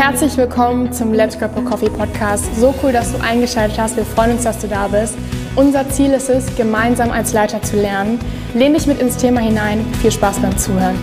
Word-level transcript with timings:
Herzlich 0.00 0.36
willkommen 0.36 0.92
zum 0.92 1.12
Let's 1.12 1.36
Grab 1.36 1.58
a 1.58 1.60
Coffee 1.60 1.90
Podcast. 1.90 2.44
So 2.54 2.72
cool, 2.84 2.92
dass 2.92 3.10
du 3.10 3.20
eingeschaltet 3.20 3.80
hast. 3.80 3.96
Wir 3.96 4.04
freuen 4.04 4.30
uns, 4.30 4.44
dass 4.44 4.60
du 4.60 4.68
da 4.68 4.86
bist. 4.86 5.14
Unser 5.56 5.90
Ziel 5.90 6.12
ist 6.12 6.30
es, 6.30 6.54
gemeinsam 6.54 7.10
als 7.10 7.32
Leiter 7.32 7.60
zu 7.62 7.74
lernen. 7.74 8.20
Lehn 8.54 8.74
dich 8.74 8.86
mit 8.86 9.00
ins 9.00 9.16
Thema 9.16 9.40
hinein. 9.40 9.84
Viel 10.00 10.12
Spaß 10.12 10.38
beim 10.38 10.56
Zuhören. 10.56 10.94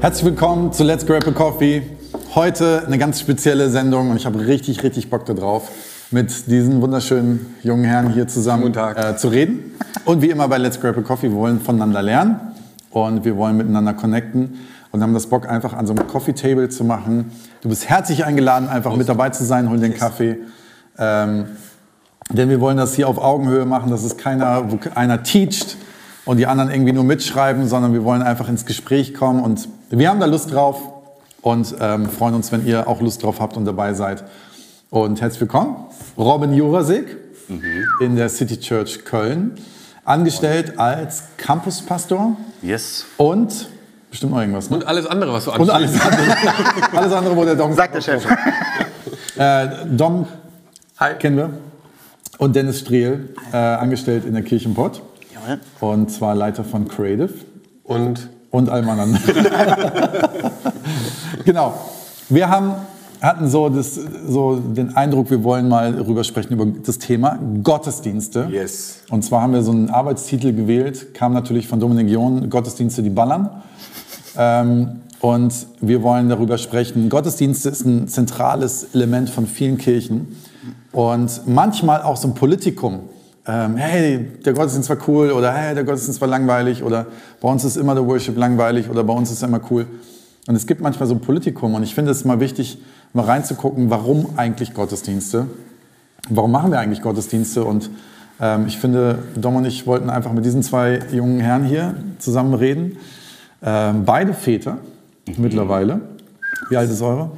Herzlich 0.00 0.24
willkommen 0.24 0.72
zu 0.72 0.82
Let's 0.82 1.06
Grab 1.06 1.28
a 1.28 1.30
Coffee. 1.30 1.82
Heute 2.34 2.82
eine 2.84 2.98
ganz 2.98 3.20
spezielle 3.20 3.70
Sendung 3.70 4.10
und 4.10 4.16
ich 4.16 4.26
habe 4.26 4.44
richtig, 4.44 4.82
richtig 4.82 5.10
Bock 5.10 5.26
darauf, 5.26 5.70
mit 6.10 6.48
diesen 6.50 6.82
wunderschönen 6.82 7.54
jungen 7.62 7.84
Herren 7.84 8.12
hier 8.12 8.26
zusammen 8.26 8.74
äh, 8.74 9.16
zu 9.16 9.28
reden. 9.28 9.76
Und 10.06 10.22
wie 10.22 10.30
immer 10.30 10.48
bei 10.48 10.58
Let's 10.58 10.80
Grab 10.80 10.98
a 10.98 11.02
Coffee, 11.02 11.30
wir 11.30 11.36
wollen 11.38 11.60
voneinander 11.60 12.02
lernen 12.02 12.40
und 12.90 13.24
wir 13.24 13.36
wollen 13.36 13.56
miteinander 13.56 13.94
connecten 13.94 14.58
und 14.92 15.02
haben 15.02 15.14
das 15.14 15.26
Bock, 15.26 15.48
einfach 15.48 15.72
an 15.72 15.86
so 15.86 15.94
einem 15.94 16.06
Coffee 16.06 16.34
Table 16.34 16.68
zu 16.68 16.84
machen. 16.84 17.32
Du 17.62 17.68
bist 17.68 17.88
herzlich 17.88 18.24
eingeladen, 18.24 18.68
einfach 18.68 18.90
Prost. 18.90 18.98
mit 18.98 19.08
dabei 19.08 19.30
zu 19.30 19.44
sein, 19.44 19.68
hol 19.68 19.78
den 19.78 19.94
Kaffee. 19.94 20.36
Ähm, 20.98 21.46
denn 22.30 22.48
wir 22.50 22.60
wollen 22.60 22.76
das 22.76 22.94
hier 22.94 23.08
auf 23.08 23.18
Augenhöhe 23.18 23.64
machen, 23.64 23.90
dass 23.90 24.04
es 24.04 24.16
keiner, 24.16 24.70
wo 24.70 24.78
einer 24.94 25.22
teacht 25.22 25.76
und 26.24 26.36
die 26.36 26.46
anderen 26.46 26.70
irgendwie 26.70 26.92
nur 26.92 27.04
mitschreiben, 27.04 27.66
sondern 27.66 27.92
wir 27.92 28.04
wollen 28.04 28.22
einfach 28.22 28.48
ins 28.48 28.64
Gespräch 28.64 29.14
kommen 29.14 29.42
und 29.42 29.68
wir 29.90 30.08
haben 30.08 30.20
da 30.20 30.26
Lust 30.26 30.52
drauf 30.52 30.80
und 31.40 31.74
ähm, 31.80 32.08
freuen 32.08 32.34
uns, 32.34 32.52
wenn 32.52 32.66
ihr 32.66 32.86
auch 32.86 33.00
Lust 33.00 33.22
drauf 33.22 33.40
habt 33.40 33.56
und 33.56 33.64
dabei 33.64 33.94
seid. 33.94 34.24
Und 34.90 35.20
herzlich 35.20 35.40
willkommen, 35.40 35.76
Robin 36.16 36.52
Jurasik 36.52 37.16
mhm. 37.48 37.62
in 38.00 38.16
der 38.16 38.28
City 38.28 38.60
Church 38.60 39.04
Köln, 39.04 39.52
angestellt 40.04 40.78
als 40.78 41.24
Campuspastor. 41.38 42.36
Yes. 42.60 43.06
Und 43.16 43.68
bestimmt 44.12 44.32
noch 44.32 44.40
irgendwas. 44.40 44.68
Ne? 44.70 44.76
Und 44.76 44.86
alles 44.86 45.06
andere, 45.06 45.32
was 45.32 45.46
du 45.46 45.52
Und 45.52 45.70
alles 45.70 46.00
andere. 46.00 46.36
alles 46.92 47.12
andere, 47.12 47.36
wo 47.36 47.44
der 47.44 47.56
Dom. 47.56 47.72
Sagt 47.72 47.94
der 47.94 48.00
Chef. 48.02 48.24
äh, 49.36 49.68
Dom 49.86 50.26
Hi. 50.98 51.14
kennen 51.18 51.36
wir. 51.38 51.50
Und 52.38 52.54
Dennis 52.54 52.80
Strehl, 52.80 53.30
äh, 53.52 53.56
angestellt 53.56 54.24
in 54.26 54.34
der 54.34 54.42
Kirchenpott. 54.42 55.02
Jawohl. 55.34 55.60
Und 55.80 56.10
zwar 56.10 56.34
Leiter 56.34 56.62
von 56.62 56.88
Creative. 56.88 57.32
Und? 57.84 58.28
Und 58.50 58.68
allem 58.68 58.90
anderen. 58.90 59.18
genau. 61.44 61.74
Wir 62.28 62.50
haben, 62.50 62.74
hatten 63.22 63.48
so, 63.48 63.70
das, 63.70 63.94
so 63.94 64.56
den 64.56 64.94
Eindruck, 64.94 65.30
wir 65.30 65.42
wollen 65.42 65.70
mal 65.70 65.94
darüber 65.94 66.22
sprechen, 66.22 66.52
über 66.52 66.66
das 66.66 66.98
Thema 66.98 67.38
Gottesdienste. 67.62 68.48
Yes. 68.50 69.00
Und 69.08 69.24
zwar 69.24 69.40
haben 69.40 69.54
wir 69.54 69.62
so 69.62 69.70
einen 69.70 69.88
Arbeitstitel 69.88 70.52
gewählt, 70.52 71.14
kam 71.14 71.32
natürlich 71.32 71.66
von 71.66 71.80
Dominik 71.80 72.10
John, 72.10 72.50
Gottesdienste, 72.50 73.02
die 73.02 73.10
ballern. 73.10 73.62
Ähm, 74.36 75.00
und 75.20 75.66
wir 75.80 76.02
wollen 76.02 76.28
darüber 76.28 76.58
sprechen. 76.58 77.08
Gottesdienste 77.08 77.68
ist 77.68 77.84
ein 77.84 78.08
zentrales 78.08 78.88
Element 78.92 79.30
von 79.30 79.46
vielen 79.46 79.78
Kirchen 79.78 80.36
und 80.90 81.42
manchmal 81.46 82.02
auch 82.02 82.16
so 82.16 82.28
ein 82.28 82.34
Politikum. 82.34 83.00
Ähm, 83.46 83.76
hey, 83.76 84.30
der 84.44 84.52
Gottesdienst 84.52 84.90
war 84.90 84.98
cool 85.08 85.30
oder 85.30 85.52
hey, 85.52 85.74
der 85.74 85.84
Gottesdienst 85.84 86.20
war 86.20 86.28
langweilig 86.28 86.82
oder 86.82 87.06
bei 87.40 87.48
uns 87.48 87.64
ist 87.64 87.76
immer 87.76 87.94
der 87.94 88.06
Worship 88.06 88.36
langweilig 88.36 88.88
oder 88.88 89.04
bei 89.04 89.12
uns 89.12 89.30
ist 89.30 89.42
er 89.42 89.48
immer 89.48 89.60
cool. 89.70 89.86
Und 90.48 90.56
es 90.56 90.66
gibt 90.66 90.80
manchmal 90.80 91.08
so 91.08 91.14
ein 91.14 91.20
Politikum 91.20 91.74
und 91.74 91.84
ich 91.84 91.94
finde 91.94 92.10
es 92.10 92.24
mal 92.24 92.40
wichtig, 92.40 92.78
mal 93.12 93.24
reinzugucken, 93.24 93.90
warum 93.90 94.26
eigentlich 94.36 94.74
Gottesdienste? 94.74 95.46
Warum 96.28 96.50
machen 96.50 96.72
wir 96.72 96.80
eigentlich 96.80 97.02
Gottesdienste? 97.02 97.64
Und 97.64 97.90
ähm, 98.40 98.66
ich 98.66 98.78
finde, 98.78 99.20
Dom 99.36 99.56
und 99.56 99.64
ich 99.64 99.86
wollten 99.86 100.10
einfach 100.10 100.32
mit 100.32 100.44
diesen 100.44 100.62
zwei 100.62 101.00
jungen 101.12 101.40
Herren 101.40 101.64
hier 101.64 101.94
zusammen 102.18 102.54
reden. 102.54 102.96
Ähm, 103.62 104.04
beide 104.04 104.34
Väter 104.34 104.78
mhm. 105.26 105.34
mittlerweile. 105.38 106.00
Wie 106.68 106.76
alt 106.76 106.90
ist 106.90 107.02
eure? 107.02 107.30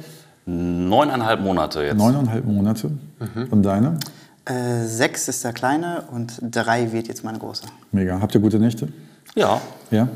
Neuneinhalb 0.45 1.41
Monate 1.41 1.83
jetzt. 1.83 1.97
Neuneinhalb 1.97 2.45
Monate. 2.45 2.91
Mhm. 3.19 3.47
Und 3.49 3.63
deine? 3.63 3.97
Äh, 4.45 4.85
sechs 4.85 5.27
ist 5.27 5.43
der 5.43 5.53
Kleine 5.53 6.03
und 6.11 6.39
drei 6.41 6.91
wird 6.91 7.07
jetzt 7.07 7.23
meine 7.23 7.39
Große. 7.39 7.63
Mega. 7.91 8.19
Habt 8.21 8.35
ihr 8.35 8.41
gute 8.41 8.59
Nächte? 8.59 8.89
Ja. 9.33 9.59
Ja? 9.89 10.07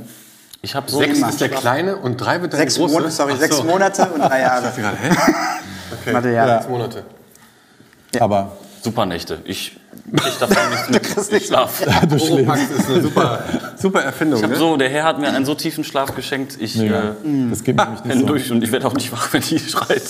Ich 0.62 0.76
habe 0.76 0.92
so 0.92 1.00
Sechs 1.00 1.20
ist 1.20 1.42
der 1.42 1.50
Kleine 1.50 1.98
und 1.98 2.18
drei 2.18 2.42
wird 2.42 2.54
deine 2.54 2.64
sechs 2.64 2.76
Große? 2.76 2.94
Monate, 2.94 3.12
sorry, 3.12 3.34
so. 3.34 3.40
sechs 3.40 3.64
Monate 3.64 4.08
und 4.10 4.20
drei 4.20 4.42
Jahre. 4.42 4.68
Ich 4.76 4.76
gerade, 4.76 4.98
hä? 4.98 5.10
Okay. 6.02 6.14
Warte, 6.14 6.30
ja. 6.30 6.58
Sechs 6.60 6.70
Monate. 6.70 7.04
Ja. 8.14 8.22
Aber 8.22 8.52
Super 8.82 9.06
Nächte. 9.06 9.40
Ich 9.46 9.79
krieg 10.16 10.40
davon 10.40 10.70
nichts 10.72 10.90
mit. 10.90 11.04
kriegst 11.04 11.32
nicht 11.32 11.48
Schlaf. 11.48 11.84
du 12.08 12.16
Oropax 12.16 12.62
ist 12.72 12.90
eine 12.90 13.02
super, 13.02 13.44
super 13.76 14.02
Erfindung. 14.02 14.42
Ich 14.42 14.50
ne? 14.50 14.56
so, 14.56 14.78
der 14.78 14.90
Herr 14.90 15.04
hat 15.04 15.20
mir 15.20 15.28
einen 15.28 15.46
so 15.46 15.56
tiefen 15.56 15.84
Schlaf 15.84 16.16
geschenkt. 16.16 16.58
Ich 16.60 16.80
äh, 16.80 16.92
das 17.50 17.64
geht 17.64 17.76
nämlich 17.76 18.04
nicht 18.04 18.14
bin 18.14 18.20
so. 18.22 18.26
durch 18.26 18.52
und 18.52 18.64
ich 18.64 18.72
werde 18.72 18.88
auch 18.88 18.94
nicht 18.94 19.12
wach, 19.12 19.32
wenn 19.34 19.42
die 19.42 19.60
schreit. 19.60 20.04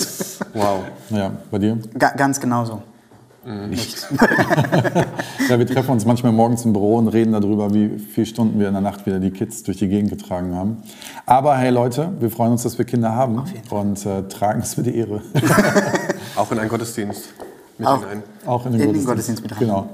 Wow. 0.54 0.84
Ja, 1.10 1.32
bei 1.50 1.58
dir? 1.58 1.78
Ga 1.98 2.10
ganz 2.10 2.40
genauso. 2.40 2.82
Nicht. 3.42 4.06
ja, 5.48 5.58
wir 5.58 5.66
treffen 5.66 5.92
uns 5.92 6.04
manchmal 6.04 6.30
morgens 6.30 6.66
im 6.66 6.74
Büro 6.74 6.96
und 6.96 7.08
reden 7.08 7.32
darüber, 7.32 7.72
wie 7.72 7.98
viele 7.98 8.26
Stunden 8.26 8.60
wir 8.60 8.68
in 8.68 8.74
der 8.74 8.82
Nacht 8.82 9.06
wieder 9.06 9.18
die 9.18 9.30
Kids 9.30 9.62
durch 9.62 9.78
die 9.78 9.88
Gegend 9.88 10.10
getragen 10.10 10.54
haben. 10.54 10.82
Aber 11.24 11.56
hey 11.56 11.70
Leute, 11.70 12.12
wir 12.20 12.30
freuen 12.30 12.52
uns, 12.52 12.64
dass 12.64 12.76
wir 12.76 12.84
Kinder 12.84 13.14
haben 13.14 13.42
und 13.70 14.04
äh, 14.04 14.28
tragen 14.28 14.60
es 14.60 14.74
für 14.74 14.82
die 14.82 14.94
Ehre. 14.94 15.22
Auch 16.36 16.52
in 16.52 16.58
einen 16.58 16.68
Gottesdienst. 16.68 17.30
Mit 17.80 17.88
Auch. 17.88 18.00
hinein. 18.00 18.22
Auch 18.46 18.66
in 18.66 18.72
den, 18.72 18.80
In 18.80 18.86
Gottesdienst. 18.86 19.08
Gottesdienst 19.08 19.42
mit 19.42 19.52
rein. 19.52 19.58
Genau. 19.58 19.88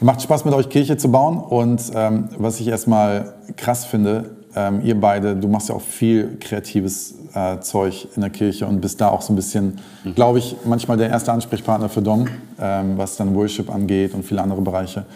Macht 0.00 0.22
Spaß 0.22 0.44
mit 0.44 0.52
euch 0.54 0.68
Kirche 0.68 0.96
zu 0.96 1.10
bauen 1.10 1.38
und 1.38 1.80
ähm, 1.94 2.28
was 2.36 2.60
ich 2.60 2.68
erstmal 2.68 3.34
krass 3.56 3.84
finde, 3.84 4.36
ähm, 4.54 4.82
ihr 4.84 5.00
beide, 5.00 5.34
du 5.34 5.48
machst 5.48 5.68
ja 5.68 5.74
auch 5.74 5.80
viel 5.80 6.36
kreatives 6.38 7.14
äh, 7.32 7.60
Zeug 7.60 8.08
in 8.14 8.20
der 8.20 8.30
Kirche 8.30 8.66
und 8.66 8.80
bist 8.80 9.00
da 9.00 9.08
auch 9.08 9.22
so 9.22 9.32
ein 9.32 9.36
bisschen, 9.36 9.80
glaube 10.14 10.38
ich, 10.38 10.56
manchmal 10.64 10.96
der 10.96 11.08
erste 11.08 11.32
Ansprechpartner 11.32 11.88
für 11.88 12.02
Dom, 12.02 12.26
ähm, 12.60 12.98
was 12.98 13.16
dann 13.16 13.34
Worship 13.34 13.74
angeht 13.74 14.14
und 14.14 14.24
viele 14.24 14.42
andere 14.42 14.60
Bereiche. 14.60 15.06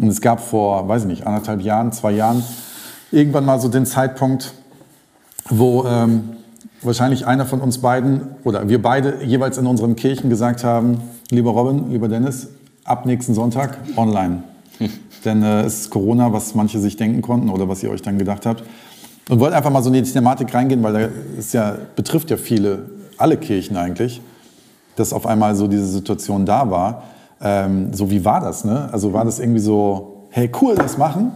Und 0.00 0.08
es 0.08 0.20
gab 0.20 0.40
vor, 0.40 0.86
weiß 0.88 1.02
ich 1.02 1.08
nicht, 1.08 1.26
anderthalb 1.26 1.60
Jahren, 1.62 1.90
zwei 1.92 2.12
Jahren 2.12 2.44
irgendwann 3.10 3.44
mal 3.44 3.58
so 3.60 3.68
den 3.68 3.86
Zeitpunkt, 3.86 4.52
wo 5.48 5.84
ähm, 5.84 6.37
wahrscheinlich 6.82 7.26
einer 7.26 7.46
von 7.46 7.60
uns 7.60 7.78
beiden 7.78 8.22
oder 8.44 8.68
wir 8.68 8.80
beide 8.80 9.24
jeweils 9.24 9.58
in 9.58 9.66
unseren 9.66 9.96
Kirchen 9.96 10.30
gesagt 10.30 10.64
haben, 10.64 11.00
lieber 11.30 11.50
Robin, 11.50 11.90
lieber 11.90 12.08
Dennis, 12.08 12.48
ab 12.84 13.06
nächsten 13.06 13.34
Sonntag 13.34 13.78
online. 13.96 14.42
Denn 15.24 15.42
äh, 15.42 15.62
es 15.62 15.80
ist 15.80 15.90
Corona, 15.90 16.32
was 16.32 16.54
manche 16.54 16.78
sich 16.78 16.96
denken 16.96 17.22
konnten 17.22 17.48
oder 17.48 17.68
was 17.68 17.82
ihr 17.82 17.90
euch 17.90 18.02
dann 18.02 18.18
gedacht 18.18 18.46
habt. 18.46 18.62
Und 19.28 19.40
wollte 19.40 19.56
einfach 19.56 19.70
mal 19.70 19.82
so 19.82 19.88
in 19.88 19.94
die 19.94 20.10
Thematik 20.10 20.54
reingehen, 20.54 20.82
weil 20.82 20.92
da 20.92 21.08
ist 21.36 21.52
ja, 21.52 21.76
betrifft 21.96 22.30
ja 22.30 22.36
viele, 22.36 22.86
alle 23.18 23.36
Kirchen 23.36 23.76
eigentlich, 23.76 24.22
dass 24.96 25.12
auf 25.12 25.26
einmal 25.26 25.54
so 25.54 25.66
diese 25.66 25.86
Situation 25.86 26.46
da 26.46 26.70
war. 26.70 27.02
Ähm, 27.40 27.92
so 27.92 28.10
wie 28.10 28.24
war 28.24 28.40
das? 28.40 28.64
Ne? 28.64 28.88
Also 28.90 29.12
war 29.12 29.24
das 29.24 29.38
irgendwie 29.38 29.60
so, 29.60 30.26
hey 30.30 30.50
cool, 30.60 30.76
das 30.76 30.96
machen? 30.96 31.32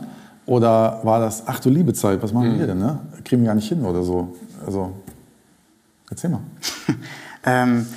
Oder 0.47 1.00
war 1.03 1.20
das, 1.20 1.44
ach 1.47 1.60
du 1.60 1.70
liebe 1.70 1.92
Zeit, 1.92 2.22
was 2.22 2.32
machen 2.32 2.59
wir 2.59 2.66
denn? 2.66 2.78
Ne? 2.78 2.98
Kriegen 3.24 3.42
wir 3.42 3.48
gar 3.48 3.54
nicht 3.54 3.69
hin 3.69 3.84
oder 3.84 4.03
so. 4.03 4.28
Also 4.66 4.91
erzähl 6.12 6.30
mal. 6.30 6.42
Ähm, 7.44 7.88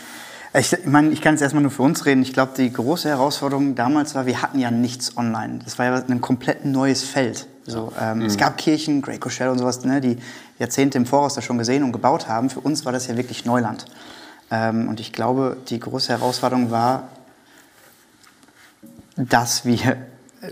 ich 0.58 0.76
meine, 0.86 1.10
ich 1.10 1.22
kann 1.22 1.36
jetzt 1.36 1.42
erstmal 1.42 1.62
nur 1.62 1.70
für 1.70 1.84
uns 1.84 2.08
reden. 2.08 2.24
Ich 2.24 2.34
glaube, 2.34 2.54
die 2.58 2.74
große 2.74 3.08
Herausforderung 3.10 3.76
damals 3.76 4.16
war, 4.16 4.26
wir 4.26 4.42
hatten 4.42 4.58
ja 4.58 4.72
nichts 4.72 5.18
online. 5.18 5.60
Das 5.64 5.78
war 5.78 5.86
ja 5.86 6.04
ein 6.04 6.20
komplett 6.20 6.66
neues 6.66 7.04
Feld. 7.04 7.46
So, 7.68 7.94
ähm, 8.02 8.24
Es 8.24 8.38
gab 8.38 8.58
Kirchen, 8.58 9.04
Great 9.04 9.22
Coachella 9.22 9.52
und 9.52 9.60
sowas, 9.60 9.86
ne, 9.86 10.02
die 10.02 10.18
Jahrzehnte 10.58 10.98
im 10.98 11.06
Voraus 11.06 11.36
da 11.36 11.44
schon 11.44 11.60
gesehen 11.60 11.84
und 11.84 11.92
gebaut 11.92 12.28
haben. 12.28 12.50
Für 12.50 12.62
uns 12.62 12.86
war 12.86 12.92
das 12.92 13.06
ja 13.06 13.16
wirklich 13.18 13.46
Neuland. 13.46 13.86
Ähm, 14.50 14.88
und 14.88 15.00
ich 15.00 15.14
glaube, 15.14 15.58
die 15.70 15.80
große 15.80 16.10
Herausforderung 16.10 16.72
war, 16.72 17.10
dass 19.16 19.64
wir 19.64 19.98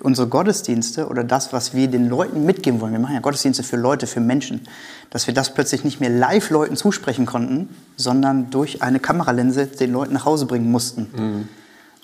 unsere 0.01 0.27
Gottesdienste 0.27 1.07
oder 1.07 1.23
das, 1.23 1.53
was 1.53 1.73
wir 1.73 1.87
den 1.87 2.09
Leuten 2.09 2.45
mitgeben 2.45 2.81
wollen, 2.81 2.93
wir 2.93 2.99
machen 2.99 3.15
ja 3.15 3.21
Gottesdienste 3.21 3.63
für 3.63 3.77
Leute, 3.77 4.07
für 4.07 4.19
Menschen, 4.19 4.67
dass 5.09 5.27
wir 5.27 5.33
das 5.33 5.53
plötzlich 5.53 5.83
nicht 5.83 5.99
mehr 5.99 6.09
live 6.09 6.49
Leuten 6.49 6.75
zusprechen 6.75 7.25
konnten, 7.25 7.69
sondern 7.97 8.49
durch 8.49 8.81
eine 8.81 8.99
Kameralinse 8.99 9.67
den 9.67 9.91
Leuten 9.91 10.13
nach 10.13 10.25
Hause 10.25 10.45
bringen 10.45 10.71
mussten. 10.71 11.47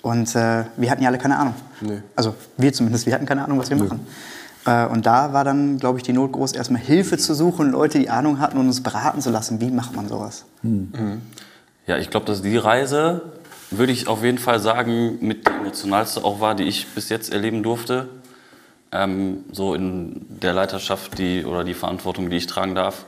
Und 0.02 0.34
äh, 0.34 0.64
wir 0.76 0.90
hatten 0.90 1.02
ja 1.02 1.08
alle 1.08 1.18
keine 1.18 1.36
Ahnung. 1.36 1.54
Nee. 1.80 2.02
Also 2.16 2.34
wir 2.56 2.72
zumindest, 2.72 3.06
wir 3.06 3.14
hatten 3.14 3.26
keine 3.26 3.44
Ahnung, 3.44 3.58
was 3.58 3.68
wir 3.68 3.76
machen. 3.76 4.00
Äh, 4.66 4.86
und 4.86 5.06
da 5.06 5.32
war 5.32 5.44
dann, 5.44 5.78
glaube 5.78 5.98
ich, 5.98 6.04
die 6.04 6.12
Not 6.12 6.32
groß, 6.32 6.52
erstmal 6.52 6.80
Hilfe 6.80 7.18
zu 7.18 7.34
suchen, 7.34 7.70
Leute, 7.70 7.98
die 7.98 8.10
Ahnung 8.10 8.40
hatten 8.40 8.58
und 8.58 8.66
uns 8.66 8.82
beraten 8.82 9.20
zu 9.20 9.30
lassen. 9.30 9.60
Wie 9.60 9.70
macht 9.70 9.94
man 9.94 10.08
sowas? 10.08 10.44
Ja, 11.86 11.98
ich 11.98 12.10
glaube, 12.10 12.26
dass 12.26 12.42
die 12.42 12.56
Reise, 12.56 13.22
würde 13.70 13.92
ich 13.92 14.08
auf 14.08 14.22
jeden 14.24 14.38
Fall 14.38 14.60
sagen, 14.60 15.18
mit 15.20 15.46
die 15.46 15.52
emotionalste 15.52 16.24
auch 16.24 16.40
war, 16.40 16.54
die 16.54 16.64
ich 16.64 16.86
bis 16.88 17.08
jetzt 17.08 17.32
erleben 17.32 17.62
durfte. 17.62 18.08
Ähm, 18.92 19.44
so 19.52 19.74
in 19.74 20.26
der 20.28 20.52
Leiterschaft 20.52 21.18
die, 21.18 21.44
oder 21.44 21.62
die 21.62 21.74
Verantwortung, 21.74 22.28
die 22.30 22.36
ich 22.36 22.46
tragen 22.46 22.74
darf. 22.74 23.06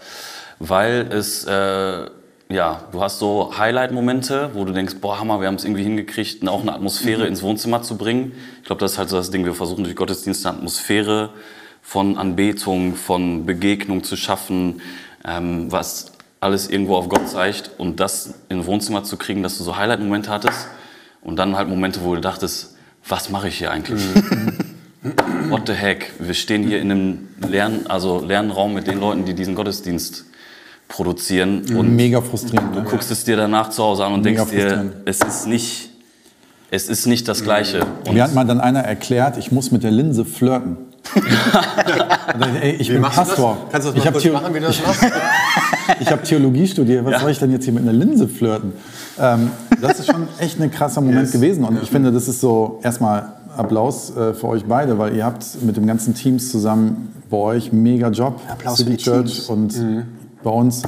Weil 0.61 1.09
es, 1.11 1.45
äh, 1.45 2.07
ja, 2.49 2.85
du 2.93 3.03
hast 3.03 3.19
so 3.19 3.53
Highlight-Momente, 3.59 4.51
wo 4.55 4.65
du 4.65 4.73
denkst, 4.73 4.97
boah, 5.01 5.19
Hammer, 5.19 5.41
wir 5.41 5.49
haben 5.49 5.57
es 5.57 5.65
irgendwie 5.65 5.83
hingekriegt, 5.83 6.47
auch 6.47 6.63
eine 6.63 6.73
Atmosphäre 6.73 7.27
ins 7.27 7.43
Wohnzimmer 7.43 7.83
zu 7.83 7.97
bringen. 7.97 8.33
Ich 8.61 8.67
glaube, 8.67 8.81
das 8.81 8.93
ist 8.93 8.99
halt 8.99 9.09
so 9.09 9.17
das 9.17 9.31
Ding, 9.31 9.45
wir 9.45 9.55
versuchen 9.55 9.83
durch 9.83 9.97
Gottesdienste 9.97 10.49
eine 10.49 10.59
Atmosphäre 10.59 11.31
von 11.83 12.17
Anbetung, 12.17 12.95
von 12.95 13.45
Begegnung 13.45 14.05
zu 14.05 14.17
schaffen, 14.17 14.81
ähm, 15.25 15.73
was 15.73 16.13
alles 16.43 16.69
irgendwo 16.69 16.97
auf 16.97 17.09
Gott 17.09 17.29
zeigt 17.29 17.71
und 17.79 18.01
das 18.01 18.35
in 18.49 18.67
Wohnzimmer 18.67 19.05
zu 19.05 19.17
kriegen, 19.17 19.45
dass 19.45 19.59
du 19.59 19.65
so 19.65 19.77
Highlight-Momente 19.77 20.29
hattest 20.29 20.67
und 21.23 21.37
dann 21.37 21.57
halt 21.57 21.69
Momente, 21.69 22.01
wo 22.03 22.17
du 22.17 22.21
dachtest, 22.21 22.75
was 23.07 23.31
mache 23.31 23.47
ich 23.49 23.59
hier 23.59 23.71
eigentlich? 23.71 24.03
What 25.49 25.69
the 25.69 25.73
heck? 25.73 26.13
Wir 26.19 26.35
stehen 26.35 26.65
hier 26.65 26.81
in 26.81 26.91
einem 26.91 27.29
Lern, 27.49 27.87
also 27.89 28.25
Lernraum 28.25 28.75
mit 28.75 28.89
den 28.89 28.99
Leuten, 28.99 29.25
die 29.25 29.35
diesen 29.35 29.55
Gottesdienst 29.55 30.25
produzieren. 30.89 31.77
Und 31.77 31.95
Mega 31.95 32.21
frustrierend. 32.21 32.75
du 32.75 32.81
ne? 32.81 32.87
guckst 32.91 33.13
es 33.13 33.23
dir 33.23 33.37
danach 33.37 33.71
zu 33.71 33.83
Hause 33.83 34.05
an 34.05 34.15
und 34.15 34.25
Mega 34.25 34.45
denkst 34.45 34.53
dir, 34.53 34.93
es 35.05 35.21
ist 35.21 35.47
nicht, 35.47 35.91
es 36.73 36.89
ist 36.89 37.07
nicht 37.07 37.29
das 37.29 37.45
Gleiche. 37.45 37.87
Und 38.05 38.15
Mir 38.15 38.25
hat 38.25 38.35
mal 38.35 38.45
dann 38.45 38.61
einer 38.61 38.81
erklärt, 38.81 39.37
ich 39.37 39.53
muss 39.53 39.71
mit 39.71 39.85
der 39.85 39.93
Linse 39.93 40.25
flirten. 40.25 40.92
Ey, 42.61 42.73
ich 42.79 42.89
Wie 42.89 42.93
bin 42.95 43.03
du 43.03 43.09
das? 43.09 43.17
Pastor. 43.17 43.57
Kannst 43.71 43.89
du 43.89 43.93
das 43.93 43.99
ich 43.99 44.05
mal 44.05 44.13
habe 44.15 44.21
kurz 44.21 44.33
machen, 44.43 44.55
wie 44.55 44.61
du 44.61 44.67
das 44.67 44.83
machst? 44.87 45.05
ich 46.01 46.11
hab 46.11 46.25
Theologie 46.25 46.67
studiert. 46.67 47.05
Was 47.05 47.21
soll 47.21 47.31
ich 47.31 47.39
denn 47.39 47.51
jetzt 47.51 47.65
hier 47.65 47.73
mit 47.73 47.83
einer 47.83 47.93
Linse 47.93 48.29
flirten? 48.29 48.73
Ähm, 49.19 49.51
das 49.81 49.99
ist 50.01 50.07
schon 50.07 50.29
echt 50.39 50.61
ein 50.61 50.71
krasser 50.71 51.01
Moment 51.01 51.23
Yes. 51.23 51.33
gewesen. 51.33 51.65
Und 51.65 51.83
ich 51.83 51.91
finde, 51.91 52.13
das 52.13 52.29
ist 52.29 52.41
so 52.41 52.79
erstmal 52.83 53.25
Applaus 53.57 54.17
äh, 54.17 54.33
für 54.33 54.49
euch 54.49 54.65
beide, 54.65 54.99
weil 54.99 55.15
ihr 55.15 55.25
habt 55.25 55.45
mit 55.63 55.77
dem 55.77 55.87
ganzen 55.87 56.15
Teams 56.15 56.51
zusammen 56.51 57.13
bei 57.29 57.37
euch 57.37 57.73
mega 57.73 58.09
Job. 58.09 58.41
Applaus 58.49 58.79
City 58.79 58.93
für 58.93 58.97
die 58.97 59.03
Church 59.03 59.47
Teams. 59.47 59.49
und 59.49 60.07
bei 60.43 60.51
uns. 60.51 60.83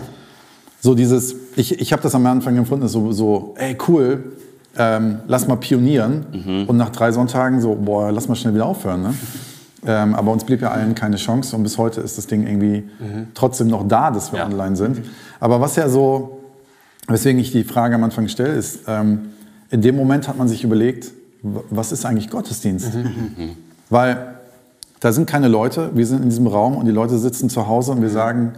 So 0.80 0.94
dieses, 0.94 1.34
ich, 1.56 1.80
ich 1.80 1.92
habe 1.92 2.02
das 2.02 2.14
am 2.14 2.24
Anfang 2.26 2.56
empfunden, 2.56 2.88
so, 2.88 3.10
so 3.12 3.54
ey 3.56 3.76
cool, 3.88 4.32
ähm, 4.76 5.20
lass 5.26 5.46
mal 5.48 5.56
pionieren. 5.56 6.66
Und 6.66 6.76
nach 6.76 6.90
drei 6.90 7.10
Sonntagen 7.12 7.60
so, 7.60 7.74
boah, 7.74 8.10
lass 8.12 8.28
mal 8.28 8.34
schnell 8.34 8.54
wieder 8.54 8.66
aufhören. 8.66 9.02
Ne? 9.02 9.14
Ähm, 9.86 10.14
aber 10.14 10.32
uns 10.32 10.44
blieb 10.44 10.62
ja 10.62 10.70
allen 10.70 10.94
keine 10.94 11.16
Chance 11.16 11.54
und 11.56 11.62
bis 11.62 11.76
heute 11.78 12.00
ist 12.00 12.16
das 12.18 12.26
Ding 12.26 12.46
irgendwie 12.46 12.84
trotzdem 13.34 13.68
noch 13.68 13.86
da, 13.86 14.10
dass 14.10 14.32
wir 14.32 14.38
Ja. 14.40 14.46
online 14.46 14.76
sind. 14.76 15.02
Aber 15.40 15.60
was 15.60 15.76
ja 15.76 15.88
so, 15.88 16.40
weswegen 17.08 17.40
ich 17.40 17.52
die 17.52 17.64
Frage 17.64 17.94
am 17.94 18.02
Anfang 18.04 18.28
stelle, 18.28 18.54
ist, 18.54 18.80
ähm, 18.86 19.26
in 19.70 19.82
dem 19.82 19.96
Moment 19.96 20.26
hat 20.28 20.38
man 20.38 20.48
sich 20.48 20.64
überlegt, 20.64 21.12
was 21.42 21.92
ist 21.92 22.06
eigentlich 22.06 22.30
Gottesdienst? 22.30 22.92
Weil 23.90 24.34
da 25.00 25.12
sind 25.12 25.28
keine 25.28 25.48
Leute, 25.48 25.90
wir 25.94 26.06
sind 26.06 26.22
in 26.22 26.30
diesem 26.30 26.46
Raum 26.46 26.76
und 26.76 26.86
die 26.86 26.92
Leute 26.92 27.18
sitzen 27.18 27.50
zu 27.50 27.66
Hause 27.68 27.92
und 27.92 28.00
wir 28.00 28.08
sagen, 28.08 28.52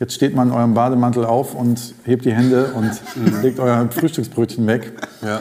jetzt 0.00 0.14
steht 0.14 0.34
man 0.34 0.48
in 0.48 0.54
eurem 0.54 0.74
Bademantel 0.74 1.24
auf 1.24 1.54
und 1.54 1.94
hebt 2.04 2.24
die 2.24 2.32
Hände 2.32 2.72
und 2.74 2.90
legt 3.42 3.58
euer 3.58 3.88
Frühstücksbrötchen 3.90 4.66
weg. 4.66 4.92
Ja. 5.22 5.40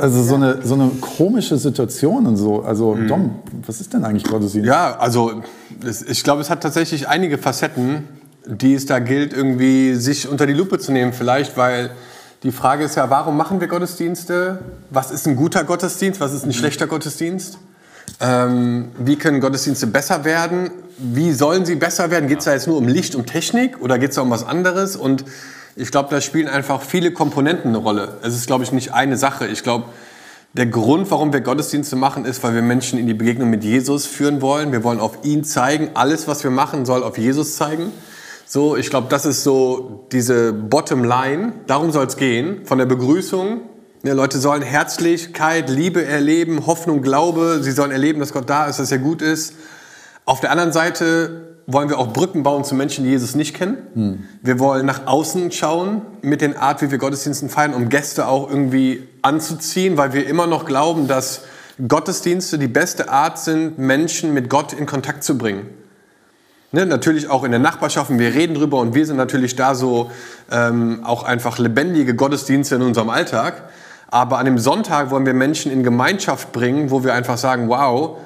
Also 0.00 0.22
so 0.22 0.34
eine, 0.34 0.62
so 0.62 0.74
eine 0.74 0.88
komische 1.00 1.56
Situation 1.56 2.26
und 2.26 2.36
so. 2.36 2.62
Also 2.62 2.94
Dom, 2.94 3.36
was 3.66 3.80
ist 3.80 3.92
denn 3.92 4.04
eigentlich 4.04 4.24
Gottesdienst? 4.24 4.66
Ja, 4.66 4.96
also 4.98 5.42
es, 5.84 6.02
ich 6.02 6.24
glaube, 6.24 6.40
es 6.40 6.50
hat 6.50 6.62
tatsächlich 6.62 7.08
einige 7.08 7.38
Facetten, 7.38 8.04
die 8.46 8.74
es 8.74 8.86
da 8.86 8.98
gilt, 8.98 9.32
irgendwie 9.32 9.94
sich 9.94 10.28
unter 10.28 10.46
die 10.46 10.52
Lupe 10.52 10.78
zu 10.78 10.92
nehmen. 10.92 11.12
Vielleicht, 11.12 11.56
weil 11.56 11.90
die 12.42 12.52
Frage 12.52 12.84
ist 12.84 12.96
ja, 12.96 13.10
warum 13.10 13.36
machen 13.36 13.60
wir 13.60 13.68
Gottesdienste? 13.68 14.58
Was 14.90 15.10
ist 15.10 15.26
ein 15.26 15.36
guter 15.36 15.64
Gottesdienst? 15.64 16.20
Was 16.20 16.32
ist 16.32 16.44
ein 16.44 16.52
schlechter 16.52 16.86
Gottesdienst? 16.86 17.58
Ähm, 18.20 18.90
wie 18.98 19.16
können 19.16 19.40
Gottesdienste 19.40 19.86
besser 19.86 20.24
werden? 20.24 20.70
Wie 20.98 21.32
sollen 21.32 21.66
sie 21.66 21.76
besser 21.76 22.10
werden? 22.10 22.28
Geht 22.28 22.38
es 22.38 22.44
da 22.46 22.52
jetzt 22.52 22.66
nur 22.66 22.78
um 22.78 22.88
Licht, 22.88 23.14
um 23.14 23.26
Technik 23.26 23.80
oder 23.80 23.98
geht 23.98 24.10
es 24.10 24.16
da 24.16 24.22
um 24.22 24.30
was 24.30 24.44
anderes? 24.44 24.96
Und 24.96 25.24
ich 25.76 25.90
glaube, 25.90 26.08
da 26.10 26.20
spielen 26.20 26.48
einfach 26.48 26.80
viele 26.80 27.12
Komponenten 27.12 27.68
eine 27.68 27.78
Rolle. 27.78 28.16
Es 28.22 28.34
ist, 28.34 28.46
glaube 28.46 28.64
ich, 28.64 28.72
nicht 28.72 28.94
eine 28.94 29.18
Sache. 29.18 29.46
Ich 29.46 29.62
glaube, 29.62 29.84
der 30.54 30.66
Grund, 30.66 31.10
warum 31.10 31.34
wir 31.34 31.42
Gottesdienste 31.42 31.96
machen, 31.96 32.24
ist, 32.24 32.42
weil 32.42 32.54
wir 32.54 32.62
Menschen 32.62 32.98
in 32.98 33.06
die 33.06 33.12
Begegnung 33.12 33.50
mit 33.50 33.62
Jesus 33.62 34.06
führen 34.06 34.40
wollen. 34.40 34.72
Wir 34.72 34.82
wollen 34.84 35.00
auf 35.00 35.18
ihn 35.22 35.44
zeigen. 35.44 35.90
Alles, 35.92 36.26
was 36.28 36.44
wir 36.44 36.50
machen, 36.50 36.86
soll 36.86 37.02
auf 37.02 37.18
Jesus 37.18 37.56
zeigen. 37.56 37.92
So, 38.46 38.74
ich 38.74 38.88
glaube, 38.88 39.08
das 39.10 39.26
ist 39.26 39.44
so 39.44 40.06
diese 40.12 40.54
Bottom 40.54 41.04
Line. 41.04 41.52
Darum 41.66 41.90
soll 41.90 42.06
es 42.06 42.16
gehen. 42.16 42.64
Von 42.64 42.78
der 42.78 42.86
Begrüßung. 42.86 43.60
Ne, 44.06 44.12
Leute 44.12 44.38
sollen 44.38 44.62
Herzlichkeit, 44.62 45.68
Liebe 45.68 46.04
erleben, 46.04 46.64
Hoffnung, 46.66 47.02
Glaube. 47.02 47.58
Sie 47.60 47.72
sollen 47.72 47.90
erleben, 47.90 48.20
dass 48.20 48.32
Gott 48.32 48.48
da 48.48 48.66
ist, 48.66 48.78
dass 48.78 48.92
er 48.92 48.98
gut 48.98 49.20
ist. 49.20 49.54
Auf 50.24 50.38
der 50.38 50.52
anderen 50.52 50.70
Seite 50.70 51.56
wollen 51.66 51.88
wir 51.88 51.98
auch 51.98 52.12
Brücken 52.12 52.44
bauen 52.44 52.62
zu 52.62 52.76
Menschen, 52.76 53.02
die 53.02 53.10
Jesus 53.10 53.34
nicht 53.34 53.56
kennen. 53.56 54.28
Wir 54.42 54.60
wollen 54.60 54.86
nach 54.86 55.08
außen 55.08 55.50
schauen 55.50 56.02
mit 56.22 56.40
den 56.40 56.56
Art, 56.56 56.82
wie 56.82 56.92
wir 56.92 56.98
Gottesdiensten 56.98 57.48
feiern, 57.48 57.74
um 57.74 57.88
Gäste 57.88 58.28
auch 58.28 58.48
irgendwie 58.48 59.08
anzuziehen, 59.22 59.96
weil 59.96 60.12
wir 60.12 60.28
immer 60.28 60.46
noch 60.46 60.66
glauben, 60.66 61.08
dass 61.08 61.40
Gottesdienste 61.88 62.60
die 62.60 62.68
beste 62.68 63.10
Art 63.10 63.40
sind, 63.40 63.76
Menschen 63.76 64.32
mit 64.32 64.48
Gott 64.48 64.72
in 64.72 64.86
Kontakt 64.86 65.24
zu 65.24 65.36
bringen. 65.36 65.66
Ne, 66.70 66.86
natürlich 66.86 67.28
auch 67.28 67.42
in 67.42 67.50
der 67.50 67.58
Nachbarschaft, 67.58 68.16
wir 68.16 68.34
reden 68.34 68.54
drüber 68.54 68.78
und 68.78 68.94
wir 68.94 69.04
sind 69.04 69.16
natürlich 69.16 69.56
da 69.56 69.74
so 69.74 70.12
ähm, 70.52 71.00
auch 71.02 71.24
einfach 71.24 71.58
lebendige 71.58 72.14
Gottesdienste 72.14 72.76
in 72.76 72.82
unserem 72.82 73.10
Alltag. 73.10 73.64
Aber 74.08 74.38
an 74.38 74.44
dem 74.44 74.58
Sonntag 74.58 75.10
wollen 75.10 75.26
wir 75.26 75.34
Menschen 75.34 75.72
in 75.72 75.82
Gemeinschaft 75.82 76.52
bringen, 76.52 76.90
wo 76.90 77.04
wir 77.04 77.14
einfach 77.14 77.38
sagen, 77.38 77.68
wow, 77.68 78.18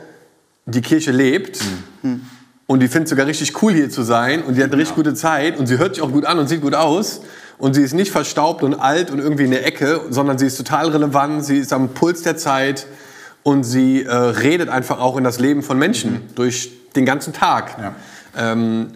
die 0.66 0.82
Kirche 0.82 1.10
lebt 1.10 1.60
und 2.66 2.80
die 2.80 2.88
findet 2.88 3.08
sogar 3.08 3.26
richtig 3.26 3.62
cool 3.62 3.72
hier 3.72 3.90
zu 3.90 4.02
sein 4.02 4.42
und 4.42 4.56
die 4.56 4.62
hat 4.62 4.70
eine 4.70 4.80
richtig 4.80 4.96
gute 4.96 5.14
Zeit 5.14 5.58
und 5.58 5.66
sie 5.66 5.78
hört 5.78 5.94
sich 5.94 6.04
auch 6.04 6.12
gut 6.12 6.24
an 6.26 6.38
und 6.38 6.48
sieht 6.48 6.60
gut 6.60 6.74
aus 6.74 7.22
und 7.58 7.74
sie 7.74 7.82
ist 7.82 7.94
nicht 7.94 8.10
verstaubt 8.10 8.62
und 8.62 8.74
alt 8.74 9.10
und 9.10 9.18
irgendwie 9.18 9.44
in 9.44 9.50
der 9.50 9.66
Ecke, 9.66 10.02
sondern 10.10 10.38
sie 10.38 10.46
ist 10.46 10.56
total 10.56 10.88
relevant, 10.88 11.44
sie 11.44 11.58
ist 11.58 11.72
am 11.72 11.88
Puls 11.90 12.22
der 12.22 12.36
Zeit 12.36 12.86
und 13.42 13.64
sie 13.64 14.04
äh, 14.04 14.14
redet 14.14 14.68
einfach 14.68 15.00
auch 15.00 15.16
in 15.16 15.24
das 15.24 15.40
Leben 15.40 15.62
von 15.62 15.78
Menschen 15.78 16.20
durch 16.34 16.70
den 16.94 17.06
ganzen 17.06 17.32
Tag. 17.32 17.76
Ja. 17.78 17.94
Ähm, 18.36 18.88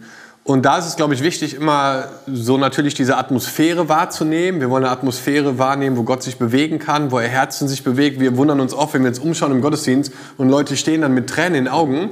und 0.47 0.63
da 0.63 0.77
ist 0.77 0.85
es, 0.85 0.95
glaube 0.95 1.15
ich, 1.15 1.23
wichtig, 1.23 1.55
immer 1.55 2.05
so 2.31 2.59
natürlich 2.59 2.93
diese 2.93 3.17
Atmosphäre 3.17 3.89
wahrzunehmen. 3.89 4.61
Wir 4.61 4.69
wollen 4.69 4.83
eine 4.83 4.93
Atmosphäre 4.93 5.57
wahrnehmen, 5.57 5.97
wo 5.97 6.03
Gott 6.03 6.21
sich 6.21 6.37
bewegen 6.37 6.77
kann, 6.77 7.09
wo 7.09 7.17
er 7.17 7.27
Herzen 7.27 7.67
sich 7.67 7.83
bewegt. 7.83 8.19
Wir 8.19 8.37
wundern 8.37 8.59
uns 8.59 8.71
oft, 8.71 8.93
wenn 8.93 9.01
wir 9.01 9.09
uns 9.09 9.17
umschauen 9.17 9.51
im 9.51 9.61
Gottesdienst 9.61 10.13
und 10.37 10.49
Leute 10.49 10.77
stehen 10.77 11.01
dann 11.01 11.15
mit 11.15 11.27
Tränen 11.27 11.55
in 11.55 11.63
den 11.65 11.73
Augen, 11.73 12.11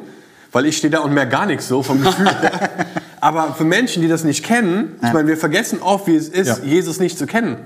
weil 0.51 0.65
ich 0.65 0.77
stehe 0.77 0.89
da 0.89 1.01
und 1.01 1.13
merke 1.13 1.29
gar 1.31 1.45
nichts 1.45 1.67
so 1.67 1.83
vom 1.83 2.01
Gefühl. 2.01 2.27
Aber 3.21 3.53
für 3.53 3.65
Menschen, 3.65 4.01
die 4.01 4.07
das 4.07 4.23
nicht 4.23 4.43
kennen, 4.43 4.95
ich 5.03 5.13
meine, 5.13 5.27
wir 5.27 5.37
vergessen 5.37 5.79
oft, 5.83 6.07
wie 6.07 6.15
es 6.15 6.27
ist, 6.27 6.47
Ja. 6.47 6.57
Jesus 6.65 6.99
nicht 6.99 7.19
zu 7.19 7.27
kennen. 7.27 7.57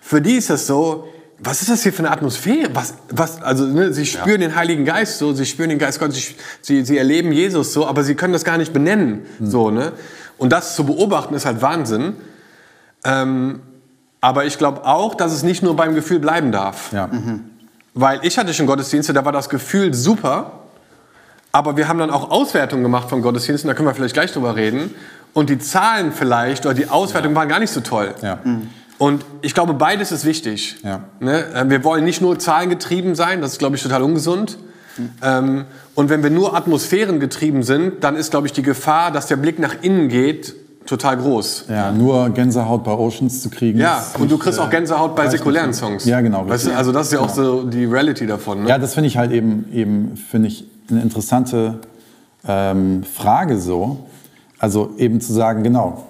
Für 0.00 0.22
die 0.22 0.36
ist 0.36 0.50
das 0.50 0.68
so, 0.68 1.08
was 1.42 1.62
ist 1.62 1.70
das 1.70 1.82
hier 1.82 1.92
für 1.92 2.00
eine 2.00 2.10
Atmosphäre? 2.10 2.68
Was, 2.74 2.94
was, 3.10 3.40
also, 3.42 3.64
ne, 3.64 3.92
sie 3.92 4.04
spüren 4.04 4.40
den 4.40 4.56
Heiligen 4.56 4.84
Geist 4.84 5.18
so, 5.18 5.32
sie 5.32 5.46
spüren 5.46 5.70
den 5.70 5.78
Geist 5.78 5.98
Gottes, 5.98 6.16
sie, 6.16 6.34
sie, 6.60 6.84
sie 6.84 6.98
erleben 6.98 7.32
Jesus 7.32 7.72
so, 7.72 7.86
aber 7.86 8.04
sie 8.04 8.14
können 8.14 8.32
das 8.32 8.44
gar 8.44 8.58
nicht 8.58 8.72
benennen. 8.72 9.24
So, 9.40 9.70
ne? 9.70 9.92
Und 10.36 10.52
das 10.52 10.76
zu 10.76 10.84
beobachten 10.84 11.34
ist 11.34 11.46
halt 11.46 11.62
Wahnsinn. 11.62 12.14
Ähm, 13.04 13.60
aber 14.20 14.44
ich 14.44 14.58
glaube 14.58 14.84
auch, 14.84 15.14
dass 15.14 15.32
es 15.32 15.42
nicht 15.42 15.62
nur 15.62 15.76
beim 15.76 15.94
Gefühl 15.94 16.18
bleiben 16.18 16.52
darf. 16.52 16.92
Ja. 16.92 17.08
Weil 17.94 18.20
ich 18.22 18.38
hatte 18.38 18.52
schon 18.52 18.66
Gottesdienste, 18.66 19.12
da 19.12 19.24
war 19.24 19.32
das 19.32 19.48
Gefühl 19.48 19.94
super, 19.94 20.52
aber 21.52 21.76
wir 21.76 21.88
haben 21.88 21.98
dann 21.98 22.10
auch 22.10 22.30
Auswertungen 22.30 22.82
gemacht 22.82 23.08
von 23.08 23.22
Gottesdiensten, 23.22 23.68
da 23.68 23.74
können 23.74 23.88
wir 23.88 23.94
vielleicht 23.94 24.14
gleich 24.14 24.32
drüber 24.32 24.56
reden. 24.56 24.94
Und 25.32 25.48
die 25.48 25.58
Zahlen 25.58 26.12
vielleicht 26.12 26.66
oder 26.66 26.74
die 26.74 26.88
Auswertungen 26.88 27.34
waren 27.34 27.48
gar 27.48 27.60
nicht 27.60 27.72
so 27.72 27.80
toll. 27.80 28.14
Ja. 28.20 28.40
Und 29.00 29.24
ich 29.40 29.54
glaube, 29.54 29.72
beides 29.72 30.12
ist 30.12 30.26
wichtig. 30.26 30.76
Ja. 30.84 31.04
Ne? 31.20 31.46
Äh, 31.54 31.70
Wir 31.70 31.82
wollen 31.84 32.04
nicht 32.04 32.20
nur 32.20 32.38
zahlengetrieben 32.38 33.14
sein, 33.14 33.40
das 33.40 33.52
ist, 33.52 33.58
glaube 33.58 33.74
ich, 33.74 33.82
total 33.82 34.02
ungesund. 34.02 34.58
Ähm, 35.22 35.64
und 35.94 36.10
wenn 36.10 36.22
wir 36.22 36.28
nur 36.28 36.54
atmosphärengetrieben 36.54 37.62
sind, 37.62 38.04
dann 38.04 38.14
ist, 38.14 38.30
glaube 38.30 38.46
ich, 38.46 38.52
die 38.52 38.60
Gefahr, 38.60 39.10
dass 39.10 39.26
der 39.26 39.36
Blick 39.36 39.58
nach 39.58 39.76
innen 39.80 40.10
geht, 40.10 40.54
total 40.84 41.16
groß. 41.16 41.64
Ja, 41.70 41.92
nur 41.92 42.28
Gänsehaut 42.28 42.84
bei 42.84 42.92
Oceans 42.92 43.40
zu 43.40 43.48
kriegen. 43.48 43.78
Ja, 43.78 44.04
und 44.18 44.30
du 44.30 44.36
kriegst 44.36 44.58
äh, 44.58 44.62
auch 44.62 44.68
Gänsehaut 44.68 45.16
bei 45.16 45.30
säkulären. 45.30 45.72
Songs. 45.72 46.04
Ja, 46.04 46.20
genau. 46.20 46.46
Weißt 46.46 46.66
du, 46.66 46.76
also 46.76 46.92
das 46.92 47.06
ist 47.06 47.14
ja 47.14 47.20
auch 47.20 47.30
so 47.30 47.62
die 47.62 47.86
Reality 47.86 48.26
davon. 48.26 48.64
Ne? 48.64 48.68
Ja, 48.68 48.76
das 48.76 48.92
finde 48.92 49.08
ich 49.08 49.16
halt 49.16 49.32
eben, 49.32 49.64
eben 49.72 50.18
finde 50.18 50.48
ich 50.48 50.66
eine 50.90 51.00
interessante 51.00 51.78
ähm, 52.46 53.02
Frage 53.04 53.58
so. 53.58 54.10
Also 54.58 54.92
eben 54.98 55.22
zu 55.22 55.32
sagen, 55.32 55.62
genau, 55.62 56.06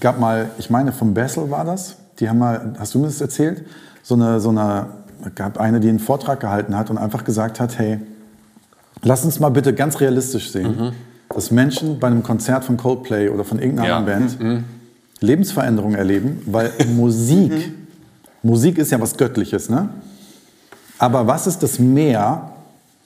gab 0.00 0.18
mal, 0.18 0.50
ich 0.58 0.70
meine 0.70 0.90
vom 0.90 1.14
Bessel 1.14 1.48
war 1.48 1.64
das, 1.64 1.98
die 2.22 2.28
haben 2.28 2.38
mal, 2.38 2.74
hast 2.78 2.94
du 2.94 3.00
mir 3.00 3.06
das 3.06 3.20
erzählt? 3.20 3.64
So 4.02 4.14
eine, 4.14 4.38
so 4.40 4.50
eine, 4.50 4.86
gab 5.34 5.58
eine, 5.60 5.80
die 5.80 5.88
einen 5.88 5.98
Vortrag 5.98 6.38
gehalten 6.40 6.76
hat 6.76 6.88
und 6.88 6.96
einfach 6.96 7.24
gesagt 7.24 7.58
hat, 7.60 7.78
hey, 7.78 7.98
lass 9.02 9.24
uns 9.24 9.40
mal 9.40 9.48
bitte 9.50 9.74
ganz 9.74 9.98
realistisch 10.00 10.52
sehen, 10.52 10.92
dass 11.28 11.50
Menschen 11.50 11.98
bei 11.98 12.06
einem 12.06 12.22
Konzert 12.22 12.64
von 12.64 12.76
Coldplay 12.76 13.28
oder 13.28 13.42
von 13.44 13.58
irgendeiner 13.58 13.88
Ja. 13.88 13.96
anderen 13.98 14.36
Band 14.38 14.64
Lebensveränderungen 15.20 15.96
erleben, 15.96 16.42
weil 16.46 16.70
Musik, 16.96 17.72
Musik 18.42 18.78
ist 18.78 18.92
ja 18.92 19.00
was 19.00 19.16
Göttliches, 19.16 19.68
ne? 19.68 19.88
Aber 20.98 21.26
was 21.26 21.48
ist 21.48 21.60
das 21.64 21.80
mehr, 21.80 22.51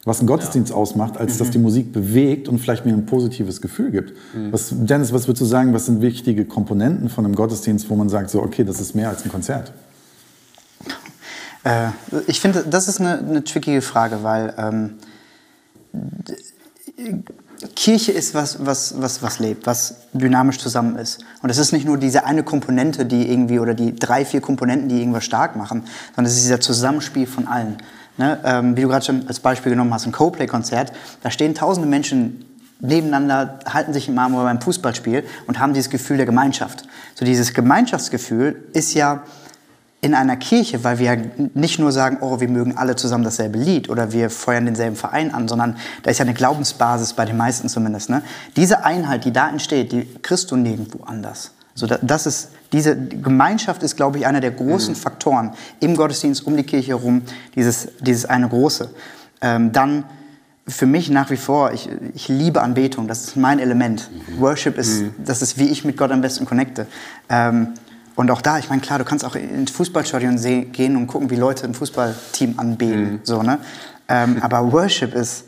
was 0.07 0.21
einen 0.21 0.29
Gottesdienst 0.29 0.73
ausmacht, 0.73 1.19
als 1.19 1.37
dass 1.37 1.51
die 1.51 1.59
Musik 1.59 1.93
bewegt 1.93 2.49
und 2.49 2.61
vielleicht 2.61 2.87
mir 2.87 2.95
ein 2.95 3.05
positives 3.05 3.61
Gefühl 3.61 3.91
gibt? 3.91 4.15
Was, 4.53 4.71
Dennis, 4.71 5.13
was 5.13 5.27
würdest 5.27 5.43
du 5.43 5.45
sagen, 5.45 5.75
was 5.75 5.87
sind 5.87 6.01
wichtige 6.01 6.45
Komponenten 6.45 7.11
von 7.11 7.25
einem 7.25 7.35
Gottesdienst, 7.35 7.91
wo 7.91 7.97
man 7.97 8.09
sagt, 8.09 8.31
so, 8.31 8.41
okay, 8.41 8.65
das 8.65 8.81
ist 8.81 8.95
mehr 8.95 9.09
als 9.09 9.25
ein 9.25 9.31
Konzert? 9.31 9.73
Äh, 11.65 11.89
ich 12.29 12.41
finde, 12.41 12.65
das 12.71 12.87
ist 12.87 13.01
eine, 13.01 13.19
eine 13.19 13.43
trickige 13.43 13.83
Frage, 13.83 14.23
weil 14.23 14.55
ähm, 14.57 14.95
Kirche 17.75 18.13
ist 18.13 18.33
was, 18.33 18.65
was, 18.65 18.95
was, 19.01 19.23
was 19.23 19.41
lebt, 19.41 19.67
was 19.67 20.07
dynamisch 20.13 20.59
zusammen 20.59 20.97
ist. 20.97 21.25
Und 21.43 21.51
es 21.51 21.59
ist 21.59 21.73
nicht 21.73 21.85
nur 21.85 21.99
diese 21.99 22.25
eine 22.25 22.45
Komponente, 22.45 23.07
die 23.07 23.29
irgendwie, 23.29 23.59
oder 23.59 23.75
die 23.75 23.97
drei, 23.97 24.25
vier 24.25 24.41
Komponenten, 24.41 24.89
die 24.89 25.01
irgendwas 25.01 25.25
stark 25.25 25.57
machen, 25.57 25.83
sondern 26.15 26.31
es 26.31 26.37
ist 26.37 26.45
dieser 26.45 26.61
Zusammenspiel 26.61 27.27
von 27.27 27.49
allen. 27.49 27.79
Ne? 28.19 28.39
Ähm, 28.45 28.77
wie 28.77 28.83
du 28.83 28.89
gerade 28.89 29.05
schon 29.05 29.27
als 29.29 29.41
Beispiel 29.41 29.71
genommen 29.71 29.93
hast, 29.93 30.07
ein 30.07 30.13
Coldplay-Konzert, 30.13 30.93
da 31.23 31.31
stehen 31.31 31.55
tausende 31.55 31.89
Menschen 31.89 32.45
nebeneinander, 32.81 33.59
halten 33.69 33.93
sich 33.93 34.09
im 34.09 34.19
Arm 34.19 34.35
oder 34.35 34.45
beim 34.45 34.61
Fußballspiel 34.61 35.25
und 35.47 35.59
haben 35.59 35.73
dieses 35.73 35.91
Gefühl 35.91 36.17
der 36.17 36.27
Gemeinschaft. 36.27 36.85
So 37.15 37.25
dieses 37.25 37.55
Gemeinschaftsgefühl 37.55 38.65
ist 38.73 38.95
ja 38.95 39.23
in 40.03 40.15
einer 40.15 40.37
Kirche, 40.37 40.85
weil 40.85 40.99
wir 40.99 41.31
nicht 41.55 41.79
nur 41.79 41.91
sagen, 41.91 42.19
oh, 42.21 42.39
wir 42.39 42.49
mögen 42.49 42.77
alle 42.77 42.97
zusammen 42.97 43.25
dasselbe 43.25 43.59
Lied 43.59 43.89
oder 43.89 44.13
wir 44.13 44.31
feuern 44.31 44.67
denselben 44.67 44.95
Verein 44.95 45.35
an, 45.35 45.49
sondern 45.49 45.77
da 46.03 46.11
ist 46.11 46.19
ja 46.19 46.25
eine 46.25 46.35
Glaubensbasis 46.35 47.15
bei 47.15 47.25
den 47.25 47.37
meisten 47.37 47.69
zumindest. 47.69 48.11
Ne? 48.11 48.23
Diese 48.57 48.85
Einheit, 48.85 49.25
die 49.25 49.33
da 49.33 49.49
entsteht, 49.49 49.93
die 49.93 50.07
kriegst 50.23 50.51
du 50.51 50.57
nirgendwo 50.57 51.03
anders. 51.05 51.53
So, 51.77 51.87
das 51.87 52.27
ist, 52.27 52.51
diese 52.73 52.97
Gemeinschaft 52.97 53.83
ist, 53.83 53.97
glaube 53.97 54.19
ich, 54.19 54.27
einer 54.27 54.41
der 54.41 54.51
großen 54.51 54.95
mhm. 54.95 54.99
Faktoren 54.99 55.53
im 55.79 55.95
Gottesdienst 55.95 56.47
um 56.47 56.57
die 56.57 56.63
Kirche 56.63 56.89
herum, 56.89 57.23
dieses, 57.55 57.89
dieses 58.01 58.25
eine 58.25 58.49
große. 58.49 58.91
Ähm, 59.43 59.73
dann 59.73 60.05
für 60.67 60.87
mich 60.87 61.11
nach 61.11 61.31
wie 61.31 61.37
vor, 61.37 61.73
ich, 61.73 61.89
ich 62.15 62.29
liebe 62.29 62.63
Anbetung, 62.63 63.07
das 63.07 63.25
ist 63.25 63.37
mein 63.37 63.59
Element. 63.59 64.11
Mhm. 64.11 64.41
Worship 64.41 64.79
ist, 64.79 65.03
mhm. 65.03 65.15
das 65.19 65.43
ist, 65.43 65.59
wie 65.59 65.69
ich 65.69 65.85
mit 65.85 65.99
Gott 65.99 66.11
am 66.11 66.23
besten 66.23 66.47
connecte. 66.47 66.87
Ähm, 67.29 67.75
und 68.15 68.31
auch 68.31 68.41
da, 68.41 68.59
ich 68.59 68.71
meine, 68.71 68.81
klar, 68.81 68.99
du 68.99 69.05
kannst 69.05 69.27
auch 69.27 69.37
ins 69.37 69.71
Fußballstadion 69.71 70.41
gehen 70.73 70.97
und 70.97 71.07
gucken, 71.07 71.29
wie 71.29 71.37
Leute 71.37 71.67
ein 71.67 71.75
Fußballteam 71.75 72.59
anbeten. 72.59 73.13
Mhm. 73.13 73.21
So, 73.23 73.43
ne? 73.43 73.59
Ähm, 74.09 74.39
aber 74.41 74.73
Worship 74.73 75.15
ist, 75.15 75.45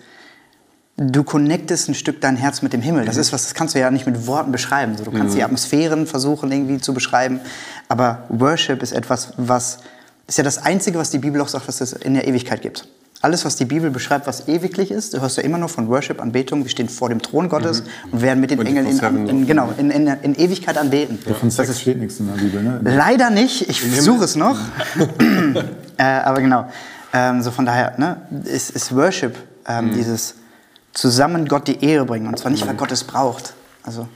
du 0.98 1.22
connectest 1.22 1.88
ein 1.88 1.94
Stück 1.94 2.20
dein 2.20 2.36
Herz 2.36 2.60
mit 2.60 2.72
dem 2.72 2.82
Himmel. 2.82 3.04
Das 3.04 3.14
mhm. 3.14 3.20
ist 3.22 3.32
was, 3.32 3.44
das 3.44 3.54
kannst 3.54 3.74
du 3.74 3.78
ja 3.78 3.90
nicht 3.90 4.06
mit 4.06 4.26
Worten 4.26 4.52
beschreiben. 4.52 4.96
So, 4.98 5.04
du 5.04 5.12
kannst 5.12 5.34
mhm. 5.34 5.38
die 5.38 5.44
Atmosphären 5.44 6.06
versuchen 6.06 6.50
irgendwie 6.50 6.78
zu 6.78 6.92
beschreiben. 6.92 7.40
Aber 7.88 8.24
Worship 8.28 8.82
ist 8.82 8.92
etwas, 8.92 9.32
was, 9.36 9.78
ist 10.26 10.38
ja 10.38 10.44
das 10.44 10.58
Einzige, 10.58 10.98
was 10.98 11.10
die 11.10 11.18
Bibel 11.18 11.40
auch 11.40 11.48
sagt, 11.48 11.68
was 11.68 11.80
es 11.80 11.92
in 11.92 12.14
der 12.14 12.26
Ewigkeit 12.26 12.62
gibt. 12.62 12.88
Alles, 13.20 13.44
was 13.44 13.56
die 13.56 13.64
Bibel 13.64 13.90
beschreibt, 13.90 14.28
was 14.28 14.46
ewiglich 14.46 14.92
ist, 14.92 15.12
du 15.12 15.20
hörst 15.20 15.38
ja 15.38 15.42
immer 15.42 15.58
nur 15.58 15.68
von 15.68 15.88
Worship, 15.88 16.20
Anbetung. 16.20 16.62
Wir 16.62 16.70
stehen 16.70 16.88
vor 16.88 17.08
dem 17.08 17.20
Thron 17.20 17.48
Gottes 17.48 17.82
mhm. 17.82 18.12
und 18.12 18.22
werden 18.22 18.40
mit 18.40 18.50
den 18.50 18.60
und 18.60 18.66
Engeln 18.66 18.86
in, 18.86 19.28
in, 19.28 19.46
genau, 19.46 19.72
in, 19.76 19.90
in, 19.90 20.06
in, 20.06 20.34
Ewigkeit 20.36 20.78
anbeten. 20.78 21.18
Ja, 21.26 21.34
von 21.34 21.50
Sex 21.50 21.80
steht 21.80 21.98
nichts 21.98 22.20
in 22.20 22.28
der 22.28 22.34
Bibel, 22.34 22.62
ne? 22.62 22.80
Leider 22.84 23.30
nicht. 23.30 23.68
Ich 23.68 23.80
versuche 23.80 24.24
es 24.24 24.36
noch. 24.36 24.58
äh, 25.96 26.02
aber 26.02 26.40
genau. 26.40 26.68
Ähm, 27.12 27.42
so 27.42 27.50
von 27.50 27.66
daher 27.66 27.94
ne, 27.98 28.18
ist, 28.44 28.70
ist 28.70 28.94
Worship 28.94 29.36
ähm, 29.66 29.86
mhm. 29.86 29.94
dieses 29.94 30.34
zusammen 30.98 31.46
Gott 31.46 31.68
die 31.68 31.84
Ehre 31.84 32.04
bringen. 32.04 32.26
Und 32.26 32.38
zwar 32.38 32.50
nicht, 32.50 32.66
weil 32.66 32.74
mhm. 32.74 32.78
Gott 32.78 32.90
es 32.90 33.04
braucht. 33.04 33.54
Also, 33.84 34.08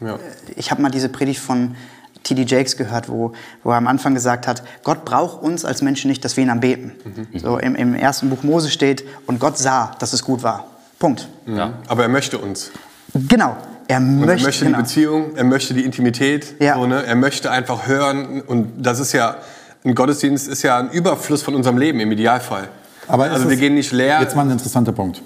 ja. 0.00 0.16
Äh, 0.16 0.18
ich 0.56 0.70
habe 0.70 0.82
mal 0.82 0.90
diese 0.90 1.08
Predigt 1.08 1.40
von 1.40 1.76
T.D. 2.22 2.42
Jakes 2.42 2.76
gehört, 2.76 3.08
wo, 3.08 3.32
wo 3.62 3.70
er 3.70 3.76
am 3.76 3.86
Anfang 3.86 4.14
gesagt 4.14 4.46
hat, 4.46 4.62
Gott 4.82 5.04
braucht 5.04 5.42
uns 5.42 5.64
als 5.64 5.80
Menschen 5.80 6.08
nicht, 6.08 6.24
dass 6.24 6.36
wir 6.36 6.44
ihn 6.44 6.50
anbeten. 6.50 6.92
Mhm. 7.04 7.38
So 7.38 7.58
im, 7.58 7.74
im 7.74 7.94
ersten 7.94 8.28
Buch 8.28 8.42
Mose 8.42 8.70
steht, 8.70 9.04
und 9.26 9.40
Gott 9.40 9.56
sah, 9.56 9.96
dass 9.98 10.12
es 10.12 10.22
gut 10.22 10.42
war. 10.42 10.66
Punkt. 10.98 11.28
Ja. 11.46 11.72
Aber 11.88 12.02
er 12.02 12.08
möchte 12.10 12.38
uns. 12.38 12.70
Genau. 13.14 13.56
Er 13.88 14.00
möchte, 14.00 14.32
er 14.32 14.46
möchte 14.46 14.64
genau. 14.64 14.78
die 14.78 14.82
Beziehung, 14.82 15.36
er 15.36 15.44
möchte 15.44 15.74
die 15.74 15.84
Intimität, 15.84 16.54
ja. 16.58 16.74
so, 16.74 16.86
ne? 16.86 17.04
er 17.04 17.16
möchte 17.16 17.50
einfach 17.50 17.86
hören 17.86 18.40
und 18.40 18.72
das 18.78 18.98
ist 18.98 19.12
ja, 19.12 19.36
ein 19.84 19.94
Gottesdienst 19.94 20.48
ist 20.48 20.62
ja 20.62 20.78
ein 20.78 20.90
Überfluss 20.90 21.42
von 21.42 21.54
unserem 21.54 21.76
Leben 21.76 22.00
im 22.00 22.10
Idealfall. 22.10 22.68
Aber 23.08 23.24
also 23.24 23.50
wir 23.50 23.58
gehen 23.58 23.74
nicht 23.74 23.92
leer. 23.92 24.20
Jetzt 24.22 24.34
mal 24.34 24.46
ein 24.46 24.52
interessanter 24.52 24.92
Punkt. 24.92 25.20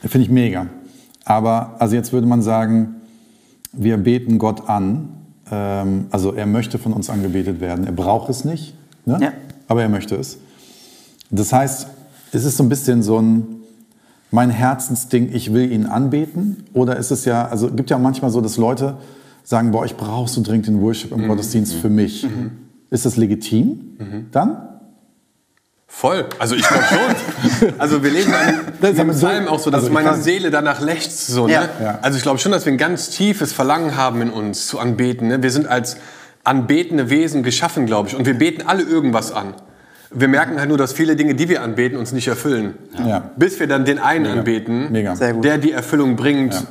Finde 0.00 0.24
ich 0.24 0.30
mega. 0.30 0.66
Aber 1.24 1.76
also 1.78 1.94
jetzt 1.94 2.12
würde 2.12 2.26
man 2.26 2.42
sagen, 2.42 2.96
wir 3.72 3.96
beten 3.96 4.38
Gott 4.38 4.68
an 4.68 5.18
ähm, 5.50 6.06
also 6.10 6.32
er 6.32 6.46
möchte 6.46 6.78
von 6.78 6.92
uns 6.92 7.10
angebetet 7.10 7.60
werden. 7.60 7.86
Er 7.86 7.92
braucht 7.92 8.28
es 8.28 8.44
nicht, 8.44 8.74
ne? 9.04 9.18
ja. 9.20 9.32
aber 9.66 9.82
er 9.82 9.88
möchte 9.88 10.16
es. 10.16 10.38
Das 11.30 11.52
heißt, 11.52 11.88
ist 12.32 12.44
es 12.44 12.56
so 12.56 12.62
ein 12.62 12.68
bisschen 12.68 13.02
so 13.02 13.20
ein 13.20 13.46
mein 14.30 14.50
Herzensding, 14.50 15.30
ich 15.32 15.54
will 15.54 15.72
ihn 15.72 15.86
anbeten? 15.86 16.64
Oder 16.74 16.96
ist 16.96 17.10
es 17.10 17.24
ja, 17.24 17.48
also 17.48 17.70
gibt 17.70 17.88
ja 17.88 17.98
manchmal 17.98 18.30
so, 18.30 18.42
dass 18.42 18.58
Leute 18.58 18.98
sagen, 19.42 19.70
boah, 19.70 19.86
ich 19.86 19.96
brauche 19.96 20.28
so 20.28 20.42
dringend 20.42 20.66
den 20.66 20.82
Worship 20.82 21.12
im 21.12 21.22
mhm. 21.22 21.28
Gottesdienst 21.28 21.72
für 21.74 21.88
mich. 21.88 22.24
Mhm. 22.24 22.50
Ist 22.90 23.06
das 23.06 23.16
legitim 23.16 23.96
mhm. 23.98 24.26
dann? 24.30 24.58
Voll. 25.90 26.26
Also 26.38 26.54
ich 26.54 26.62
glaube 26.62 26.84
schon. 26.84 27.74
also 27.78 28.02
wir 28.04 28.10
leben 28.10 28.32
an 28.32 28.72
dem 28.82 29.08
Psalm 29.10 29.48
auch 29.48 29.58
so, 29.58 29.70
dass 29.70 29.84
also 29.84 29.92
meine 29.92 30.16
Seele 30.16 30.50
danach 30.50 30.80
lechzt. 30.80 31.26
So, 31.26 31.46
ne? 31.46 31.52
ja. 31.52 31.98
Also 32.02 32.18
ich 32.18 32.22
glaube 32.22 32.38
schon, 32.38 32.52
dass 32.52 32.66
wir 32.66 32.72
ein 32.72 32.78
ganz 32.78 33.10
tiefes 33.10 33.52
Verlangen 33.52 33.96
haben 33.96 34.22
in 34.22 34.30
uns 34.30 34.66
zu 34.68 34.78
anbeten. 34.78 35.28
Ne? 35.28 35.42
Wir 35.42 35.50
sind 35.50 35.66
als 35.66 35.96
anbetende 36.44 37.10
Wesen 37.10 37.42
geschaffen, 37.42 37.86
glaube 37.86 38.08
ich. 38.08 38.14
Und 38.14 38.26
wir 38.26 38.34
beten 38.34 38.62
alle 38.66 38.82
irgendwas 38.82 39.32
an. 39.32 39.54
Wir 40.10 40.28
merken 40.28 40.58
halt 40.58 40.68
nur, 40.68 40.78
dass 40.78 40.92
viele 40.92 41.16
Dinge, 41.16 41.34
die 41.34 41.48
wir 41.48 41.62
anbeten, 41.62 41.98
uns 41.98 42.12
nicht 42.12 42.28
erfüllen. 42.28 42.74
Ja. 43.04 43.30
Bis 43.36 43.58
wir 43.58 43.66
dann 43.66 43.84
den 43.84 43.98
einen 43.98 44.24
Mega. 44.24 44.38
anbeten, 44.38 44.92
Mega. 44.92 45.14
der 45.14 45.58
die 45.58 45.72
Erfüllung 45.72 46.16
bringt, 46.16 46.54
ja 46.54 46.62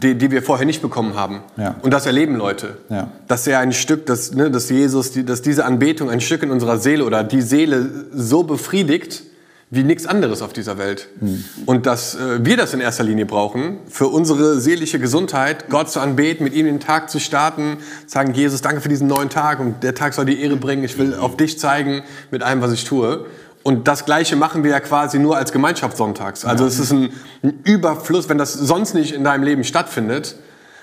die, 0.00 0.16
die 0.16 0.30
wir 0.30 0.42
vorher 0.42 0.66
nicht 0.66 0.82
bekommen 0.82 1.14
haben. 1.14 1.40
Ja. 1.56 1.76
Und 1.82 1.92
das 1.92 2.06
erleben 2.06 2.36
Leute. 2.36 2.78
Ja. 2.88 3.08
Dass 3.28 3.46
er 3.46 3.60
ein 3.60 3.72
Stück, 3.72 4.06
dass, 4.06 4.32
ne, 4.32 4.50
dass 4.50 4.68
Jesus, 4.68 5.12
die, 5.12 5.24
dass 5.24 5.42
diese 5.42 5.64
Anbetung 5.64 6.10
ein 6.10 6.20
Stück 6.20 6.42
in 6.42 6.50
unserer 6.50 6.78
Seele 6.78 7.04
oder 7.04 7.22
die 7.22 7.42
Seele 7.42 7.88
so 8.12 8.42
befriedigt, 8.42 9.22
wie 9.70 9.82
nichts 9.82 10.06
anderes 10.06 10.42
auf 10.42 10.52
dieser 10.52 10.78
Welt. 10.78 11.08
Mhm. 11.20 11.44
Und 11.66 11.86
dass 11.86 12.14
äh, 12.14 12.44
wir 12.44 12.56
das 12.56 12.74
in 12.74 12.80
erster 12.80 13.02
Linie 13.02 13.26
brauchen, 13.26 13.78
für 13.88 14.08
unsere 14.08 14.60
seelische 14.60 14.98
Gesundheit, 14.98 15.68
Gott 15.68 15.90
zu 15.90 16.00
anbeten, 16.00 16.44
mit 16.44 16.54
ihm 16.54 16.66
den 16.66 16.80
Tag 16.80 17.10
zu 17.10 17.18
starten, 17.18 17.78
sagen, 18.06 18.34
Jesus, 18.34 18.60
danke 18.62 18.80
für 18.80 18.88
diesen 18.88 19.08
neuen 19.08 19.30
Tag 19.30 19.60
und 19.60 19.82
der 19.82 19.94
Tag 19.94 20.14
soll 20.14 20.26
dir 20.26 20.38
Ehre 20.38 20.56
bringen, 20.56 20.84
ich 20.84 20.98
will 20.98 21.14
auf 21.14 21.36
dich 21.36 21.58
zeigen 21.58 22.02
mit 22.30 22.42
allem, 22.42 22.60
was 22.60 22.72
ich 22.72 22.84
tue. 22.84 23.26
Und 23.64 23.88
das 23.88 24.04
Gleiche 24.04 24.36
machen 24.36 24.62
wir 24.62 24.72
ja 24.72 24.80
quasi 24.80 25.18
nur 25.18 25.38
als 25.38 25.50
Gemeinschaft 25.50 25.96
sonntags. 25.96 26.44
Also 26.44 26.64
ja. 26.64 26.68
es 26.68 26.78
ist 26.78 26.92
ein, 26.92 27.08
ein, 27.42 27.60
Überfluss, 27.64 28.28
wenn 28.28 28.36
das 28.36 28.52
sonst 28.52 28.94
nicht 28.94 29.14
in 29.14 29.24
deinem 29.24 29.42
Leben 29.42 29.64
stattfindet, 29.64 30.36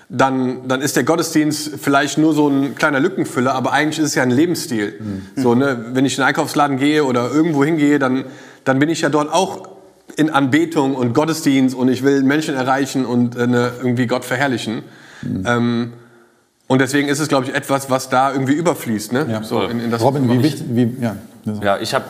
dann, 0.09 0.67
dann 0.67 0.81
ist 0.81 0.95
der 0.95 1.03
Gottesdienst 1.03 1.73
vielleicht 1.79 2.17
nur 2.17 2.33
so 2.33 2.49
ein 2.49 2.73
kleiner 2.73 2.99
Lückenfüller, 2.99 3.53
aber 3.53 3.71
eigentlich 3.71 3.99
ist 3.99 4.07
es 4.07 4.15
ja 4.15 4.23
ein 4.23 4.31
Lebensstil. 4.31 4.99
Mhm. 4.99 5.41
So, 5.41 5.53
ne, 5.53 5.85
wenn 5.93 6.05
ich 6.05 6.13
in 6.13 6.21
den 6.21 6.27
Einkaufsladen 6.27 6.77
gehe 6.77 7.05
oder 7.05 7.31
irgendwo 7.31 7.63
hingehe, 7.63 7.99
dann, 7.99 8.25
dann 8.63 8.79
bin 8.79 8.89
ich 8.89 9.01
ja 9.01 9.09
dort 9.09 9.31
auch 9.31 9.69
in 10.17 10.31
Anbetung 10.31 10.95
und 10.95 11.13
Gottesdienst 11.13 11.75
und 11.75 11.87
ich 11.87 12.01
will 12.01 12.23
Menschen 12.23 12.55
erreichen 12.55 13.05
und 13.05 13.35
äh, 13.37 13.45
ne, 13.45 13.73
irgendwie 13.77 14.07
Gott 14.07 14.25
verherrlichen. 14.25 14.81
Mhm. 15.21 15.43
Ähm, 15.45 15.93
und 16.65 16.79
deswegen 16.81 17.09
ist 17.09 17.19
es, 17.19 17.27
glaube 17.27 17.45
ich, 17.45 17.53
etwas, 17.53 17.91
was 17.91 18.09
da 18.09 18.31
irgendwie 18.33 18.53
überfließt. 18.53 19.13
Ne? 19.13 19.27
Ja. 19.29 19.43
So 19.43 19.61
in, 19.61 19.79
in 19.79 19.91
das, 19.91 20.01
Robin, 20.01 20.27
wie 20.27 20.41
wichtig... 20.41 20.65
Wie, 20.69 20.95
ja. 20.99 21.15
ja, 21.61 21.77
ich 21.77 21.93
habe 21.93 22.05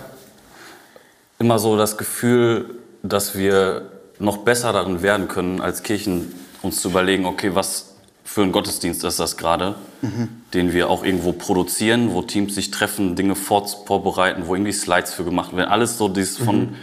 immer 1.42 1.58
so 1.58 1.76
das 1.76 1.98
Gefühl, 1.98 2.76
dass 3.02 3.36
wir 3.36 3.90
noch 4.20 4.38
besser 4.38 4.72
darin 4.74 5.02
werden 5.02 5.28
können, 5.28 5.60
als 5.60 5.82
Kirchen 5.82 6.32
uns 6.62 6.80
zu 6.82 6.90
überlegen, 6.90 7.26
okay, 7.26 7.56
was 7.56 7.96
für 8.24 8.44
ein 8.44 8.52
Gottesdienst 8.52 9.04
ist 9.04 9.20
das 9.20 9.38
gerade, 9.38 9.74
mhm. 10.04 10.30
den 10.54 10.72
wir 10.72 10.88
auch 10.88 11.04
irgendwo 11.04 11.32
produzieren, 11.32 12.14
wo 12.14 12.22
Teams 12.22 12.54
sich 12.54 12.70
treffen, 12.70 13.16
Dinge 13.16 13.34
vorbereiten, 13.36 14.44
wo 14.46 14.54
irgendwie 14.54 14.72
Slides 14.72 15.16
für 15.16 15.24
gemacht 15.24 15.56
werden. 15.56 15.72
Alles 15.72 15.98
so 15.98 16.08
dieses 16.08 16.40
mhm. 16.40 16.46
von 16.46 16.76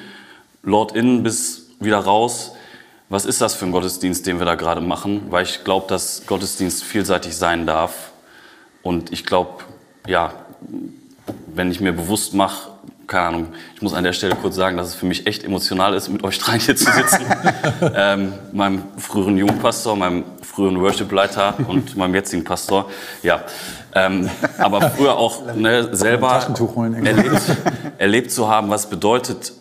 Lord 0.65 0.97
in 0.97 1.23
bis 1.23 1.69
wieder 1.79 2.01
raus. 2.01 2.53
Was 3.09 3.27
ist 3.27 3.41
das 3.41 3.55
für 3.55 3.65
ein 3.65 3.73
Gottesdienst, 3.73 4.27
den 4.27 4.41
wir 4.41 4.45
da 4.45 4.57
gerade 4.57 4.81
machen? 4.81 5.29
Weil 5.31 5.45
ich 5.45 5.63
glaube, 5.63 5.87
dass 5.89 6.27
Gottesdienst 6.27 6.83
vielseitig 6.83 7.37
sein 7.37 7.65
darf. 7.65 8.11
Und 8.83 9.13
ich 9.13 9.25
glaube, 9.25 9.63
ja, 10.09 10.35
wenn 11.47 11.71
ich 11.71 11.81
mir 11.81 11.93
bewusst 11.93 12.35
mache, 12.35 12.71
keine 13.09 13.27
Ahnung, 13.27 13.49
ich 13.75 13.83
muss 13.83 13.95
an 13.95 14.05
der 14.05 14.13
Stelle 14.13 14.37
kurz 14.37 14.55
sagen, 14.55 14.77
dass 14.77 14.89
es 14.89 14.95
für 14.95 15.07
mich 15.07 15.27
echt 15.27 15.43
emotional 15.43 15.95
ist, 15.95 16.11
mit 16.11 16.23
euch 16.23 16.39
dreien 16.39 16.61
hier 16.61 16.77
zu 16.77 16.93
sitzen. 16.93 17.25
ähm, 17.95 18.35
meinem 18.53 18.83
früheren 18.99 19.37
Jugendpastor, 19.39 19.97
meinem 19.97 20.25
früheren 20.43 20.79
Worship-Leiter 20.81 21.55
und 21.67 21.97
meinem 21.97 22.15
jetzigen 22.15 22.45
Pastor. 22.45 22.91
Ja, 23.23 23.43
ähm, 23.95 24.29
aber 24.59 24.91
früher 24.91 25.17
auch 25.17 25.55
ne, 25.55 25.97
selber 25.97 26.55
erlebt, 27.03 27.43
erlebt 27.97 28.31
zu 28.31 28.49
haben, 28.49 28.69
was 28.69 28.91
bedeutet, 28.91 29.53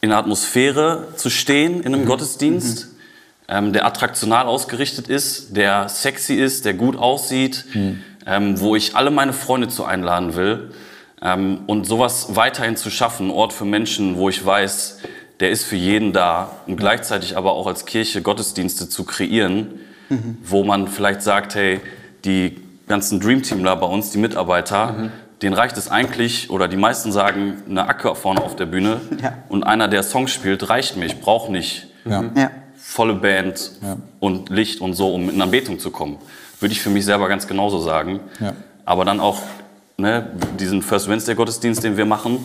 in 0.00 0.10
der 0.10 0.18
Atmosphäre 0.18 1.08
zu 1.16 1.30
stehen 1.30 1.80
in 1.80 1.94
einem 1.94 2.02
mhm. 2.02 2.08
Gottesdienst, 2.08 2.86
mhm. 2.86 2.94
Ähm, 3.46 3.74
der 3.74 3.84
attraktional 3.84 4.46
ausgerichtet 4.46 5.06
ist, 5.06 5.54
der 5.54 5.90
sexy 5.90 6.32
ist, 6.32 6.64
der 6.64 6.72
gut 6.72 6.96
aussieht, 6.96 7.66
mhm. 7.74 8.02
ähm, 8.24 8.58
wo 8.58 8.74
ich 8.74 8.96
alle 8.96 9.10
meine 9.10 9.34
Freunde 9.34 9.68
zu 9.68 9.84
einladen 9.84 10.34
will. 10.34 10.70
Ähm, 11.24 11.60
und 11.66 11.86
sowas 11.86 12.36
weiterhin 12.36 12.76
zu 12.76 12.90
schaffen, 12.90 13.28
ein 13.28 13.30
Ort 13.30 13.52
für 13.54 13.64
Menschen, 13.64 14.16
wo 14.16 14.28
ich 14.28 14.44
weiß, 14.44 14.98
der 15.40 15.50
ist 15.50 15.64
für 15.64 15.76
jeden 15.76 16.12
da 16.12 16.50
und 16.66 16.76
gleichzeitig 16.76 17.36
aber 17.36 17.52
auch 17.52 17.66
als 17.66 17.86
Kirche 17.86 18.22
Gottesdienste 18.22 18.88
zu 18.88 19.04
kreieren, 19.04 19.80
mhm. 20.10 20.38
wo 20.44 20.62
man 20.62 20.86
vielleicht 20.86 21.22
sagt, 21.22 21.54
hey, 21.54 21.80
die 22.24 22.60
ganzen 22.86 23.20
Dreamteamler 23.20 23.76
bei 23.76 23.86
uns, 23.86 24.10
die 24.10 24.18
Mitarbeiter, 24.18 24.92
mhm. 24.92 25.12
denen 25.40 25.54
reicht 25.54 25.76
es 25.78 25.90
eigentlich, 25.90 26.50
oder 26.50 26.68
die 26.68 26.76
meisten 26.76 27.10
sagen, 27.10 27.62
eine 27.68 27.88
Acke 27.88 28.14
vorne 28.14 28.42
auf 28.42 28.54
der 28.54 28.66
Bühne 28.66 29.00
ja. 29.22 29.32
und 29.48 29.64
einer, 29.64 29.88
der 29.88 30.02
Songs 30.02 30.30
spielt, 30.30 30.68
reicht 30.68 30.96
mir, 30.96 31.06
ich 31.06 31.20
brauche 31.20 31.50
nicht 31.50 31.88
ja. 32.04 32.22
volle 32.76 33.14
Band 33.14 33.72
Ja. 33.82 33.96
und 34.20 34.50
Licht 34.50 34.82
und 34.82 34.92
so, 34.92 35.12
um 35.12 35.30
in 35.30 35.40
Anbetung 35.40 35.78
zu 35.78 35.90
kommen. 35.90 36.18
Würde 36.60 36.72
ich 36.72 36.80
für 36.80 36.90
mich 36.90 37.06
selber 37.06 37.28
ganz 37.28 37.46
genauso 37.46 37.78
sagen. 37.78 38.20
Ja. 38.40 38.52
Aber 38.84 39.06
dann 39.06 39.20
auch 39.20 39.40
ne, 39.96 40.30
diesen 40.58 40.82
First 40.82 41.08
Wednesday 41.08 41.34
Gottesdienst, 41.34 41.82
den 41.84 41.96
wir 41.96 42.06
machen, 42.06 42.38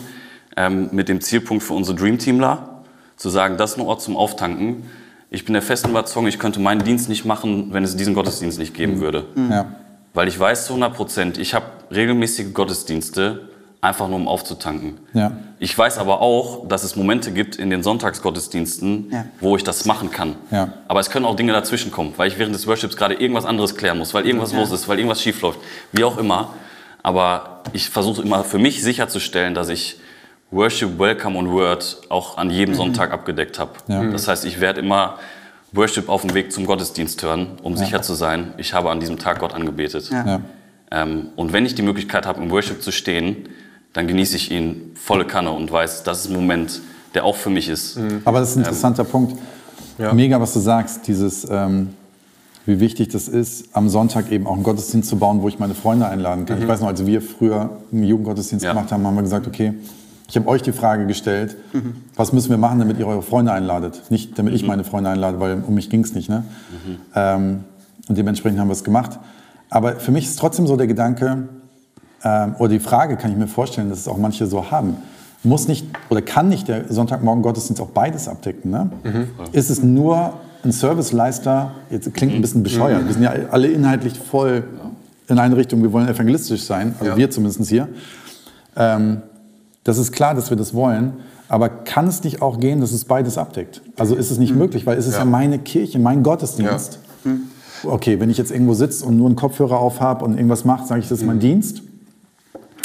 ähm, 0.56 0.88
mit 0.92 1.08
dem 1.08 1.20
Zielpunkt 1.20 1.62
für 1.62 1.74
unsere 1.74 1.96
Dream 1.96 2.18
Teamler, 2.18 2.82
zu 3.16 3.28
sagen, 3.28 3.56
das 3.56 3.72
ist 3.72 3.78
ein 3.78 3.86
Ort 3.86 4.02
zum 4.02 4.16
Auftanken. 4.16 4.84
Ich 5.30 5.44
bin 5.44 5.52
der 5.52 5.62
festen 5.62 5.90
Überzeugung, 5.90 6.26
ich 6.28 6.38
könnte 6.38 6.58
meinen 6.58 6.82
Dienst 6.82 7.08
nicht 7.08 7.24
machen, 7.24 7.68
wenn 7.72 7.84
es 7.84 7.96
diesen 7.96 8.14
Gottesdienst 8.14 8.58
nicht 8.58 8.74
geben 8.74 9.00
würde. 9.00 9.26
Ja. 9.50 9.66
Weil 10.12 10.26
ich 10.26 10.38
weiß 10.38 10.66
zu 10.66 10.72
100 10.72 10.94
Prozent, 10.94 11.38
ich 11.38 11.54
habe 11.54 11.66
regelmäßige 11.92 12.52
Gottesdienste, 12.52 13.48
einfach 13.82 14.08
nur 14.08 14.16
um 14.16 14.28
aufzutanken. 14.28 14.98
Ja. 15.14 15.32
Ich 15.58 15.76
weiß 15.76 15.98
aber 15.98 16.20
auch, 16.20 16.66
dass 16.68 16.82
es 16.82 16.96
Momente 16.96 17.30
gibt 17.30 17.56
in 17.56 17.70
den 17.70 17.82
Sonntagsgottesdiensten, 17.82 19.10
Ja. 19.10 19.24
wo 19.40 19.56
ich 19.56 19.64
das 19.64 19.84
machen 19.84 20.10
kann. 20.10 20.36
Ja. 20.50 20.72
Aber 20.88 21.00
es 21.00 21.10
können 21.10 21.24
auch 21.24 21.36
Dinge 21.36 21.52
dazwischen 21.52 21.90
kommen, 21.90 22.12
weil 22.16 22.28
ich 22.28 22.38
während 22.38 22.54
des 22.54 22.66
Worships 22.66 22.96
gerade 22.96 23.14
irgendwas 23.14 23.44
anderes 23.46 23.76
klären 23.76 23.98
muss, 23.98 24.12
weil 24.12 24.26
irgendwas 24.26 24.52
los 24.52 24.70
ist, 24.70 24.88
weil 24.88 24.98
irgendwas 24.98 25.22
schief 25.22 25.40
läuft, 25.42 25.60
wie 25.92 26.04
auch 26.04 26.18
immer. 26.18 26.54
Aber 27.02 27.62
ich 27.72 27.88
versuche 27.88 28.22
immer 28.22 28.44
für 28.44 28.58
mich 28.58 28.82
sicherzustellen, 28.82 29.54
dass 29.54 29.68
ich 29.68 29.98
Worship, 30.50 30.98
Welcome 30.98 31.38
und 31.38 31.50
Word 31.50 32.00
auch 32.08 32.36
an 32.36 32.50
jedem 32.50 32.74
Sonntag 32.74 33.12
abgedeckt 33.12 33.58
habe. 33.58 33.72
Ja. 33.86 34.04
Das 34.04 34.26
heißt, 34.26 34.44
ich 34.44 34.60
werde 34.60 34.80
immer 34.80 35.18
Worship 35.72 36.08
auf 36.08 36.22
dem 36.22 36.34
Weg 36.34 36.52
zum 36.52 36.66
Gottesdienst 36.66 37.22
hören, 37.22 37.58
um 37.62 37.76
sicher 37.76 38.02
zu 38.02 38.14
sein, 38.14 38.54
ich 38.56 38.74
habe 38.74 38.90
an 38.90 38.98
diesem 38.98 39.18
Tag 39.18 39.38
Gott 39.38 39.54
angebetet. 39.54 40.10
Ja. 40.10 40.26
Ja. 40.26 40.40
Ähm, 40.90 41.28
und 41.36 41.52
wenn 41.52 41.64
ich 41.64 41.76
die 41.76 41.82
Möglichkeit 41.82 42.26
habe, 42.26 42.42
im 42.42 42.50
Worship 42.50 42.82
zu 42.82 42.90
stehen, 42.90 43.48
dann 43.92 44.08
genieße 44.08 44.36
ich 44.36 44.50
ihn 44.50 44.92
volle 44.94 45.24
Kanne 45.24 45.52
und 45.52 45.70
weiß, 45.70 46.02
das 46.02 46.24
ist 46.24 46.30
ein 46.30 46.34
Moment, 46.34 46.80
der 47.14 47.24
auch 47.24 47.36
für 47.36 47.50
mich 47.50 47.68
ist. 47.68 47.98
Aber 48.24 48.40
das 48.40 48.50
ist 48.50 48.56
ein 48.56 48.60
interessanter 48.60 49.04
Punkt. 49.04 49.40
Mega, 50.12 50.40
was 50.40 50.54
du 50.54 50.60
sagst, 50.60 51.06
dieses, 51.06 51.46
ähm, 51.48 51.90
wie 52.70 52.78
wichtig 52.80 53.08
das 53.08 53.26
ist, 53.26 53.64
am 53.72 53.88
Sonntag 53.88 54.30
eben 54.30 54.46
auch 54.46 54.54
einen 54.54 54.62
Gottesdienst 54.62 55.08
zu 55.08 55.16
bauen, 55.18 55.42
wo 55.42 55.48
ich 55.48 55.58
meine 55.58 55.74
Freunde 55.74 56.06
einladen 56.06 56.46
kann. 56.46 56.62
Ich 56.62 56.68
weiß 56.68 56.80
noch, 56.80 56.88
als 56.88 57.04
wir 57.04 57.20
früher 57.20 57.70
einen 57.92 58.04
Jugendgottesdienst 58.04 58.64
Ja. 58.64 58.72
gemacht 58.72 58.92
haben, 58.92 59.04
haben 59.06 59.16
wir 59.16 59.22
gesagt, 59.22 59.48
okay, 59.48 59.74
ich 60.28 60.36
habe 60.36 60.46
euch 60.46 60.62
die 60.62 60.70
Frage 60.72 61.06
gestellt, 61.06 61.56
was 62.14 62.32
müssen 62.32 62.50
wir 62.50 62.58
machen, 62.58 62.78
damit 62.78 62.98
ihr 63.00 63.06
eure 63.08 63.22
Freunde 63.22 63.50
einladet? 63.52 64.02
Nicht, 64.10 64.38
damit 64.38 64.54
ich 64.54 64.64
meine 64.64 64.84
Freunde 64.84 65.10
einlade, 65.10 65.40
weil 65.40 65.60
um 65.66 65.74
mich 65.74 65.90
ging 65.90 66.04
es 66.04 66.14
nicht. 66.14 66.28
Ne? 66.28 66.44
Ähm, 67.16 67.64
und 68.08 68.16
dementsprechend 68.16 68.60
haben 68.60 68.68
wir 68.68 68.74
es 68.74 68.84
gemacht. 68.84 69.18
Aber 69.68 69.96
für 69.96 70.12
mich 70.12 70.26
ist 70.26 70.38
trotzdem 70.38 70.68
so 70.68 70.76
der 70.76 70.86
Gedanke, 70.86 71.48
ähm, 72.22 72.54
oder 72.60 72.68
die 72.68 72.78
Frage 72.78 73.16
kann 73.16 73.32
ich 73.32 73.36
mir 73.36 73.48
vorstellen, 73.48 73.88
dass 73.90 73.98
es 73.98 74.06
auch 74.08 74.18
manche 74.18 74.46
so 74.46 74.70
haben. 74.70 74.96
Muss 75.42 75.66
nicht 75.66 75.86
oder 76.10 76.22
kann 76.22 76.48
nicht 76.48 76.68
der 76.68 76.92
Sonntagmorgen 76.92 77.42
Gottesdienst 77.42 77.80
auch 77.82 77.88
beides 77.88 78.28
abdecken? 78.28 78.70
Ne? 78.70 78.90
Ist 79.52 79.70
es 79.70 79.82
nur 79.82 80.34
ein 80.64 80.72
Serviceleister? 80.72 81.72
Jetzt 81.90 82.12
klingt 82.14 82.34
ein 82.34 82.40
bisschen 82.40 82.62
bescheuert. 82.62 83.06
Wir 83.06 83.12
sind 83.14 83.22
ja 83.22 83.32
alle 83.50 83.68
inhaltlich 83.68 84.18
voll 84.18 84.64
in 85.28 85.38
eine 85.38 85.56
Richtung. 85.56 85.82
Wir 85.82 85.92
wollen 85.92 86.08
evangelistisch 86.08 86.62
sein, 86.62 86.94
also 86.98 87.12
Ja. 87.12 87.16
wir 87.16 87.30
zumindest 87.30 87.68
hier. 87.68 87.88
Ähm, 88.76 89.22
das 89.84 89.98
ist 89.98 90.12
klar, 90.12 90.34
dass 90.34 90.50
wir 90.50 90.56
das 90.56 90.74
wollen. 90.74 91.14
Aber 91.48 91.68
kann 91.68 92.06
es 92.06 92.22
nicht 92.22 92.42
auch 92.42 92.60
gehen, 92.60 92.80
dass 92.80 92.92
es 92.92 93.04
beides 93.04 93.36
abdeckt? 93.36 93.82
Also 93.96 94.14
ist 94.14 94.30
es 94.30 94.38
nicht 94.38 94.54
möglich, 94.54 94.86
weil 94.86 94.96
es 94.98 95.06
ist 95.06 95.14
ja. 95.14 95.20
Ja. 95.20 95.24
meine 95.24 95.58
Kirche, 95.58 95.98
mein 95.98 96.22
Gottesdienst. 96.22 97.00
Okay, 97.82 98.20
wenn 98.20 98.28
ich 98.30 98.36
jetzt 98.38 98.50
irgendwo 98.52 98.74
sitze 98.74 99.04
und 99.06 99.16
nur 99.16 99.26
einen 99.26 99.36
Kopfhörer 99.36 99.78
auf 99.78 100.00
habe 100.00 100.24
und 100.24 100.34
irgendwas 100.36 100.64
mache, 100.64 100.86
sage 100.86 101.00
ich, 101.00 101.08
das 101.08 101.20
ist 101.20 101.26
mein 101.26 101.40
Dienst. 101.40 101.82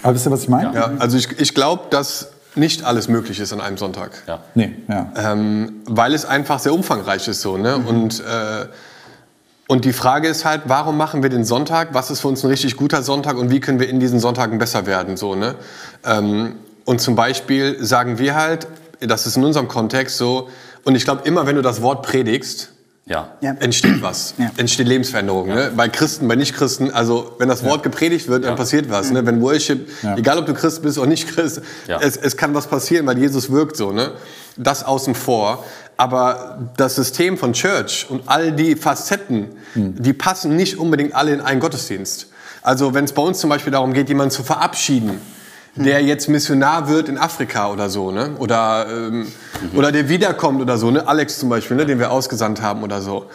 Aber 0.02 0.16
wisst 0.16 0.26
ihr, 0.26 0.32
was 0.32 0.44
ich 0.44 0.50
meine? 0.50 0.74
Ja, 0.74 0.92
also 1.00 1.18
ich, 1.18 1.28
ich 1.40 1.54
glaube, 1.54 1.84
dass 1.90 2.30
nicht 2.56 2.84
alles 2.84 3.08
möglich 3.08 3.40
ist 3.40 3.54
an 3.54 3.62
einem 3.62 3.78
Sonntag. 3.78 4.12
Ja. 4.28 4.40
Nee, 4.54 4.76
ja. 4.88 5.12
Ähm, 5.16 5.82
weil 5.86 6.14
es 6.14 6.26
einfach 6.26 6.60
sehr 6.60 6.74
umfangreich 6.74 7.28
ist 7.28 7.42
so. 7.42 7.58
Ne? 7.58 7.78
Und, 7.78 8.20
äh, 8.22 8.68
und 9.68 9.86
die 9.86 9.94
Frage 9.94 10.28
ist 10.28 10.46
halt, 10.46 10.64
warum 10.66 10.98
machen 10.98 11.24
wir 11.24 11.30
den 11.30 11.44
Sonntag? 11.44 11.90
Was 11.94 12.12
ist 12.12 12.22
für 12.22 12.28
uns 12.28 12.44
ein 12.44 12.50
richtig 12.50 12.78
guter 12.78 13.02
Sonntag 13.04 13.38
und 13.38 13.50
wie 13.50 13.60
können 13.60 13.80
wir 13.80 13.90
in 13.90 14.00
diesen 14.00 14.20
Sonntagen 14.20 14.58
besser 14.58 14.86
werden? 14.86 15.18
So, 15.18 15.36
ne? 15.36 15.56
Ähm, 16.06 16.56
und 16.86 17.02
zum 17.02 17.16
Beispiel 17.16 17.84
sagen 17.84 18.20
wir 18.20 18.36
halt, 18.36 18.68
das 19.00 19.26
ist 19.26 19.38
in 19.38 19.44
unserem 19.44 19.68
Kontext 19.68 20.18
so, 20.18 20.50
und 20.84 20.96
ich 20.96 21.04
glaube, 21.04 21.24
immer 21.26 21.48
wenn 21.48 21.56
du 21.56 21.64
das 21.64 21.82
Wort 21.82 22.06
predigst, 22.06 22.75
Ja. 23.08 23.34
Ja. 23.40 23.52
entsteht 23.60 24.02
was, 24.02 24.34
Ja. 24.40 24.50
entsteht 24.58 24.88
Lebensveränderung. 24.88 25.48
Ne? 25.48 25.72
Bei 25.76 25.88
Christen, 25.90 26.28
bei 26.28 26.36
Nichtchristen, 26.36 26.92
also 26.92 27.34
wenn 27.38 27.48
das 27.48 27.64
Wort 27.64 27.84
gepredigt 27.84 28.28
wird, 28.28 28.46
dann 28.46 28.56
passiert 28.56 28.90
was. 28.90 29.12
Ne? 29.12 29.24
Wenn 29.28 29.42
Worship, 29.44 29.88
Ja. 30.02 30.18
egal 30.18 30.40
ob 30.40 30.48
du 30.48 30.56
Christ 30.56 30.82
bist 30.82 30.98
oder 30.98 31.06
nicht 31.08 31.28
Christ, 31.28 31.62
Ja. 31.88 32.00
es, 32.02 32.18
es 32.18 32.36
kann 32.36 32.56
was 32.56 32.66
passieren, 32.66 33.06
weil 33.06 33.20
Jesus 33.20 33.52
wirkt 33.52 33.78
so. 33.78 33.92
Ne? 33.92 34.14
Das 34.58 34.84
außen 34.84 35.14
vor. 35.14 35.64
Aber 35.98 36.68
das 36.78 36.96
System 36.96 37.38
von 37.38 37.54
Church 37.54 38.08
und 38.10 38.24
all 38.26 38.52
die 38.52 38.76
Facetten, 38.76 39.50
die 39.76 40.14
passen 40.14 40.56
nicht 40.56 40.78
unbedingt 40.80 41.14
alle 41.14 41.32
in 41.32 41.42
einen 41.42 41.60
Gottesdienst. 41.60 42.28
Also 42.64 42.96
wenn 42.96 43.06
es 43.06 43.14
bei 43.14 43.22
uns 43.22 43.38
zum 43.40 43.52
Beispiel 43.52 43.72
darum 43.72 43.94
geht, 43.94 44.10
jemanden 44.10 44.32
zu 44.32 44.42
verabschieden, 44.44 45.22
der 45.76 46.02
jetzt 46.02 46.30
Missionar 46.30 46.88
wird 46.90 47.10
in 47.10 47.18
Afrika 47.18 47.72
oder 47.72 47.90
so, 47.90 48.12
ne? 48.12 48.36
Oder, 48.38 48.88
ähm, 48.90 49.28
oder 49.76 49.92
der 49.92 50.08
wiederkommt 50.10 50.62
oder 50.62 50.78
so, 50.78 50.90
ne? 50.90 51.08
Alex 51.08 51.40
zum 51.40 51.50
Beispiel, 51.50 51.78
ne? 51.78 51.86
den 51.86 52.00
wir 52.00 52.12
ausgesandt 52.12 52.62
haben 52.62 52.84
oder 52.84 53.02
so. 53.02 53.26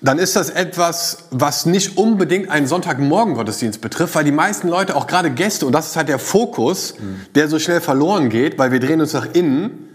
Dann 0.00 0.18
ist 0.18 0.36
das 0.36 0.50
etwas, 0.50 1.28
was 1.30 1.66
nicht 1.66 1.96
unbedingt 1.96 2.50
einen 2.50 2.66
Sonntagmorgen-Gottesdienst 2.66 3.80
betrifft, 3.80 4.14
weil 4.16 4.24
die 4.24 4.32
meisten 4.32 4.68
Leute, 4.68 4.96
auch 4.96 5.06
gerade 5.06 5.30
Gäste, 5.30 5.64
und 5.66 5.72
das 5.72 5.86
ist 5.86 5.96
halt 5.96 6.08
der 6.08 6.18
Fokus, 6.18 6.94
der 7.34 7.48
so 7.48 7.58
schnell 7.58 7.80
verloren 7.80 8.28
geht, 8.28 8.58
weil 8.58 8.70
wir 8.70 8.80
drehen 8.80 9.00
uns 9.00 9.14
nach 9.14 9.28
innen, 9.32 9.88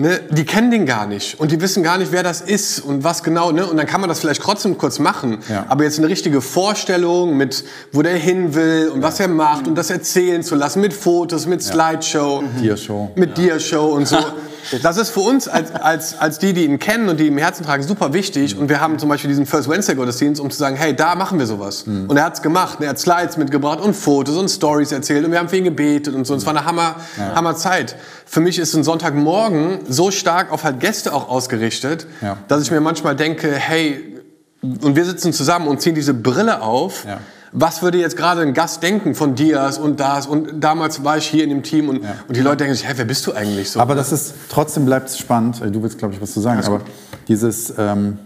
Ne, 0.00 0.20
die 0.30 0.44
kennen 0.44 0.70
den 0.70 0.86
gar 0.86 1.08
nicht 1.08 1.40
und 1.40 1.50
die 1.50 1.60
wissen 1.60 1.82
gar 1.82 1.98
nicht, 1.98 2.12
wer 2.12 2.22
das 2.22 2.40
ist 2.40 2.78
und 2.78 3.02
was 3.02 3.24
genau. 3.24 3.50
Ne? 3.50 3.66
Und 3.66 3.78
dann 3.78 3.86
kann 3.86 4.00
man 4.00 4.08
das 4.08 4.20
vielleicht 4.20 4.40
trotzdem 4.40 4.78
kurz 4.78 5.00
machen. 5.00 5.38
Ja. 5.48 5.66
Aber 5.68 5.82
jetzt 5.82 5.98
eine 5.98 6.06
richtige 6.06 6.40
Vorstellung 6.40 7.36
mit, 7.36 7.64
wo 7.90 8.02
der 8.02 8.14
hin 8.14 8.54
will 8.54 8.92
und 8.94 9.02
was 9.02 9.18
er 9.18 9.26
macht 9.26 9.66
und 9.66 9.74
das 9.74 9.90
erzählen 9.90 10.44
zu 10.44 10.54
lassen 10.54 10.82
mit 10.82 10.92
Fotos, 10.92 11.46
mit 11.46 11.64
Slideshow, 11.64 12.44
Dia-Show. 12.60 13.10
mit 13.16 13.36
Dia-Show 13.36 13.86
und 13.86 14.06
so. 14.06 14.18
Das 14.82 14.96
ist 14.96 15.10
für 15.10 15.20
uns 15.20 15.48
als, 15.48 15.72
als, 15.72 16.18
als 16.18 16.38
die, 16.38 16.52
die 16.52 16.64
ihn 16.64 16.78
kennen 16.78 17.08
und 17.08 17.18
die 17.18 17.26
im 17.28 17.38
Herzen 17.38 17.64
tragen, 17.64 17.82
super 17.82 18.12
wichtig. 18.12 18.56
Und 18.58 18.68
wir 18.68 18.80
haben 18.80 18.98
zum 18.98 19.08
Beispiel 19.08 19.28
diesen 19.28 19.46
First 19.46 19.68
Wednesday 19.68 19.94
Gottesdienst, 19.94 20.40
um 20.40 20.50
zu 20.50 20.58
sagen, 20.58 20.76
hey, 20.76 20.94
da 20.94 21.14
machen 21.14 21.38
wir 21.38 21.46
sowas. 21.46 21.82
Und 21.82 22.16
er 22.16 22.24
hat's 22.24 22.42
gemacht. 22.42 22.78
Er 22.80 22.90
hat 22.90 22.98
Slides 22.98 23.36
mitgebracht 23.36 23.80
und 23.80 23.94
Fotos 23.94 24.36
und 24.36 24.48
Stories 24.48 24.92
erzählt 24.92 25.24
und 25.24 25.32
wir 25.32 25.38
haben 25.38 25.48
für 25.48 25.56
ihn 25.56 25.64
gebetet 25.64 26.14
und 26.14 26.26
so. 26.26 26.32
Und 26.34 26.40
es 26.40 26.46
war 26.46 26.54
eine 26.56 26.64
Hammer, 26.64 26.96
Hammer 27.34 27.56
Zeit. 27.56 27.96
Für 28.26 28.40
mich 28.40 28.58
ist 28.58 28.74
ein 28.74 28.84
Sonntagmorgen 28.84 29.80
so 29.88 30.10
stark 30.10 30.52
auf 30.52 30.64
halt 30.64 30.80
Gäste 30.80 31.12
auch 31.14 31.28
ausgerichtet, 31.28 32.06
Ja. 32.20 32.36
dass 32.48 32.62
ich 32.62 32.70
mir 32.70 32.80
manchmal 32.80 33.16
denke, 33.16 33.52
hey, 33.52 34.16
und 34.62 34.96
wir 34.96 35.04
sitzen 35.04 35.32
zusammen 35.32 35.68
und 35.68 35.80
ziehen 35.80 35.94
diese 35.94 36.14
Brille 36.14 36.62
auf. 36.62 37.04
Ja. 37.06 37.20
Was 37.52 37.82
würde 37.82 37.98
jetzt 37.98 38.16
gerade 38.16 38.42
ein 38.42 38.52
Gast 38.54 38.82
denken 38.82 39.14
von 39.14 39.34
Dias 39.34 39.78
und 39.78 40.00
das? 40.00 40.26
Und 40.26 40.60
damals 40.62 41.02
war 41.04 41.16
ich 41.16 41.26
hier 41.26 41.44
in 41.44 41.50
dem 41.50 41.62
Team 41.62 41.88
und, 41.88 41.98
und 42.00 42.36
die 42.36 42.40
Leute 42.40 42.58
denken 42.58 42.74
sich, 42.74 42.86
hä, 42.88 42.92
wer 42.96 43.04
bist 43.04 43.26
du 43.26 43.32
eigentlich 43.32 43.70
so? 43.70 43.80
Aber 43.80 43.94
das 43.94 44.12
ist, 44.12 44.34
trotzdem 44.50 44.84
bleibt 44.84 45.08
es 45.08 45.18
spannend. 45.18 45.60
Du 45.72 45.82
willst, 45.82 45.98
glaube 45.98 46.14
ich, 46.14 46.20
was 46.20 46.32
zu 46.32 46.40
sagen. 46.40 46.62
Aber 46.64 46.80
dieses, 47.28 47.72
ähm, 47.78 48.18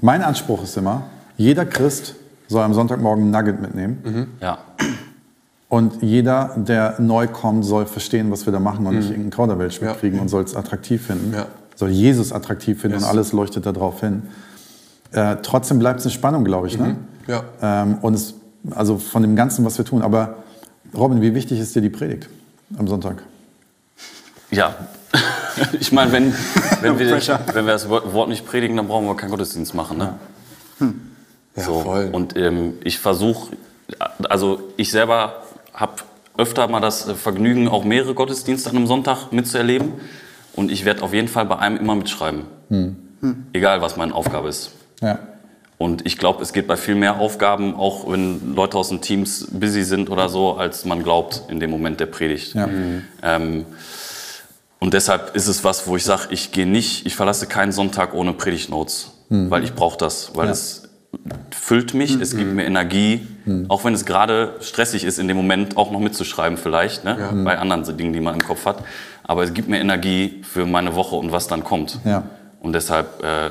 mein 0.00 0.22
Anspruch 0.22 0.62
ist 0.62 0.76
immer, 0.76 1.04
jeder 1.36 1.64
Christ 1.64 2.14
soll 2.48 2.62
am 2.62 2.74
Sonntagmorgen 2.74 3.24
ein 3.26 3.30
Nugget 3.30 3.60
mitnehmen. 3.60 4.28
Ja. 4.40 4.58
Und 5.68 6.00
jeder, 6.02 6.52
der 6.56 6.94
neu 7.00 7.26
kommt, 7.26 7.64
soll 7.64 7.86
verstehen, 7.86 8.30
was 8.30 8.46
wir 8.46 8.52
da 8.52 8.60
machen 8.60 8.86
und 8.86 8.94
nicht 8.96 9.08
irgendeinen 9.08 9.30
Kauderwelsch 9.30 9.80
Ja. 9.80 9.88
mitkriegen 9.90 10.20
und 10.20 10.28
soll 10.28 10.44
es 10.44 10.54
attraktiv 10.54 11.06
finden. 11.06 11.32
Ja. 11.34 11.46
Soll 11.74 11.90
Jesus 11.90 12.32
attraktiv 12.32 12.80
finden 12.80 12.96
Yes. 12.98 13.04
und 13.04 13.10
alles 13.10 13.32
leuchtet 13.32 13.66
darauf 13.66 14.00
hin. 14.00 14.22
Äh, 15.12 15.36
trotzdem 15.42 15.78
bleibt 15.78 16.00
es 16.00 16.06
eine 16.06 16.12
Spannung, 16.12 16.44
glaube 16.44 16.68
ich. 16.68 16.78
Ne? 16.78 16.96
Ja. 17.26 17.42
Ähm, 17.60 17.98
und 18.00 18.14
es, 18.14 18.34
also 18.74 18.98
von 18.98 19.22
dem 19.22 19.36
Ganzen, 19.36 19.64
was 19.64 19.78
wir 19.78 19.84
tun. 19.84 20.02
Aber 20.02 20.36
Robin, 20.94 21.20
wie 21.22 21.34
wichtig 21.34 21.60
ist 21.60 21.74
dir 21.74 21.82
die 21.82 21.90
Predigt 21.90 22.28
am 22.78 22.88
Sonntag? 22.88 23.22
Ja. 24.50 24.74
Ich 25.80 25.90
meine, 25.90 26.12
wenn, 26.12 26.34
wenn, 26.82 26.98
wir, 26.98 27.10
wenn 27.54 27.66
wir 27.66 27.72
das 27.72 27.88
Wort 27.88 28.28
nicht 28.28 28.44
predigen, 28.46 28.76
dann 28.76 28.88
brauchen 28.88 29.06
wir 29.06 29.16
keinen 29.16 29.30
Gottesdienst 29.30 29.74
machen. 29.74 29.96
Ne? 29.96 30.12
Ja, 31.56 31.62
So. 31.62 31.80
voll. 31.80 32.10
Und 32.12 32.36
ähm, 32.36 32.74
ich 32.84 32.98
versuche, 32.98 33.56
also 34.28 34.60
ich 34.76 34.90
selber 34.90 35.42
habe 35.72 35.94
öfter 36.36 36.68
mal 36.68 36.80
das 36.80 37.04
Vergnügen, 37.10 37.68
auch 37.68 37.84
mehrere 37.84 38.12
Gottesdienste 38.12 38.68
an 38.68 38.76
einem 38.76 38.86
Sonntag 38.86 39.32
mitzuerleben. 39.32 39.92
Und 40.54 40.70
ich 40.70 40.84
werde 40.84 41.02
auf 41.02 41.14
jeden 41.14 41.28
Fall 41.28 41.46
bei 41.46 41.58
einem 41.58 41.78
immer 41.78 41.94
mitschreiben. 41.94 42.42
Egal, 43.54 43.80
was 43.80 43.96
meine 43.96 44.14
Aufgabe 44.14 44.50
ist. 44.50 44.72
Ja. 45.00 45.18
Und 45.78 46.06
ich 46.06 46.16
glaube, 46.16 46.42
es 46.42 46.52
geht 46.54 46.66
bei 46.66 46.76
viel 46.76 46.94
mehr 46.94 47.18
Aufgaben, 47.18 47.74
auch 47.74 48.10
wenn 48.10 48.54
Leute 48.54 48.78
aus 48.78 48.88
den 48.88 49.02
Teams 49.02 49.46
busy 49.50 49.82
sind 49.84 50.08
oder 50.08 50.28
so, 50.30 50.54
als 50.54 50.84
man 50.86 51.02
glaubt 51.02 51.42
in 51.48 51.60
dem 51.60 51.70
Moment 51.70 52.00
der 52.00 52.06
Predigt. 52.06 52.54
Ja. 52.54 52.68
Ähm, 53.22 53.66
und 54.78 54.94
deshalb 54.94 55.34
ist 55.36 55.48
es 55.48 55.64
was, 55.64 55.86
wo 55.86 55.96
ich 55.96 56.04
sage, 56.04 56.28
ich 56.30 56.52
gehe 56.52 56.66
nicht, 56.66 57.06
ich 57.06 57.14
verlasse 57.14 57.46
keinen 57.46 57.72
Sonntag 57.72 58.14
ohne 58.14 58.32
Predigtnotes, 58.32 59.12
weil 59.28 59.64
ich 59.64 59.74
brauche 59.74 59.98
das, 59.98 60.30
weil 60.34 60.46
Ja. 60.46 60.52
es 60.52 60.82
füllt 61.50 61.94
mich, 61.94 62.20
es 62.20 62.36
gibt 62.36 62.52
mir 62.54 62.64
Energie, 62.64 63.26
auch 63.68 63.84
wenn 63.84 63.94
es 63.94 64.04
gerade 64.04 64.54
stressig 64.60 65.04
ist 65.04 65.18
in 65.18 65.28
dem 65.28 65.36
Moment 65.36 65.76
auch 65.76 65.90
noch 65.90 66.00
mitzuschreiben 66.00 66.56
vielleicht, 66.58 67.04
ne? 67.04 67.42
bei 67.44 67.58
anderen 67.58 67.84
so 67.84 67.92
Dingen, 67.92 68.12
die 68.12 68.20
man 68.20 68.34
im 68.34 68.42
Kopf 68.44 68.64
hat. 68.66 68.78
Aber 69.24 69.42
es 69.42 69.52
gibt 69.52 69.68
mir 69.68 69.78
Energie 69.80 70.42
für 70.42 70.66
meine 70.66 70.94
Woche 70.94 71.16
und 71.16 71.32
was 71.32 71.48
dann 71.48 71.64
kommt. 71.64 71.98
Ja. 72.04 72.22
Und 72.60 72.72
deshalb 72.74 73.22
äh, 73.24 73.50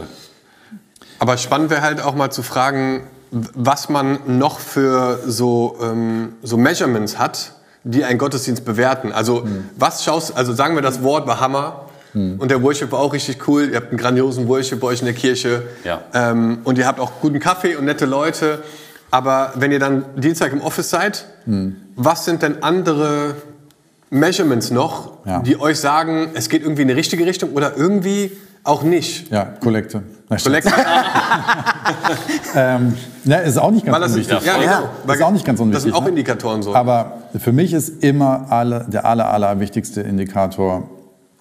Aber 1.20 1.38
spannend 1.38 1.70
wäre 1.70 1.82
halt 1.82 2.02
auch 2.02 2.16
mal 2.16 2.30
zu 2.32 2.44
fragen, 2.44 3.02
was 3.32 3.90
man 3.90 4.20
noch 4.38 4.60
für 4.60 5.20
so, 5.26 5.78
ähm, 5.82 6.34
so 6.44 6.58
Measurements 6.58 7.18
hat, 7.18 7.54
die 7.84 8.04
einen 8.04 8.18
Gottesdienst 8.18 8.66
bewerten. 8.66 9.12
Also 9.12 9.44
Hm. 9.44 9.70
was 9.78 10.04
schaust, 10.04 10.36
also 10.36 10.54
sagen 10.54 10.76
wir 10.76 10.82
das 10.82 11.04
Wort 11.04 11.28
war 11.28 11.40
Hammer 11.40 11.82
und 12.14 12.50
der 12.50 12.64
Worship 12.64 12.94
war 12.94 13.00
auch 13.00 13.12
richtig 13.12 13.46
cool. 13.50 13.70
Ihr 13.72 13.76
habt 13.76 13.90
einen 13.90 13.98
grandiosen 13.98 14.48
Worship 14.48 14.80
bei 14.80 14.88
euch 14.88 15.00
in 15.02 15.06
der 15.06 15.14
Kirche 15.16 15.64
Ja. 15.84 16.02
ähm, 16.14 16.60
und 16.64 16.78
ihr 16.78 16.88
habt 16.88 17.00
auch 17.02 17.12
guten 17.22 17.40
Kaffee 17.42 17.76
und 17.76 17.84
nette 17.86 18.06
Leute. 18.06 18.64
Aber 19.12 19.52
wenn 19.56 19.72
ihr 19.74 19.80
dann 19.80 20.06
Dienstag 20.16 20.54
im 20.54 20.62
Office 20.62 20.90
seid, 20.90 21.26
Hm. 21.44 21.76
was 21.98 22.24
sind 22.24 22.42
denn 22.42 22.64
andere 22.64 23.36
Measurements 24.10 24.72
noch, 24.72 25.12
Ja. 25.26 25.40
die 25.42 25.60
euch 25.60 25.78
sagen, 25.80 26.30
es 26.36 26.48
geht 26.48 26.62
irgendwie 26.62 26.84
in 26.84 26.88
die 26.88 26.94
richtige 26.94 27.26
Richtung 27.26 27.52
oder 27.52 27.76
irgendwie 27.76 28.32
auch 28.66 28.84
nicht? 28.84 29.32
Ja, 29.32 29.46
Kollekte. 29.62 30.04
Collect- 30.30 30.68
Ähm, 32.56 32.94
ne, 33.26 33.42
ist 33.42 33.58
auch 33.58 33.72
nicht 33.72 33.86
ganz 33.86 34.00
das 34.00 34.12
unwichtig. 34.14 34.38
ja, 34.46 34.54
Ja. 34.62 34.80
genau. 35.06 35.14
Ist 35.14 35.22
auch 35.22 35.32
nicht 35.32 35.46
ganz 35.46 35.60
unwichtig. 35.60 35.76
Das 35.76 35.84
sind 35.84 35.94
auch 35.94 36.04
ne? 36.04 36.10
Indikatoren 36.10 36.64
so. 36.64 36.74
Aber 36.74 37.14
für 37.38 37.52
mich 37.52 37.74
ist 37.74 38.04
immer 38.04 38.48
alle, 38.50 38.86
der 38.90 39.06
aller, 39.06 39.32
aller 39.32 39.60
wichtigste 39.60 40.02
Indikator, 40.02 40.90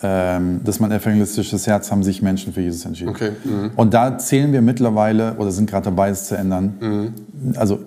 ähm, 0.03 0.61
dass 0.65 0.81
mein 0.81 0.91
evangelistisches 0.93 1.67
Herz 1.67 1.91
haben 1.91 2.03
sich 2.03 2.21
Menschen 2.21 2.53
für 2.53 2.61
Jesus 2.61 2.85
entschieden. 2.85 3.11
Okay, 3.11 3.31
mhm. 3.45 3.71
Und 3.77 3.95
da 3.95 4.19
zählen 4.19 4.53
wir 4.53 4.61
mittlerweile 4.61 5.35
oder 5.39 5.51
sind 5.51 5.71
gerade 5.71 5.85
dabei, 5.87 6.11
es 6.11 6.27
zu 6.27 6.37
ändern. 6.37 6.75
Mhm. 6.81 7.55
Also 7.57 7.79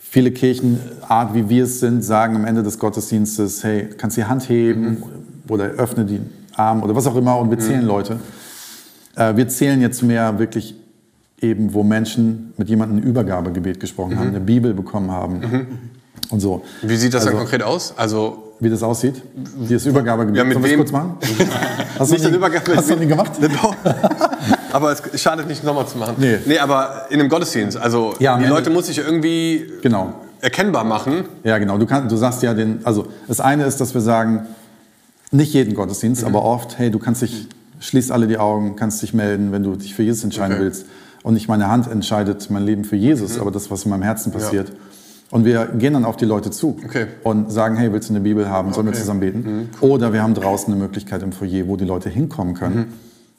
viele 0.00 0.30
Kirchen, 0.30 0.80
Art 1.08 1.34
wie 1.34 1.48
wir 1.48 1.64
es 1.64 1.80
sind, 1.80 2.02
sagen 2.02 2.36
am 2.36 2.44
Ende 2.46 2.62
des 2.62 2.78
Gottesdienstes, 2.78 3.62
hey, 3.64 3.90
kannst 3.98 4.16
die 4.16 4.24
Hand 4.24 4.48
heben 4.48 4.82
Mhm. 4.90 5.02
oder 5.48 5.64
öffne 5.64 6.04
die 6.04 6.20
Arme 6.56 6.82
oder 6.84 6.94
was 6.94 7.06
auch 7.06 7.16
immer 7.16 7.36
und 7.38 7.50
wir 7.50 7.58
zählen 7.58 7.84
Leute. 7.84 8.18
Äh, 9.20 9.36
wir 9.36 9.48
zählen 9.48 9.80
jetzt 9.82 10.02
mehr 10.02 10.38
wirklich 10.38 10.74
eben, 11.40 11.74
wo 11.74 11.82
Menschen 11.82 12.52
mit 12.56 12.68
jemandem 12.68 12.98
ein 12.98 13.02
Übergabegebet 13.02 13.78
gesprochen 13.78 14.14
Mhm. 14.14 14.18
haben, 14.18 14.28
eine 14.28 14.40
Bibel 14.40 14.72
bekommen 14.74 15.10
haben 15.10 15.66
und 16.30 16.40
so. 16.40 16.62
Wie 16.82 16.96
sieht 16.96 17.12
das 17.14 17.22
Also- 17.22 17.30
dann 17.32 17.38
konkret 17.38 17.62
aus? 17.62 17.94
Also 17.96 18.46
Wie 18.62 18.68
das 18.68 18.82
aussieht? 18.82 19.22
Dieses 19.68 19.86
Übergabegebet. 19.86 20.36
Ja, 20.36 20.44
mit 20.44 20.52
Sollen 20.54 20.64
wir 20.66 20.76
kurz 20.76 20.92
machen? 20.92 21.14
Hast 21.98 22.10
du 22.10 22.14
Nicht 22.14 22.26
den 22.26 22.34
Übergabe- 22.34 22.76
Hast 22.76 22.90
du 22.90 22.96
nie 22.96 23.06
gemacht? 23.06 23.32
Aber 24.72 24.92
es 24.92 25.20
schadet 25.20 25.48
nicht, 25.48 25.64
nochmal 25.64 25.86
zu 25.86 25.96
machen. 25.98 26.14
Nee. 26.18 26.36
nee, 26.46 26.58
aber 26.58 27.06
in 27.10 27.18
einem 27.20 27.28
Gottesdienst. 27.28 27.76
Also 27.76 28.14
Ja, 28.20 28.38
die 28.38 28.44
Leute 28.44 28.70
muss 28.70 28.88
ich 28.88 28.98
irgendwie 28.98 29.66
Genau. 29.82 30.12
erkennbar 30.42 30.84
machen. 30.84 31.24
Ja, 31.42 31.58
genau. 31.58 31.76
Du, 31.78 31.86
kann, 31.86 32.08
du 32.08 32.16
sagst 32.16 32.42
ja 32.42 32.54
den, 32.54 32.80
also 32.84 33.06
das 33.26 33.40
eine 33.40 33.64
ist, 33.64 33.80
dass 33.80 33.94
wir 33.94 34.00
sagen, 34.00 34.46
nicht 35.32 35.52
jeden 35.54 35.74
Gottesdienst, 35.74 36.22
Mhm. 36.22 36.28
aber 36.28 36.44
oft, 36.44 36.78
hey, 36.78 36.90
du 36.90 36.98
kannst 37.00 37.22
dich, 37.22 37.48
schließ 37.80 38.10
alle 38.12 38.26
die 38.28 38.38
Augen, 38.38 38.76
kannst 38.76 39.02
dich 39.02 39.12
melden, 39.14 39.50
wenn 39.52 39.62
du 39.64 39.74
dich 39.74 39.94
für 39.94 40.02
Jesus 40.04 40.22
entscheiden 40.24 40.52
Okay. 40.54 40.60
Mhm. 40.62 40.66
willst. 40.66 40.86
Und 41.22 41.34
nicht 41.34 41.48
meine 41.48 41.68
Hand 41.68 41.90
entscheidet 41.90 42.48
mein 42.50 42.64
Leben 42.64 42.84
für 42.84 42.96
Jesus, 42.96 43.38
aber 43.38 43.50
das, 43.50 43.70
was 43.70 43.84
in 43.84 43.90
meinem 43.90 44.02
Herzen 44.02 44.32
passiert. 44.32 44.72
Und 45.30 45.44
wir 45.44 45.66
gehen 45.66 45.92
dann 45.92 46.04
auf 46.04 46.16
die 46.16 46.24
Leute 46.24 46.50
zu 46.50 46.78
Okay. 46.84 47.06
und 47.24 47.52
sagen, 47.52 47.76
hey, 47.76 47.92
willst 47.92 48.08
du 48.08 48.14
eine 48.14 48.20
Bibel 48.20 48.48
haben? 48.48 48.72
Sollen 48.72 48.86
wir 48.86 48.90
Okay. 48.90 48.98
Mhm. 48.98 49.02
zusammen 49.02 49.20
beten? 49.20 49.68
Oder 49.80 50.12
wir 50.12 50.22
haben 50.22 50.34
draußen 50.34 50.72
eine 50.72 50.82
Möglichkeit 50.82 51.22
im 51.22 51.32
Foyer, 51.32 51.66
wo 51.68 51.76
die 51.76 51.84
Leute 51.84 52.08
hinkommen 52.08 52.54
können 52.54 52.76
Mhm. 52.76 52.84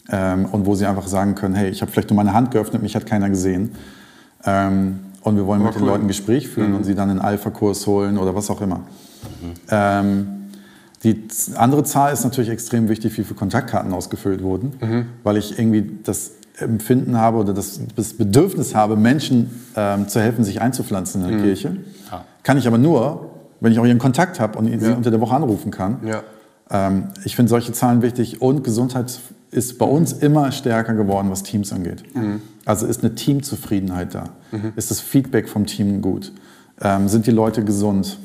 ähm, 0.10 0.46
und 0.46 0.66
wo 0.66 0.76
sie 0.76 0.86
einfach 0.86 1.08
sagen 1.08 1.36
können, 1.36 1.56
hey, 1.56 1.70
ich 1.70 1.82
habe 1.82 1.92
vielleicht 1.92 2.10
nur 2.10 2.18
meine 2.18 2.34
Hand 2.34 2.52
geöffnet, 2.52 2.82
mich 2.84 2.96
hat 2.96 3.06
keiner 3.06 3.30
gesehen. 3.30 3.72
Ähm, 4.46 5.00
und 5.24 5.36
wir 5.36 5.46
wollen 5.46 5.64
mit 5.64 5.76
den 5.76 5.82
cool. 5.84 5.90
Leuten 5.90 6.06
ein 6.06 6.08
Gespräch 6.08 6.48
führen 6.48 6.70
Mhm. 6.72 6.76
und 6.78 6.84
sie 6.86 6.96
dann 6.96 7.10
in 7.10 7.18
einen 7.20 7.26
Alpha-Kurs 7.28 7.86
holen 7.88 8.18
oder 8.18 8.34
was 8.36 8.50
auch 8.50 8.62
immer. 8.62 8.82
Ähm, 9.70 10.28
die 11.04 11.24
andere 11.56 11.84
Zahl 11.84 12.14
ist 12.14 12.24
natürlich 12.24 12.50
extrem 12.50 12.88
wichtig, 12.90 13.18
wie 13.18 13.24
viele 13.24 13.36
Kontaktkarten 13.38 13.92
ausgefüllt 13.94 14.44
wurden, 14.44 14.74
Mhm. 14.82 15.06
weil 15.24 15.38
ich 15.38 15.58
irgendwie 15.58 15.90
das 16.04 16.32
Empfinden 16.58 17.18
habe 17.18 17.38
oder 17.38 17.54
das, 17.54 17.80
Bedürfnis 18.14 18.76
habe, 18.76 18.96
Menschen 18.96 19.50
ähm, 19.76 20.08
zu 20.08 20.20
helfen, 20.22 20.44
sich 20.44 20.62
einzupflanzen 20.62 21.24
in 21.24 21.28
Mhm. 21.28 21.32
der 21.38 21.44
Kirche. 21.44 21.76
Kann 22.44 22.58
ich 22.58 22.68
aber 22.68 22.78
nur, 22.78 23.30
wenn 23.62 23.72
ich 23.72 23.80
auch 23.80 23.86
ihren 23.86 24.00
Kontakt 24.00 24.40
habe 24.40 24.58
und 24.60 24.68
sie 24.68 24.92
unter 24.92 25.12
der 25.12 25.22
Woche 25.22 25.36
anrufen 25.36 25.72
kann. 25.72 25.98
Ja. 26.06 26.22
Ähm, 26.70 27.06
ich 27.26 27.36
finde 27.36 27.50
solche 27.50 27.72
Zahlen 27.74 28.02
wichtig 28.02 28.42
und 28.42 28.64
Gesundheit 28.64 29.20
ist 29.52 29.78
bei 29.78 29.86
uns 29.86 30.14
immer 30.14 30.52
stärker 30.52 30.94
geworden, 30.94 31.30
was 31.30 31.44
Teams 31.44 31.74
angeht. 31.74 32.04
Also 32.66 32.86
ist 32.86 33.04
eine 33.04 33.16
Teamzufriedenheit 33.16 34.14
da? 34.16 34.30
Ist 34.76 34.92
das 34.92 35.00
Feedback 35.02 35.50
vom 35.50 35.66
Team 35.66 36.02
gut? 36.02 36.32
Ähm, 36.82 37.08
sind 37.10 37.28
die 37.28 37.32
Leute 37.32 37.64
gesund? 37.64 38.18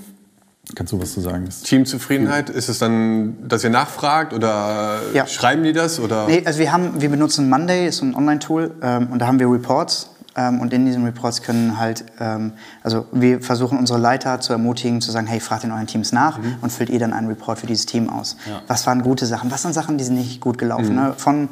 Kannst 0.75 0.93
du 0.93 1.01
was 1.01 1.13
zu 1.13 1.21
sagen? 1.21 1.49
Teamzufriedenheit, 1.65 2.51
ist 2.51 2.69
es 2.69 2.81
dann, 2.81 3.37
dass 3.49 3.63
ihr 3.63 3.71
nachfragt 3.71 4.33
oder 4.33 5.01
Ja. 5.15 5.27
schreiben 5.27 5.63
die 5.63 5.73
das? 5.73 6.01
Oder? 6.01 6.27
Nee, 6.27 6.43
also 6.45 6.59
wir, 6.59 6.73
haben, 6.73 7.01
wir 7.01 7.09
benutzen 7.09 7.49
Monday, 7.49 7.87
ist 7.87 7.99
so 7.99 8.05
ein 8.05 8.17
Online-Tool, 8.17 8.73
ähm, 8.83 9.09
und 9.13 9.21
da 9.21 9.27
haben 9.29 9.39
wir 9.39 9.49
Reports. 9.51 10.11
Ähm, 10.39 10.61
und 10.61 10.73
in 10.73 10.85
diesen 10.85 11.05
Reports 11.05 11.41
können 11.43 11.79
halt, 11.79 12.05
ähm, 12.21 12.53
also 12.83 13.07
wir 13.13 13.41
versuchen 13.41 13.79
unsere 13.79 13.99
Leiter 13.99 14.41
zu 14.41 14.53
ermutigen, 14.53 15.01
zu 15.01 15.11
sagen, 15.11 15.27
hey, 15.27 15.41
fragt 15.41 15.65
in 15.65 15.73
euren 15.73 15.87
Teams 15.87 16.13
nach 16.13 16.39
und 16.61 16.71
füllt 16.71 16.91
ihr 16.91 16.99
dann 16.99 17.13
einen 17.15 17.29
Report 17.29 17.59
für 17.59 17.67
dieses 17.67 17.87
Team 17.87 18.11
aus. 18.11 18.37
Was 18.67 18.87
waren 18.87 19.03
gute 19.03 19.25
Sachen? 19.25 19.51
Was 19.51 19.63
sind 19.63 19.73
Sachen, 19.73 19.97
die 19.97 20.05
sind 20.05 20.17
nicht 20.17 20.41
gut 20.43 20.59
gelaufen? 20.59 20.95
Ne? 20.95 21.15
Von, 21.17 21.49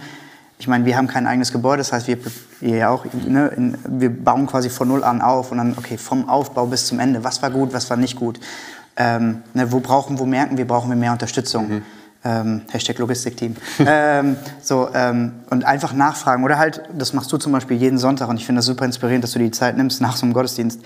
ich 0.59 0.69
meine, 0.69 0.85
wir 0.85 0.99
haben 0.99 1.07
kein 1.09 1.27
eigenes 1.27 1.51
Gebäude, 1.51 1.79
das 1.79 1.93
heißt, 1.93 2.09
wir, 2.09 2.19
ihr 2.61 2.77
ja 2.77 2.89
auch, 2.91 3.07
ne, 3.27 3.49
in, 3.57 3.79
wir 3.89 4.11
bauen 4.11 4.47
quasi 4.47 4.69
von 4.69 4.89
Null 4.89 5.03
an 5.03 5.23
auf 5.23 5.51
und 5.51 5.59
dann, 5.59 5.75
okay, 5.79 5.97
vom 5.97 6.29
Aufbau 6.29 6.67
bis 6.67 6.87
zum 6.87 7.01
Ende, 7.01 7.25
was 7.25 7.41
war 7.41 7.51
gut, 7.51 7.73
was 7.73 7.89
war 7.89 7.97
nicht 7.97 8.17
gut? 8.17 8.39
Ähm, 8.97 9.43
ne, 9.55 9.73
wo 9.73 9.81
brauchen, 9.81 10.19
wo 10.19 10.27
merken 10.27 10.57
wir, 10.57 10.67
brauchen 10.67 10.89
wir 10.89 10.97
mehr 10.97 11.13
Unterstützung? 11.13 11.83
Ähm, 12.25 12.63
Hashtag 12.71 12.99
Logistikteam. 12.99 13.55
ähm, 13.81 14.37
so, 14.63 14.89
ähm, 14.95 15.33
und 15.51 15.65
einfach 15.65 15.93
nachfragen. 15.93 16.43
Oder 16.45 16.59
halt, 16.59 16.83
das 16.97 17.13
machst 17.13 17.31
du 17.33 17.37
zum 17.37 17.53
Beispiel 17.53 17.77
jeden 17.77 17.99
Sonntag 17.99 18.29
und 18.29 18.39
ich 18.39 18.47
finde 18.47 18.61
das 18.61 18.67
super 18.67 18.85
inspirierend, 18.85 19.25
dass 19.25 19.33
du 19.33 19.39
die 19.39 19.51
Zeit 19.51 19.77
nimmst 19.77 20.01
nach 20.01 20.17
so 20.17 20.25
einem 20.25 20.33
Gottesdienst. 20.33 20.81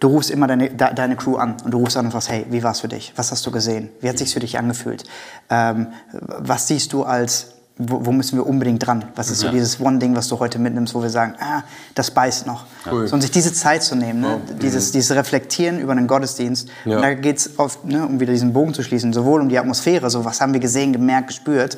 Du 0.00 0.08
rufst 0.08 0.30
immer 0.30 0.48
deine, 0.48 0.70
de, 0.70 0.94
deine 0.94 1.16
Crew 1.16 1.36
an 1.36 1.56
und 1.64 1.70
du 1.70 1.78
rufst 1.78 1.96
an 1.96 2.06
und 2.06 2.12
fragst, 2.12 2.28
hey, 2.28 2.44
wie 2.50 2.62
war 2.62 2.72
es 2.72 2.80
für 2.80 2.88
dich? 2.88 3.12
Was 3.16 3.30
hast 3.30 3.46
du 3.46 3.52
gesehen? 3.52 3.90
Wie 4.00 4.08
hat 4.08 4.16
es 4.16 4.22
sich 4.22 4.34
für 4.34 4.40
dich 4.40 4.58
angefühlt? 4.58 5.04
Ähm, 5.48 5.88
was 6.10 6.66
siehst 6.66 6.92
du 6.92 7.04
als, 7.04 7.53
wo, 7.76 8.06
wo 8.06 8.12
müssen 8.12 8.36
wir 8.38 8.46
unbedingt 8.46 8.86
dran? 8.86 9.04
Was 9.16 9.30
ist 9.30 9.40
so 9.40 9.46
Ja. 9.46 9.52
dieses 9.52 9.80
One-Ding, 9.80 10.14
was 10.14 10.28
du 10.28 10.38
heute 10.38 10.58
mitnimmst, 10.60 10.94
wo 10.94 11.02
wir 11.02 11.10
sagen, 11.10 11.34
ah, 11.40 11.62
das 11.94 12.10
beißt 12.12 12.46
noch. 12.46 12.66
Cool. 12.90 13.08
So, 13.08 13.14
und 13.14 13.20
sich 13.20 13.32
diese 13.32 13.52
Zeit 13.52 13.82
zu 13.82 13.96
nehmen, 13.96 14.20
ne? 14.20 14.40
dieses, 14.62 14.92
dieses 14.92 15.16
Reflektieren 15.16 15.80
über 15.80 15.92
einen 15.92 16.06
Gottesdienst. 16.06 16.68
Ja. 16.84 16.96
Und 16.96 17.02
da 17.02 17.14
geht 17.14 17.38
es, 17.38 17.50
ne, 17.84 18.06
um 18.06 18.20
wieder 18.20 18.32
diesen 18.32 18.52
Bogen 18.52 18.74
zu 18.74 18.82
schließen, 18.84 19.12
sowohl 19.12 19.40
um 19.40 19.48
die 19.48 19.58
Atmosphäre, 19.58 20.08
so 20.08 20.24
was 20.24 20.40
haben 20.40 20.52
wir 20.52 20.60
gesehen, 20.60 20.92
gemerkt, 20.92 21.28
gespürt, 21.28 21.76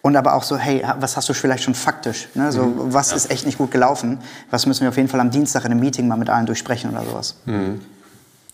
und 0.00 0.16
aber 0.16 0.34
auch 0.34 0.42
so, 0.42 0.56
hey, 0.56 0.84
was 0.98 1.16
hast 1.16 1.28
du 1.28 1.32
vielleicht 1.32 1.62
schon 1.62 1.74
faktisch? 1.74 2.28
Ne? 2.34 2.50
So, 2.50 2.72
was 2.76 3.12
ist 3.12 3.30
echt 3.30 3.46
nicht 3.46 3.56
gut 3.58 3.70
gelaufen? 3.70 4.18
Was 4.50 4.66
müssen 4.66 4.82
wir 4.82 4.88
auf 4.88 4.96
jeden 4.96 5.08
Fall 5.08 5.20
am 5.20 5.30
Dienstag 5.30 5.64
in 5.64 5.70
einem 5.70 5.80
Meeting 5.80 6.08
mal 6.08 6.16
mit 6.16 6.28
allen 6.28 6.44
durchsprechen 6.46 6.90
oder 6.90 7.04
sowas? 7.04 7.36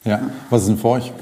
Ja. 0.05 0.21
Was 0.51 0.63
ist 0.63 0.69
denn 0.69 0.79
für 0.79 0.89
euch? 0.89 1.13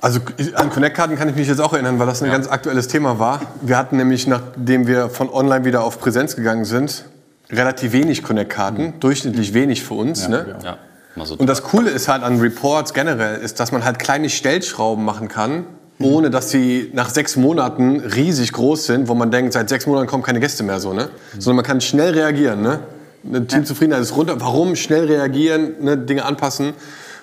Also 0.00 0.20
an 0.54 0.70
Connect-Karten 0.70 1.16
kann 1.16 1.28
ich 1.28 1.36
mich 1.36 1.48
jetzt 1.48 1.60
auch 1.60 1.72
erinnern, 1.72 1.98
weil 1.98 2.06
das 2.06 2.22
ein 2.22 2.30
ganz 2.30 2.48
aktuelles 2.48 2.88
Thema 2.88 3.18
war. 3.18 3.40
Wir 3.60 3.76
hatten 3.76 3.96
nämlich, 3.96 4.26
nachdem 4.26 4.86
wir 4.86 5.10
von 5.10 5.28
online 5.28 5.64
wieder 5.64 5.84
auf 5.84 6.00
Präsenz 6.00 6.36
gegangen 6.36 6.64
sind, 6.64 7.04
relativ 7.50 7.92
wenig 7.92 8.22
Connect-Karten, 8.22 8.94
durchschnittlich 9.00 9.52
wenig 9.52 9.82
für 9.82 9.94
uns. 9.94 10.28
ne? 10.28 10.46
wir 10.46 10.56
auch. 10.58 10.64
Ja, 10.64 11.24
so 11.24 11.34
Und 11.34 11.46
das 11.48 11.62
Coole 11.62 11.90
ist 11.90 12.08
halt 12.08 12.22
an 12.22 12.40
Reports 12.40 12.94
generell, 12.94 13.40
ist, 13.40 13.60
dass 13.60 13.72
man 13.72 13.84
halt 13.84 13.98
kleine 13.98 14.30
Stellschrauben 14.30 15.04
machen 15.04 15.28
kann, 15.28 15.64
ohne 15.98 16.30
dass 16.30 16.48
sie 16.48 16.90
nach 16.94 17.10
sechs 17.10 17.36
Monaten 17.36 18.00
riesig 18.00 18.52
groß 18.52 18.86
sind, 18.86 19.08
wo 19.08 19.14
man 19.14 19.30
denkt, 19.30 19.52
seit 19.52 19.68
sechs 19.68 19.86
Monaten 19.86 20.06
kommen 20.06 20.22
keine 20.22 20.40
Gäste 20.40 20.62
mehr 20.62 20.80
so, 20.80 20.94
ne? 20.94 21.10
Sondern 21.32 21.56
man 21.56 21.64
kann 21.66 21.82
schnell 21.82 22.14
reagieren, 22.14 22.62
ne? 22.62 22.80
Eine 23.22 23.46
Teamzufriedenheit 23.46 24.02
ist 24.02 24.16
runter. 24.16 24.40
Warum 24.40 24.76
schnell 24.76 25.04
reagieren, 25.04 25.74
ne? 25.82 25.98
Dinge 25.98 26.24
anpassen? 26.24 26.72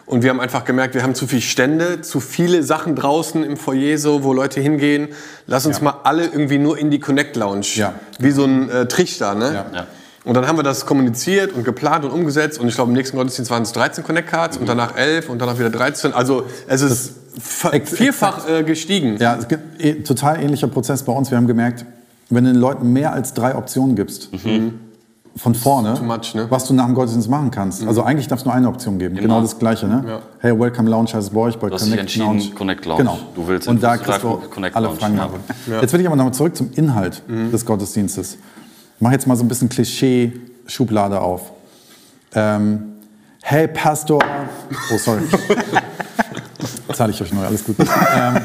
Und 0.07 0.23
wir 0.23 0.29
haben 0.29 0.39
einfach 0.39 0.63
gemerkt, 0.63 0.95
wir 0.95 1.03
haben 1.03 1.15
zu 1.15 1.27
viele 1.27 1.41
Stände, 1.41 2.01
zu 2.01 2.21
viele 2.21 2.63
Sachen 2.63 2.95
draußen 2.95 3.43
im 3.43 3.57
Foyer, 3.57 3.97
so, 3.97 4.23
wo 4.23 4.33
Leute 4.33 4.61
hingehen. 4.61 5.09
Lass 5.47 5.65
uns 5.65 5.81
mal 5.81 5.99
alle 6.03 6.23
irgendwie 6.23 6.57
nur 6.57 6.77
in 6.77 6.89
die 6.89 6.99
Connect 6.99 7.35
Lounge. 7.35 7.67
Ja. 7.75 7.93
Wie 8.17 8.31
so 8.31 8.45
ein 8.45 8.69
äh, 8.69 8.87
Trichter, 8.87 9.35
ne? 9.35 9.53
Ja. 9.53 9.65
Ja. 9.79 9.87
Und 10.23 10.33
dann 10.33 10.47
haben 10.47 10.57
wir 10.57 10.63
das 10.63 10.85
kommuniziert 10.85 11.51
und 11.53 11.65
geplant 11.65 12.05
und 12.05 12.11
umgesetzt. 12.11 12.57
Und 12.57 12.69
ich 12.69 12.75
glaube, 12.75 12.89
im 12.89 12.95
nächsten 12.95 13.17
Gottesdienst 13.17 13.51
waren 13.51 13.63
es 13.63 13.73
13 13.73 14.05
Connect 14.05 14.29
Cards 14.29 14.57
und 14.57 14.67
danach 14.67 14.95
11 14.95 15.29
und 15.29 15.39
danach 15.39 15.59
wieder 15.59 15.69
13. 15.69 16.13
Also 16.13 16.45
es 16.67 16.81
ist 16.81 17.13
vierfach 17.39 18.47
äh, 18.49 18.63
gestiegen. 18.63 19.17
Ja, 19.17 19.35
es 19.35 19.49
gibt 19.49 19.81
eh, 19.83 20.03
total 20.03 20.41
ähnlicher 20.41 20.67
Prozess 20.67 21.03
bei 21.03 21.11
uns. 21.11 21.31
Wir 21.31 21.37
haben 21.37 21.47
gemerkt, 21.47 21.85
wenn 22.29 22.45
du 22.45 22.53
den 22.53 22.59
Leuten 22.59 22.93
mehr 22.93 23.11
als 23.11 23.33
drei 23.33 23.55
Optionen 23.55 23.95
gibst, 23.97 24.29
von 25.37 25.55
vorne, 25.55 25.99
much, 26.01 26.33
ne? 26.35 26.47
was 26.49 26.65
du 26.65 26.73
nach 26.73 26.85
dem 26.85 26.95
Gottesdienst 26.95 27.29
machen 27.29 27.51
kannst. 27.51 27.85
Also 27.85 28.03
eigentlich 28.03 28.27
darf 28.27 28.39
es 28.39 28.45
nur 28.45 28.53
eine 28.53 28.67
Option 28.67 28.97
geben. 28.97 29.15
Genau, 29.15 29.27
Genau. 29.35 29.41
das 29.41 29.57
Gleiche. 29.59 29.87
Ne? 29.87 30.19
Hey, 30.39 30.57
Welcome 30.59 30.89
Lounge 30.89 31.07
heißt 31.13 31.27
es 31.27 31.29
bei 31.29 31.39
euch, 31.41 31.57
bei 31.57 31.67
Du 31.67 31.75
hast 31.75 31.81
dich 31.81 31.89
Connect 31.91 32.01
entschieden, 32.01 32.25
Lounge. 32.39 32.51
Connect 32.55 32.85
Lounge. 32.85 32.97
Genau. 33.03 33.19
Du 33.35 33.47
willst 33.47 33.67
Und 33.67 33.81
da 33.83 33.97
kriegst 33.97 34.23
du 34.23 34.41
alle 34.73 34.89
Fragen. 34.91 35.15
ja. 35.17 35.21
haben. 35.23 35.33
Jetzt 35.81 35.93
will 35.93 36.01
ich 36.01 36.07
aber 36.07 36.15
nochmal 36.15 36.33
zurück 36.33 36.55
zum 36.55 36.71
Inhalt 36.73 37.21
des 37.27 37.65
Gottesdienstes. 37.65 38.33
Ich 38.95 39.01
mache 39.01 39.13
jetzt 39.13 39.27
mal 39.27 39.35
so 39.35 39.43
ein 39.43 39.47
bisschen 39.47 39.69
Klischee-Schublade 39.69 41.19
auf. 41.21 41.51
Ähm, 42.33 42.83
hey, 43.43 43.67
Pastor. 43.67 44.19
Oh, 44.93 44.97
sorry. 44.97 45.21
Zahle 46.93 47.11
ich 47.11 47.21
euch 47.21 47.31
neu, 47.33 47.45
alles 47.45 47.63
gut. 47.63 47.75
ähm, 47.79 48.37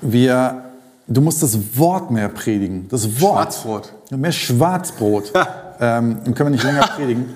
wir, 0.00 0.63
du 1.06 1.20
musst 1.20 1.42
das 1.42 1.58
Wort 1.76 2.10
mehr 2.10 2.28
predigen. 2.28 2.86
Das 2.88 3.20
Wort. 3.20 3.54
Schwarzbrot. 3.54 3.92
Mehr 4.10 4.32
Schwarzbrot. 4.32 5.32
ähm, 5.80 6.18
dann 6.24 6.34
können 6.34 6.50
wir 6.50 6.50
nicht 6.50 6.64
länger 6.64 6.86
predigen. 6.96 7.26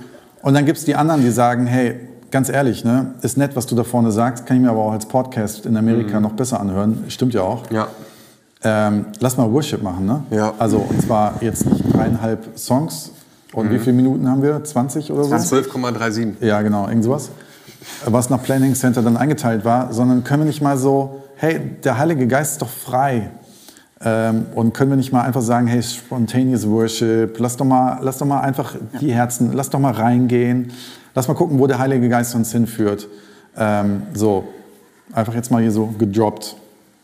Und 0.42 0.54
dann 0.54 0.64
gibt 0.64 0.78
es 0.78 0.84
die 0.84 0.94
anderen, 0.94 1.22
die 1.22 1.30
sagen, 1.30 1.66
hey, 1.66 2.00
ganz 2.30 2.48
ehrlich, 2.48 2.84
ne, 2.84 3.14
ist 3.22 3.36
nett, 3.36 3.56
was 3.56 3.66
du 3.66 3.74
da 3.74 3.84
vorne 3.84 4.12
sagst, 4.12 4.46
kann 4.46 4.56
ich 4.56 4.62
mir 4.62 4.70
aber 4.70 4.80
auch 4.80 4.92
als 4.92 5.06
Podcast 5.06 5.66
in 5.66 5.76
Amerika 5.76 6.20
noch 6.20 6.32
besser 6.32 6.60
anhören. 6.60 7.04
Stimmt 7.08 7.34
ja 7.34 7.42
auch. 7.42 7.70
Ja. 7.70 7.88
Ähm, 8.62 9.06
lass 9.20 9.36
mal 9.36 9.50
Worship 9.52 9.82
machen, 9.82 10.06
ne? 10.06 10.22
Ja. 10.30 10.52
Also, 10.58 10.78
und 10.78 11.00
zwar 11.02 11.34
jetzt 11.40 11.66
nicht 11.66 11.92
dreieinhalb 11.92 12.58
Songs. 12.58 13.12
Und 13.52 13.70
wie 13.70 13.78
viele 13.78 13.94
Minuten 13.94 14.28
haben 14.28 14.42
wir? 14.42 14.62
20 14.62 15.10
oder 15.10 15.24
so? 15.24 15.34
12,37. 15.34 16.44
Ja, 16.44 16.60
genau, 16.62 16.86
irgend 16.86 17.04
sowas. 17.04 17.30
Was 18.04 18.30
nach 18.30 18.42
Planning 18.42 18.74
Center 18.74 19.02
dann 19.02 19.16
eingeteilt 19.16 19.64
war, 19.64 19.92
sondern 19.92 20.22
können 20.22 20.42
wir 20.42 20.46
nicht 20.46 20.60
mal 20.60 20.76
so, 20.76 21.22
hey, 21.36 21.60
der 21.82 21.98
Heilige 21.98 22.26
Geist 22.26 22.52
ist 22.52 22.62
doch 22.62 22.68
frei. 22.68 23.30
Ähm, 24.04 24.46
und 24.54 24.74
können 24.74 24.90
wir 24.90 24.96
nicht 24.96 25.12
mal 25.12 25.22
einfach 25.22 25.40
sagen, 25.42 25.66
hey, 25.66 25.82
spontaneous 25.82 26.68
Worship, 26.68 27.38
lass 27.40 27.56
doch 27.56 27.64
mal, 27.64 27.98
lass 28.02 28.18
doch 28.18 28.26
mal 28.26 28.40
einfach 28.40 28.76
die 29.00 29.12
Herzen, 29.12 29.52
lass 29.54 29.70
doch 29.70 29.80
mal 29.80 29.92
reingehen, 29.92 30.72
lass 31.14 31.26
mal 31.26 31.34
gucken, 31.34 31.58
wo 31.58 31.66
der 31.66 31.78
Heilige 31.80 32.08
Geist 32.08 32.34
uns 32.36 32.52
hinführt. 32.52 33.08
Ähm, 33.56 34.02
so, 34.14 34.46
einfach 35.12 35.34
jetzt 35.34 35.50
mal 35.50 35.60
hier 35.60 35.72
so 35.72 35.86
gedroppt. 35.86 36.54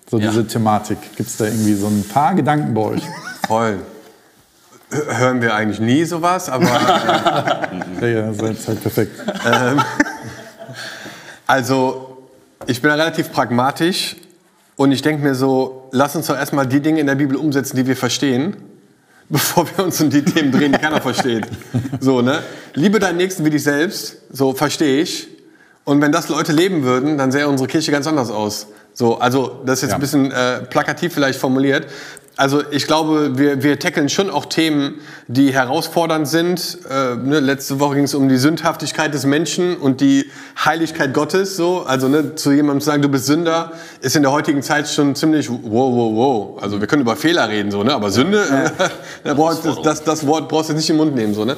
So 0.08 0.18
Ja. 0.18 0.28
diese 0.30 0.46
Thematik. 0.46 0.98
Gibt 1.16 1.28
es 1.28 1.36
da 1.36 1.46
irgendwie 1.46 1.74
so 1.74 1.86
ein 1.86 2.04
paar 2.12 2.34
Gedanken 2.34 2.74
bei 2.74 2.82
euch? 2.82 3.02
Voll. 3.48 3.78
Hören 4.90 5.40
wir 5.42 5.54
eigentlich 5.54 5.80
nie 5.80 6.04
sowas, 6.04 6.48
aber 6.48 6.66
ja, 8.00 8.06
ja, 8.06 8.32
seid 8.34 8.56
halt 8.68 8.82
perfekt. 8.82 9.20
also 11.46 12.18
ich 12.66 12.80
bin 12.80 12.90
da 12.90 12.94
relativ 12.94 13.32
pragmatisch 13.32 14.14
und 14.76 14.92
ich 14.92 15.02
denke 15.02 15.22
mir 15.22 15.34
so, 15.34 15.88
lass 15.92 16.16
uns 16.16 16.26
doch 16.26 16.36
erstmal 16.36 16.66
die 16.66 16.80
Dinge 16.80 17.00
in 17.00 17.06
der 17.06 17.14
Bibel 17.14 17.36
umsetzen, 17.36 17.76
die 17.76 17.86
wir 17.86 17.96
verstehen, 17.96 18.56
bevor 19.28 19.66
wir 19.76 19.84
uns 19.84 20.00
um 20.00 20.10
die 20.10 20.22
Themen 20.24 20.52
drehen, 20.52 20.72
die 20.72 20.78
keiner 20.78 21.00
versteht. 21.00 21.46
So, 22.00 22.20
ne? 22.22 22.40
Liebe 22.74 22.98
deinen 22.98 23.16
Nächsten 23.16 23.44
wie 23.44 23.50
dich 23.50 23.62
selbst, 23.62 24.18
so 24.30 24.52
verstehe 24.52 25.00
ich. 25.02 25.28
Und 25.84 26.00
wenn 26.00 26.12
das 26.12 26.28
Leute 26.28 26.52
leben 26.52 26.82
würden, 26.82 27.18
dann 27.18 27.30
sähe 27.30 27.46
unsere 27.48 27.68
Kirche 27.68 27.92
ganz 27.92 28.06
anders 28.06 28.30
aus. 28.30 28.68
So, 28.94 29.18
also 29.18 29.60
das 29.66 29.78
ist 29.78 29.82
jetzt 29.82 29.90
Ja. 29.90 29.96
ein 29.96 30.00
bisschen 30.00 30.30
äh, 30.30 30.60
plakativ 30.62 31.12
vielleicht 31.14 31.38
formuliert. 31.38 31.86
Also 32.36 32.62
ich 32.72 32.88
glaube, 32.88 33.38
wir, 33.38 33.62
wir 33.62 33.78
tackeln 33.78 34.08
schon 34.08 34.28
auch 34.28 34.46
Themen, 34.46 34.96
die 35.28 35.52
herausfordernd 35.52 36.26
sind. 36.26 36.78
Äh, 36.90 37.14
ne, 37.14 37.38
letzte 37.38 37.78
Woche 37.78 37.94
ging 37.94 38.04
es 38.04 38.14
um 38.14 38.28
die 38.28 38.38
Sündhaftigkeit 38.38 39.14
des 39.14 39.24
Menschen 39.24 39.76
und 39.76 40.00
die 40.00 40.30
Heiligkeit 40.64 41.14
Gottes. 41.14 41.56
So, 41.56 41.84
also 41.84 42.08
ne, 42.08 42.34
zu 42.34 42.50
jemandem 42.50 42.80
zu 42.80 42.86
sagen, 42.86 43.02
du 43.02 43.08
bist 43.08 43.26
Sünder, 43.26 43.72
ist 44.00 44.16
in 44.16 44.22
der 44.22 44.32
heutigen 44.32 44.62
Zeit 44.62 44.88
schon 44.88 45.14
ziemlich 45.14 45.48
wow, 45.48 45.60
wow, 45.62 46.12
wow. 46.14 46.62
Also 46.62 46.80
wir 46.80 46.88
können 46.88 47.02
über 47.02 47.14
Fehler 47.14 47.48
reden, 47.48 47.70
so, 47.70 47.84
ne? 47.84 47.94
aber 47.94 48.10
Sünde, 48.10 48.42
äh, 48.42 48.88
da 49.24 49.34
brauchst, 49.34 49.64
das, 49.64 49.80
das, 49.82 50.02
das 50.02 50.26
Wort 50.26 50.48
brauchst 50.48 50.70
du 50.70 50.72
jetzt 50.72 50.80
nicht 50.80 50.90
in 50.90 50.96
den 50.96 51.06
Mund 51.06 51.14
nehmen. 51.14 51.34
So, 51.34 51.44
ne? 51.44 51.56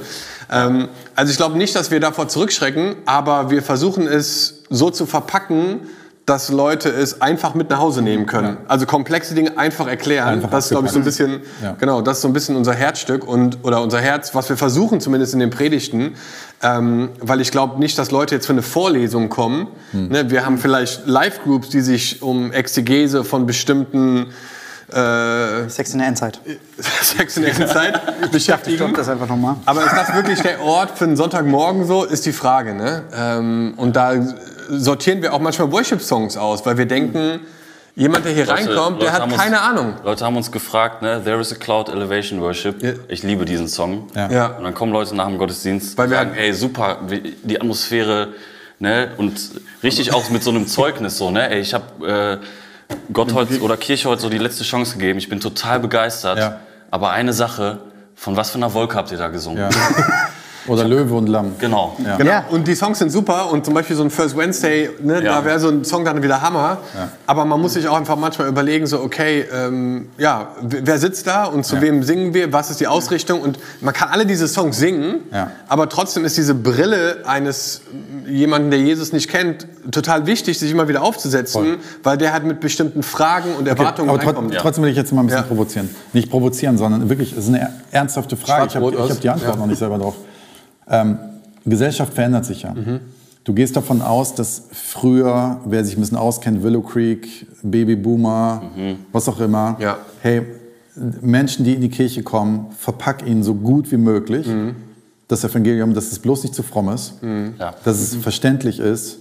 ähm, 0.52 0.88
also 1.14 1.30
ich 1.30 1.38
glaube 1.38 1.56
nicht, 1.56 1.74
dass 1.74 1.90
wir 1.90 2.00
davor 2.00 2.28
zurückschrecken, 2.28 2.96
aber 3.06 3.50
wir 3.50 3.62
versuchen 3.62 4.06
es 4.06 4.62
so 4.68 4.90
zu 4.90 5.06
verpacken, 5.06 5.88
dass 6.26 6.48
Leute 6.48 6.88
es 6.88 7.20
einfach 7.20 7.54
mit 7.54 7.70
nach 7.70 7.78
Hause 7.78 8.02
nehmen 8.02 8.26
können. 8.26 8.56
Also 8.66 8.84
komplexe 8.84 9.34
Dinge 9.36 9.56
einfach 9.56 9.86
erklären. 9.86 10.26
Einfach 10.26 10.50
das 10.50 10.64
ist, 10.66 10.70
glaube 10.72 10.86
ich, 10.88 10.92
so 10.92 10.98
ein 10.98 11.04
bisschen, 11.04 11.40
Ja. 11.62 11.76
genau, 11.78 12.02
das 12.02 12.16
ist 12.18 12.22
so 12.22 12.28
ein 12.28 12.32
bisschen 12.32 12.56
unser 12.56 12.74
Herzstück 12.74 13.26
und 13.26 13.58
oder 13.62 13.80
unser 13.80 14.00
Herz, 14.00 14.34
was 14.34 14.48
wir 14.48 14.56
versuchen 14.56 15.00
zumindest 15.00 15.34
in 15.34 15.38
den 15.40 15.50
Predigten, 15.50 16.16
ähm, 16.64 17.10
weil 17.20 17.40
ich 17.40 17.52
glaube 17.52 17.78
nicht, 17.78 17.96
dass 17.96 18.10
Leute 18.10 18.34
jetzt 18.34 18.46
für 18.46 18.52
eine 18.54 18.62
Vorlesung 18.62 19.28
kommen. 19.28 19.68
Hm. 19.92 20.08
Ne, 20.08 20.28
wir 20.30 20.44
haben 20.44 20.58
vielleicht 20.58 21.06
Live-Groups, 21.06 21.68
die 21.68 21.80
sich 21.80 22.22
um 22.22 22.50
Exegese 22.52 23.22
von 23.22 23.46
bestimmten 23.46 24.26
äh, 24.92 25.68
Sex 25.68 25.92
in 25.92 25.98
der 26.00 26.08
Endzeit. 26.08 26.40
Sex 27.02 27.36
in 27.36 27.44
der 27.44 27.66
Zeit 27.68 28.00
Ich 28.24 28.30
beschäftigen. 28.30 28.76
glaube 28.78 28.94
das 28.94 29.08
einfach 29.08 29.28
nochmal. 29.28 29.56
Aber 29.64 29.84
ist 29.84 29.92
das 29.96 30.12
wirklich 30.14 30.40
der 30.40 30.60
Ort 30.60 30.98
für 30.98 31.04
einen 31.04 31.16
Sonntagmorgen 31.16 31.86
so, 31.86 32.04
ist 32.04 32.26
die 32.26 32.32
Frage. 32.32 32.74
Ne? 32.74 33.02
Ähm, 33.16 33.74
und 33.76 33.94
da 33.94 34.14
sortieren 34.68 35.22
wir 35.22 35.32
auch 35.34 35.40
manchmal 35.40 35.70
Worship-Songs 35.72 36.36
aus, 36.36 36.64
weil 36.66 36.76
wir 36.78 36.86
denken, 36.86 37.40
jemand, 37.94 38.24
der 38.24 38.32
hier 38.32 38.46
Leute- 38.46 38.58
reinkommt, 38.68 39.00
der 39.02 39.06
Leute 39.08 39.12
hat 39.12 39.22
haben 39.22 39.32
uns- 39.32 39.40
keine 39.42 39.60
Ahnung. 39.60 39.94
Leute 40.04 40.24
haben 40.24 40.36
uns 40.36 40.50
gefragt, 40.52 41.02
ne, 41.02 41.22
There 41.24 41.40
is 41.40 41.52
a 41.52 41.56
Cloud 41.56 41.88
Elevation 41.88 42.40
Worship. 42.40 42.82
Ja. 42.82 42.92
Ich 43.08 43.22
liebe 43.22 43.44
diesen 43.44 43.68
Song. 43.68 44.08
Ja. 44.14 44.30
Ja. 44.30 44.46
Und 44.48 44.64
dann 44.64 44.74
kommen 44.74 44.92
Leute 44.92 45.14
nach 45.16 45.26
dem 45.26 45.38
Gottesdienst 45.38 45.96
Weil 45.96 46.06
und 46.06 46.10
wir 46.10 46.18
sagen, 46.18 46.34
ey, 46.36 46.52
super, 46.52 46.98
wie- 47.08 47.34
die 47.42 47.60
Atmosphäre, 47.60 48.28
ne, 48.78 49.12
und 49.16 49.38
richtig 49.82 50.12
auch 50.12 50.28
mit 50.30 50.42
so 50.42 50.50
einem 50.50 50.66
Zeugnis 50.66 51.16
so, 51.16 51.30
ne, 51.30 51.48
ey, 51.50 51.60
ich 51.60 51.72
habe 51.74 52.40
äh, 52.40 52.92
Gott 53.12 53.32
heute 53.34 53.60
oder 53.62 53.76
Kirche 53.76 54.08
heute 54.08 54.22
so 54.22 54.28
die 54.28 54.38
letzte 54.38 54.62
Chance 54.64 54.98
gegeben. 54.98 55.18
Ich 55.18 55.28
bin 55.28 55.40
total 55.40 55.80
begeistert. 55.80 56.38
Ja. 56.38 56.60
Aber 56.90 57.10
eine 57.10 57.32
Sache, 57.32 57.78
von 58.14 58.36
was 58.36 58.50
für 58.50 58.58
einer 58.58 58.72
Wolke 58.74 58.94
habt 58.96 59.10
ihr 59.10 59.18
da 59.18 59.28
gesungen? 59.28 59.58
Ja. 59.58 59.68
Oder 60.68 60.84
Löwe 60.84 61.14
und 61.14 61.28
Lamm. 61.28 61.52
Genau. 61.58 61.96
Ja. 62.04 62.16
Genau. 62.16 62.30
Ja. 62.30 62.44
Und 62.50 62.66
die 62.68 62.74
Songs 62.74 62.98
sind 62.98 63.10
super 63.10 63.50
und 63.52 63.64
zum 63.64 63.74
Beispiel 63.74 63.96
so 63.96 64.02
ein 64.02 64.10
First 64.10 64.36
Wednesday, 64.36 64.90
ne, 65.02 65.22
Ja. 65.22 65.36
da 65.40 65.44
wäre 65.44 65.58
so 65.60 65.68
ein 65.68 65.84
Song 65.84 66.04
dann 66.04 66.22
wieder 66.22 66.40
Hammer. 66.42 66.78
Ja. 66.94 67.08
Aber 67.26 67.44
man 67.44 67.60
muss 67.60 67.74
sich 67.74 67.86
auch 67.88 67.96
einfach 67.96 68.16
manchmal 68.16 68.48
überlegen, 68.48 68.86
so 68.86 69.00
okay, 69.00 69.44
ähm, 69.52 70.08
ja, 70.18 70.48
wer 70.62 70.98
sitzt 70.98 71.26
da 71.26 71.44
und 71.44 71.64
zu 71.64 71.76
Ja. 71.76 71.82
wem 71.82 72.02
singen 72.02 72.34
wir, 72.34 72.52
was 72.52 72.70
ist 72.70 72.80
die 72.80 72.86
Ausrichtung 72.86 73.40
und 73.40 73.58
man 73.80 73.94
kann 73.94 74.08
alle 74.10 74.26
diese 74.26 74.48
Songs 74.48 74.76
singen, 74.78 75.20
Ja. 75.32 75.50
aber 75.68 75.88
trotzdem 75.88 76.24
ist 76.24 76.36
diese 76.36 76.54
Brille 76.54 77.18
eines 77.26 77.82
äh, 78.26 78.30
jemanden, 78.30 78.70
der 78.70 78.80
Jesus 78.80 79.12
nicht 79.12 79.28
kennt, 79.30 79.66
total 79.90 80.26
wichtig, 80.26 80.58
sich 80.58 80.70
immer 80.70 80.88
wieder 80.88 81.02
aufzusetzen, 81.02 81.62
Voll. 81.62 81.78
weil 82.02 82.18
der 82.18 82.32
halt 82.32 82.44
mit 82.44 82.60
bestimmten 82.60 83.02
Fragen 83.02 83.54
und 83.56 83.68
Erwartungen 83.68 84.08
aber 84.10 84.18
trot 84.18 84.36
reinkommt. 84.36 84.54
trotzdem 84.56 84.84
will 84.84 84.90
ich 84.90 84.96
jetzt 84.96 85.12
mal 85.12 85.20
ein 85.22 85.26
bisschen 85.26 85.42
Ja. 85.42 85.46
provozieren. 85.46 85.90
Nicht 86.12 86.30
provozieren, 86.30 86.76
sondern 86.78 87.08
wirklich, 87.08 87.32
es 87.32 87.38
ist 87.44 87.48
eine 87.48 87.60
er- 87.60 87.72
ernsthafte 87.92 88.36
Frage. 88.36 88.66
Ich 88.68 88.76
habe 88.76 88.86
hab 88.86 89.20
die. 89.20 89.28
Antwort 89.28 89.54
Ja. 89.54 89.60
noch 89.60 89.66
nicht 89.66 89.78
selber 89.78 89.98
drauf. 89.98 90.14
Ähm, 90.88 91.18
Gesellschaft 91.64 92.14
verändert 92.14 92.44
sich 92.44 92.62
ja. 92.62 92.72
Mhm. 92.74 93.00
Du 93.44 93.54
gehst 93.54 93.76
davon 93.76 94.02
aus, 94.02 94.34
dass 94.34 94.64
früher, 94.72 95.60
wer 95.66 95.84
sich 95.84 95.96
ein 95.96 96.00
bisschen 96.00 96.16
auskennt, 96.18 96.62
Willow 96.62 96.82
Creek, 96.82 97.46
Babyboomer, 97.62 98.62
was 99.12 99.28
auch 99.28 99.38
immer, 99.40 99.72
Mhm. 99.72 99.76
Ja. 99.82 99.98
hey, 100.20 100.42
Menschen, 101.20 101.64
die 101.64 101.74
in 101.74 101.80
die 101.80 101.88
Kirche 101.90 102.22
kommen, 102.22 102.66
verpack 102.76 103.26
ihnen 103.26 103.42
so 103.42 103.54
gut 103.54 103.90
wie 103.92 103.98
möglich 103.98 104.46
Mhm. 104.46 104.74
das 105.28 105.44
Evangelium, 105.44 105.94
dass 105.94 106.10
es 106.10 106.18
bloß 106.18 106.42
nicht 106.44 106.54
zu 106.54 106.62
fromm 106.62 106.88
ist, 106.88 107.14
Ja. 107.58 107.74
dass 107.84 107.98
es 108.00 108.14
verständlich 108.16 108.80
ist, 108.80 109.18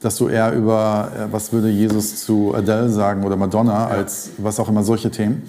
dass 0.00 0.16
du 0.16 0.28
eher 0.28 0.52
über, 0.54 1.10
äh, 1.16 1.32
was 1.32 1.52
würde 1.52 1.68
Jesus 1.70 2.24
zu 2.24 2.54
Adele 2.54 2.88
sagen 2.88 3.24
oder 3.24 3.36
Madonna, 3.36 3.86
als 3.88 4.30
was 4.38 4.58
auch 4.60 4.68
immer, 4.68 4.84
solche 4.84 5.10
Themen. 5.10 5.42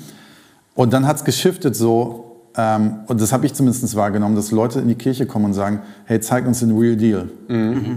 Und 0.76 0.92
dann 0.94 1.06
hat 1.08 1.18
es 1.18 1.24
geschiftet 1.24 1.76
so, 1.76 2.29
ähm, 2.58 2.96
und 3.08 3.22
das 3.22 3.32
habe 3.32 3.46
ich 3.46 3.54
zumindest 3.54 3.96
wahrgenommen, 3.96 4.36
dass 4.36 4.52
Leute 4.52 4.80
in 4.80 4.88
die 4.88 4.96
Kirche 4.96 5.26
kommen 5.26 5.46
und 5.46 5.54
sagen, 5.54 5.82
hey, 6.06 6.20
zeig 6.20 6.48
uns 6.48 6.60
den 6.60 6.76
Real 6.78 6.96
Deal. 6.96 7.30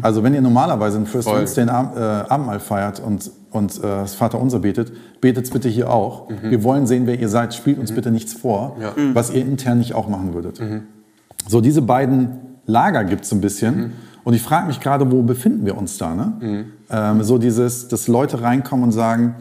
Also 0.03 0.23
wenn 0.23 0.35
ihr 0.35 0.41
normalerweise 0.43 0.99
ein 0.99 1.07
First. 1.07 1.29
Wednesday 1.29 1.67
Ab- 1.69 1.97
äh, 1.97 2.01
Abendmahl 2.01 2.61
feiert 2.61 3.01
und, 3.01 3.31
und 3.51 3.79
äh, 3.79 3.81
das 3.83 4.15
Vaterunser 4.15 4.59
betet, 4.61 4.93
betet 5.21 5.45
es 5.47 5.51
bitte 5.51 5.69
hier 5.69 5.91
auch. 5.91 6.29
Wir 6.43 6.62
wollen 6.65 6.87
sehen, 6.87 7.07
wer 7.07 7.19
ihr 7.19 7.29
seid. 7.29 7.55
Spielt 7.55 7.79
uns 7.79 7.93
bitte 7.93 8.11
nichts 8.11 8.35
vor, 8.35 8.77
Ja. 8.81 8.93
was 9.15 9.31
ihr 9.31 9.45
intern 9.45 9.79
nicht 9.79 9.95
auch 9.95 10.09
machen 10.09 10.35
würdet. 10.35 10.61
So, 11.49 11.61
diese 11.61 11.83
beiden 11.83 12.29
Lager 12.67 13.05
gibt 13.05 13.23
es 13.25 13.31
so 13.31 13.37
ein 13.37 13.41
bisschen. 13.41 13.93
Und 14.25 14.35
ich 14.35 14.43
frage 14.43 14.67
mich 14.69 14.79
gerade, 14.81 15.11
wo 15.11 15.23
befinden 15.23 15.67
wir 15.67 15.77
uns 15.77 15.99
da? 15.99 16.15
Ne? 16.15 16.65
Ähm, 16.91 17.23
so 17.25 17.38
dieses, 17.38 17.88
dass 17.88 18.07
Leute 18.07 18.41
reinkommen 18.43 18.85
und 18.85 18.93
sagen, 18.93 19.35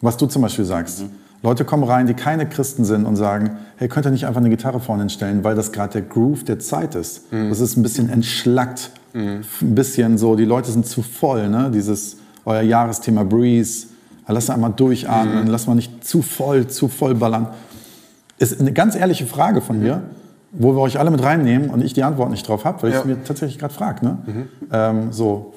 was 0.00 0.16
du 0.16 0.26
zum 0.26 0.42
Beispiel 0.42 0.64
sagst. 0.64 1.04
Leute 1.42 1.64
kommen 1.64 1.84
rein, 1.84 2.06
die 2.06 2.14
keine 2.14 2.46
Christen 2.46 2.84
sind 2.84 3.06
und 3.06 3.16
sagen, 3.16 3.56
hey, 3.76 3.88
könnt 3.88 4.06
ihr 4.06 4.10
nicht 4.10 4.26
einfach 4.26 4.40
eine 4.40 4.50
Gitarre 4.50 4.78
vorne 4.80 5.02
hinstellen, 5.04 5.42
weil 5.42 5.54
das 5.54 5.72
gerade 5.72 5.94
der 5.94 6.02
Groove 6.02 6.44
der 6.44 6.58
Zeit 6.58 6.94
ist. 6.94 7.22
Das 7.30 7.60
ist 7.60 7.76
ein 7.76 7.82
bisschen 7.82 8.10
entschlackt. 8.10 8.90
Ein 9.14 9.42
bisschen 9.60 10.18
so, 10.18 10.36
die 10.36 10.44
Leute 10.44 10.70
sind 10.70 10.86
zu 10.86 11.02
voll. 11.02 11.48
Ne? 11.48 11.70
Dieses, 11.72 12.16
euer 12.44 12.60
Jahresthema 12.62 13.22
Breeze. 13.24 13.86
Lass 14.28 14.48
einmal 14.50 14.72
durchatmen, 14.76 15.48
lass 15.48 15.66
mal 15.66 15.74
nicht 15.74 16.04
zu 16.06 16.22
voll, 16.22 16.68
zu 16.68 16.86
voll 16.88 17.14
ballern. 17.16 17.48
Ist 18.38 18.60
eine 18.60 18.72
ganz 18.72 18.94
ehrliche 18.94 19.26
Frage 19.26 19.60
von 19.60 19.80
mir, 19.80 20.02
wo 20.52 20.72
wir 20.76 20.80
euch 20.82 21.00
alle 21.00 21.10
mit 21.10 21.20
reinnehmen 21.22 21.68
und 21.70 21.82
ich 21.82 21.94
die 21.94 22.04
Antwort 22.04 22.30
nicht 22.30 22.46
drauf 22.46 22.64
habe, 22.64 22.80
weil 22.82 22.90
ich 22.90 22.94
Ja. 22.94 23.00
es 23.00 23.06
mir 23.06 23.24
tatsächlich 23.24 23.58
gerade 23.58 23.74
frage. 23.74 24.04
Ne? 24.06 24.18
Ähm, 24.72 25.12
so, 25.12 25.54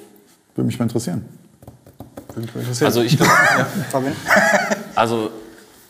würde 0.56 0.66
mich 0.66 0.80
mal 0.80 0.86
interessieren. 0.86 1.24
Also 2.82 3.02
ich 3.04 3.16
glaub, 3.18 3.30
Fabian? 3.92 4.14
Also, 4.96 5.30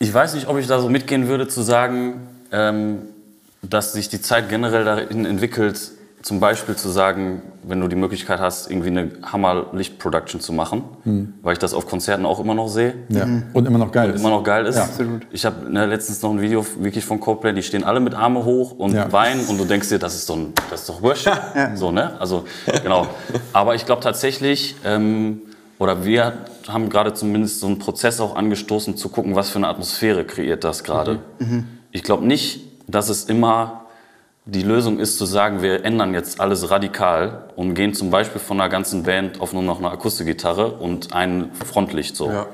ich 0.04 0.14
weiß 0.14 0.34
nicht, 0.36 0.48
ob 0.48 0.58
ich 0.58 0.68
da 0.68 0.80
so 0.82 0.90
mitgehen 0.90 1.28
würde, 1.28 1.48
zu 1.48 1.62
sagen, 1.62 2.28
ähm, 2.52 3.00
dass 3.62 3.94
sich 3.94 4.10
die 4.10 4.22
Zeit 4.22 4.50
generell 4.50 4.84
dahin 4.84 5.26
entwickelt, 5.26 5.80
zum 6.22 6.40
Beispiel 6.40 6.76
zu 6.76 6.90
sagen, 6.90 7.42
wenn 7.64 7.80
du 7.82 7.88
die 7.90 7.96
Möglichkeit 7.98 8.40
hast, 8.40 8.70
irgendwie 8.72 8.88
eine 8.90 9.12
Hammer-Licht-Production 9.24 10.40
zu 10.42 10.54
machen, 10.54 10.84
weil 11.42 11.54
ich 11.54 11.60
das 11.60 11.74
auf 11.74 11.86
Konzerten 11.88 12.26
auch 12.26 12.40
immer 12.40 12.54
noch 12.54 12.68
sehe, 12.70 12.94
Ja. 13.10 13.26
Und 13.54 13.66
immer 13.68 13.78
noch 13.78 13.92
geil 13.92 14.10
ist. 14.12 14.20
immer 14.22 14.30
noch 14.30 14.44
geil 14.44 14.66
ist. 14.66 14.76
Ja. 14.78 14.84
Absolut. 14.84 15.24
Ich 15.32 15.46
habe 15.46 15.70
ne, 15.70 15.86
letztens 15.86 16.22
noch 16.22 16.32
ein 16.32 16.40
Video 16.42 16.66
wirklich 16.80 17.04
von 17.04 17.20
Coldplay, 17.20 17.54
die 17.54 17.64
stehen 17.64 17.84
alle 17.84 18.00
mit 18.00 18.14
Arme 18.14 18.44
hoch 18.46 18.72
und 18.72 18.94
Ja. 18.94 19.12
weinen 19.12 19.46
und 19.48 19.58
du 19.58 19.66
denkst 19.66 19.90
dir, 19.90 20.00
das 20.00 20.16
ist 20.16 20.30
doch, 20.30 20.36
ein, 20.38 20.54
das 20.70 20.82
ist 20.82 20.90
doch 20.90 21.02
Worship. 21.02 21.34
So, 21.76 21.92
ne? 21.92 22.20
Also, 22.20 22.46
genau. 22.84 23.08
Aber 23.54 23.76
ich 23.76 23.86
glaube 23.86 24.02
tatsächlich, 24.02 24.76
ähm, 24.86 25.42
oder 25.84 26.06
wir 26.06 26.34
haben 26.70 26.88
gerade 26.88 27.14
zumindest 27.14 27.60
so 27.60 27.68
einen 27.68 27.78
Prozess 27.78 28.22
auch 28.22 28.38
angestoßen, 28.38 28.96
zu 28.96 29.10
gucken, 29.10 29.36
was 29.36 29.50
für 29.50 29.58
eine 29.58 29.68
Atmosphäre 29.68 30.24
kreiert 30.24 30.64
das 30.64 30.86
gerade. 30.86 31.20
Ich 31.92 32.04
glaube 32.04 32.26
nicht, 32.26 32.62
dass 32.88 33.10
es 33.10 33.26
immer 33.26 33.82
die 34.46 34.64
Lösung 34.64 34.98
ist 35.00 35.18
zu 35.18 35.26
sagen, 35.26 35.62
wir 35.62 35.84
ändern 35.84 36.14
jetzt 36.14 36.40
alles 36.40 36.70
radikal 36.72 37.50
und 37.58 37.74
gehen 37.74 37.94
zum 37.94 38.12
Beispiel 38.12 38.40
von 38.40 38.62
einer 38.62 38.70
ganzen 38.70 39.04
Band 39.04 39.42
auf 39.42 39.52
nur 39.52 39.62
noch 39.62 39.80
eine 39.80 39.92
Akustikgitarre 39.92 40.72
und 40.72 41.14
ein 41.14 41.50
Frontlicht 41.54 42.16
so. 42.16 42.30
Ja. 42.32 42.48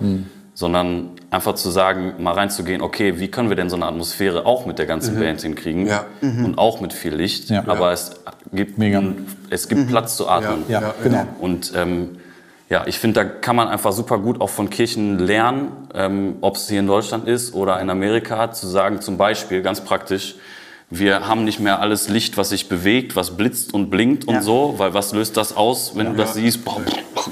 Sondern 0.56 1.12
einfach 1.30 1.54
zu 1.54 1.70
sagen, 1.70 2.16
mal 2.18 2.34
reinzugehen, 2.34 2.82
okay, 2.82 3.20
wie 3.20 3.30
können 3.30 3.50
wir 3.50 3.56
denn 3.56 3.70
so 3.70 3.76
eine 3.76 3.86
Atmosphäre 3.86 4.46
auch 4.48 4.66
mit 4.66 4.78
der 4.80 4.88
ganzen 4.88 5.20
Band 5.20 5.42
hinkriegen 5.42 5.86
Ja. 5.86 6.06
und 6.22 6.58
auch 6.58 6.82
mit 6.82 6.94
viel 6.94 7.14
Licht, 7.14 7.50
Ja. 7.52 7.64
aber 7.68 7.92
es 7.92 8.22
gibt, 8.52 8.78
Mega. 8.80 9.02
es 9.52 9.68
gibt 9.70 9.88
Platz 9.88 10.18
zu 10.18 10.28
atmen. 10.28 10.64
Ja, 10.68 10.82
Ja, 10.82 10.94
genau. 11.04 11.26
Und 11.40 11.72
ähm, 11.76 12.18
ja, 12.70 12.84
ich 12.86 13.00
finde, 13.00 13.24
da 13.24 13.26
kann 13.26 13.56
man 13.56 13.68
einfach 13.68 13.92
super 13.92 14.20
gut 14.20 14.42
auch 14.42 14.50
von 14.50 14.70
Kirchen 14.70 15.18
lernen, 15.20 15.72
ähm, 15.94 16.38
ob 16.42 16.56
es 16.56 16.70
hier 16.70 16.80
in 16.80 16.88
Deutschland 16.88 17.28
ist 17.28 17.54
oder 17.56 17.80
in 17.80 17.90
Amerika, 17.90 18.52
zu 18.52 18.68
sagen, 18.68 19.02
zum 19.02 19.18
Beispiel, 19.18 19.62
ganz 19.62 19.82
praktisch, 19.82 20.36
wir 20.92 21.28
haben 21.28 21.44
nicht 21.44 21.60
mehr 21.60 21.82
alles 21.82 22.10
Licht, 22.10 22.38
was 22.38 22.50
sich 22.50 22.68
bewegt, 22.68 23.16
was 23.16 23.38
blitzt 23.38 23.74
und 23.76 23.90
blinkt 23.92 24.26
und 24.28 24.36
Ja. 24.36 24.42
so, 24.42 24.76
weil 24.78 24.94
was 24.94 25.14
löst 25.14 25.38
das 25.38 25.56
aus, 25.56 25.96
wenn 25.96 26.08
du 26.08 26.14
das 26.14 26.34
siehst? 26.34 26.66
Boah, 26.66 26.82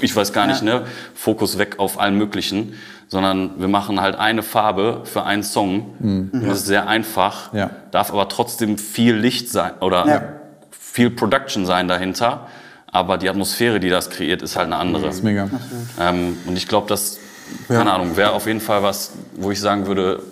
ich 0.00 0.14
weiß 0.14 0.32
gar 0.32 0.46
nicht, 0.46 0.62
Ja. 0.62 0.80
ne? 0.80 0.86
Fokus 1.14 1.58
weg 1.58 1.76
auf 1.78 1.98
allen 1.98 2.16
möglichen, 2.16 2.74
sondern 3.08 3.58
wir 3.58 3.66
machen 3.68 4.00
halt 4.00 4.16
eine 4.16 4.42
Farbe 4.44 5.00
für 5.04 5.24
einen 5.24 5.42
Song. 5.42 5.94
Und 6.00 6.30
Das 6.46 6.58
ist 6.58 6.66
sehr 6.66 6.86
einfach, 6.88 7.52
Ja. 7.52 7.70
darf 7.90 8.12
aber 8.12 8.28
trotzdem 8.28 8.78
viel 8.78 9.14
Licht 9.16 9.48
sein 9.50 9.72
oder 9.80 10.06
Ja. 10.06 10.22
viel 10.70 11.10
Production 11.10 11.66
sein 11.66 11.88
dahinter. 11.88 12.46
Aber 12.90 13.18
die 13.18 13.28
Atmosphäre, 13.28 13.80
die 13.80 13.90
das 13.90 14.08
kreiert, 14.10 14.42
ist 14.42 14.56
halt 14.56 14.66
eine 14.66 14.76
andere. 14.76 15.06
Das 15.06 15.16
ist 15.16 15.24
mega. 15.24 15.48
Ähm, 16.00 16.36
und 16.46 16.56
ich 16.56 16.66
glaube, 16.68 16.88
das, 16.88 17.18
keine 17.68 17.92
Ahnung, 17.92 18.16
wäre 18.16 18.32
auf 18.32 18.46
jeden 18.46 18.60
Fall 18.60 18.82
was, 18.82 19.12
wo 19.36 19.50
ich 19.50 19.60
sagen 19.60 19.86
würde, 19.86 20.22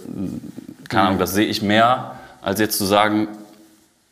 keine 0.88 1.09
Ahnung, 1.09 1.19
das 1.19 1.33
sehe 1.35 1.47
ich 1.47 1.61
mehr, 1.62 2.12
als 2.42 2.61
jetzt 2.61 2.79
zu 2.79 2.85
sagen, 2.87 3.29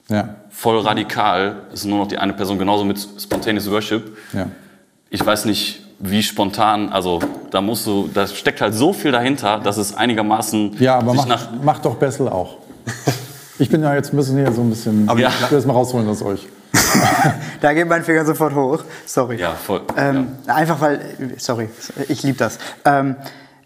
Ja, 0.08 0.34
voll 0.50 0.78
radikal 0.80 1.56
ist 1.72 1.84
nur 1.86 1.98
noch 1.98 2.08
die 2.08 2.18
eine 2.18 2.32
Person, 2.34 2.58
genauso 2.58 2.84
mit 2.84 2.98
Spontaneous 3.18 3.70
Worship. 3.70 4.16
ja. 4.32 4.46
Ich 5.10 5.24
weiß 5.24 5.44
nicht, 5.44 5.80
wie 6.00 6.22
spontan, 6.24 6.88
also 6.90 7.20
da 7.52 7.60
musst 7.60 7.86
du, 7.86 8.10
da 8.12 8.26
steckt 8.26 8.60
halt 8.60 8.74
so 8.74 8.92
viel 8.92 9.12
dahinter, 9.12 9.60
dass 9.60 9.76
es 9.76 9.96
einigermaßen 9.96 10.76
Ja, 10.80 10.96
aber 10.98 11.12
sich 11.12 11.20
mach, 11.20 11.26
nach, 11.28 11.48
mach 11.62 11.78
doch 11.78 11.94
Bessel 11.94 12.28
auch. 12.28 12.56
Ich 13.60 13.70
bin 13.70 13.82
ja 13.82 13.94
jetzt 13.94 14.12
ein 14.12 14.16
bisschen 14.16 14.36
hier 14.36 14.50
so 14.52 14.60
ein 14.62 14.70
bisschen. 14.70 15.06
ja. 15.16 15.28
Ich 15.28 15.50
will 15.50 15.58
das 15.58 15.66
mal 15.66 15.72
rausholen 15.74 16.08
aus 16.08 16.20
euch. 16.22 16.48
Da 17.60 17.72
geht 17.72 17.88
mein 17.88 18.04
Finger 18.04 18.24
sofort 18.24 18.54
hoch. 18.54 18.84
Sorry. 19.06 19.36
ja, 19.36 19.54
voll. 19.54 19.82
Ähm, 19.96 20.28
Einfach 20.46 20.80
weil, 20.80 21.00
sorry, 21.38 21.68
ich 22.08 22.22
liebe 22.22 22.36
das. 22.36 22.58
Ähm, 22.84 23.16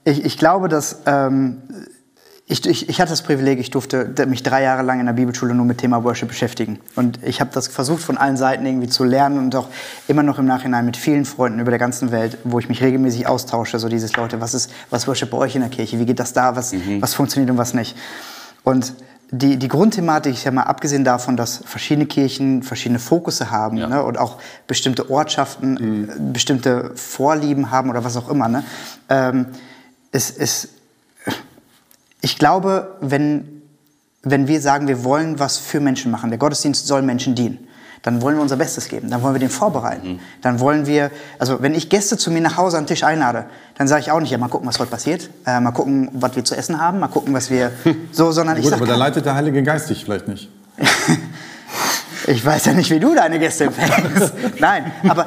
ich, 0.05 0.25
ich 0.25 0.39
glaube, 0.39 0.69
dass 0.69 1.03
ähm, 1.07 1.63
ich, 2.51 2.65
ich, 2.65 2.89
ich 2.89 3.01
hatte 3.01 3.11
das 3.11 3.23
Privileg, 3.23 3.59
ich 3.59 3.71
durfte 3.71 4.15
mich 4.27 4.43
drei 4.43 4.63
Jahre 4.63 4.83
lang 4.83 5.01
in 5.01 5.07
der 5.07 5.13
Bibelschule 5.13 5.55
nur 5.55 5.67
mit 5.67 5.79
Thema 5.79 6.03
Worship 6.03 6.29
beschäftigen. 6.29 6.79
Und 6.97 7.19
ich 7.23 7.41
habe 7.41 7.51
das 7.53 7.69
versucht 7.69 8.03
von 8.03 8.17
allen 8.17 8.39
Seiten 8.39 8.65
irgendwie 8.65 8.89
zu 8.89 9.05
lernen 9.05 9.39
und 9.39 9.55
auch 9.55 9.69
immer 10.07 10.23
noch 10.23 10.39
im 10.39 10.47
Nachhinein 10.47 10.87
mit 10.87 10.97
vielen 10.97 11.27
Freunden 11.27 11.59
über 11.61 11.71
der 11.71 11.79
ganzen 11.79 12.11
Welt, 12.11 12.39
wo 12.45 12.59
ich 12.59 12.69
mich 12.71 12.83
regelmäßig 12.83 13.27
austausche, 13.27 13.79
so 13.79 13.89
dieses 13.89 14.17
Leute, 14.17 14.41
was 14.41 14.55
ist, 14.55 14.71
was 14.89 15.07
Worship 15.07 15.31
bei 15.31 15.37
euch 15.37 15.57
in 15.57 15.61
der 15.61 15.71
Kirche? 15.71 15.99
Wie 15.99 16.07
geht 16.07 16.21
das 16.21 16.33
da? 16.33 16.57
Was, 16.57 16.73
was 17.01 17.13
funktioniert 17.13 17.51
und 17.51 17.59
was 17.59 17.75
nicht? 17.75 17.97
Und 18.65 18.95
die, 19.31 19.59
die 19.59 19.69
Grundthematik, 19.69 20.33
ich 20.33 20.41
sag 20.41 20.55
mal, 20.55 20.63
abgesehen 20.63 21.05
davon, 21.05 21.37
dass 21.37 21.59
verschiedene 21.65 22.07
Kirchen 22.07 22.63
verschiedene 22.63 22.99
Fokusse 22.99 23.51
haben 23.51 23.77
Ja. 23.77 23.87
ne, 23.87 24.03
und 24.03 24.19
auch 24.19 24.39
bestimmte 24.67 25.11
Ortschaften 25.11 26.09
äh, 26.09 26.33
bestimmte 26.33 26.93
Vorlieben 26.95 27.71
haben 27.71 27.91
oder 27.91 28.05
was 28.05 28.17
auch 28.17 28.31
immer, 28.31 28.49
ne, 28.49 28.65
ähm, 29.09 29.47
es, 30.13 30.31
es, 30.31 30.69
ich 32.23 32.39
glaube, 32.39 32.97
wenn, 33.01 33.63
wenn 34.23 34.49
wir 34.49 34.61
sagen, 34.61 34.89
wir 34.89 35.05
wollen 35.05 35.39
was 35.39 35.59
für 35.59 35.81
Menschen 35.81 36.11
machen, 36.11 36.31
der 36.31 36.39
Gottesdienst 36.39 36.87
soll 36.87 37.03
Menschen 37.03 37.35
dienen, 37.35 37.68
dann 38.03 38.23
wollen 38.23 38.37
wir 38.37 38.43
unser 38.43 38.57
Bestes 38.57 38.89
geben, 38.89 39.11
dann 39.11 39.23
wollen 39.23 39.35
wir 39.35 39.41
den 39.41 39.51
vorbereiten. 39.51 40.21
Dann 40.43 40.61
wollen 40.61 40.87
wir, 40.87 41.11
also 41.39 41.63
wenn 41.63 41.75
ich 41.75 41.89
Gäste 41.89 42.17
zu 42.17 42.31
mir 42.31 42.41
nach 42.41 42.57
Hause 42.57 42.79
an 42.79 42.85
den 42.85 42.89
Tisch 42.89 43.05
einlade, 43.05 43.47
dann 43.77 43.89
sage 43.89 44.03
ich 44.03 44.11
auch 44.11 44.21
nicht, 44.21 44.31
ja, 44.31 44.39
mal 44.39 44.49
gucken, 44.49 44.69
was 44.69 44.79
heute 44.79 44.91
passiert, 44.91 45.31
äh, 45.47 45.61
mal 45.61 45.73
gucken, 45.73 46.11
was 46.13 46.37
wir 46.37 46.45
zu 46.45 46.57
essen 46.57 46.81
haben, 46.81 47.01
mal 47.01 47.09
gucken, 47.09 47.35
was 47.35 47.51
wir, 47.51 47.73
so, 48.13 48.33
sondern 48.33 48.57
ich 48.57 48.63
Gut, 48.63 48.71
sage, 48.71 48.83
aber 48.83 48.91
da 48.91 48.97
leitet 48.97 49.25
der 49.25 49.35
Heilige 49.35 49.63
Geist 49.63 49.91
dich 49.91 50.05
vielleicht 50.05 50.29
nicht. 50.29 50.49
ich 52.27 52.45
weiß 52.45 52.67
ja 52.67 52.73
nicht, 52.73 52.91
wie 52.91 53.01
du 53.01 53.15
deine 53.15 53.39
Gäste 53.39 53.65
empfängst. 53.65 54.33
Nein, 54.59 54.93
aber 55.09 55.27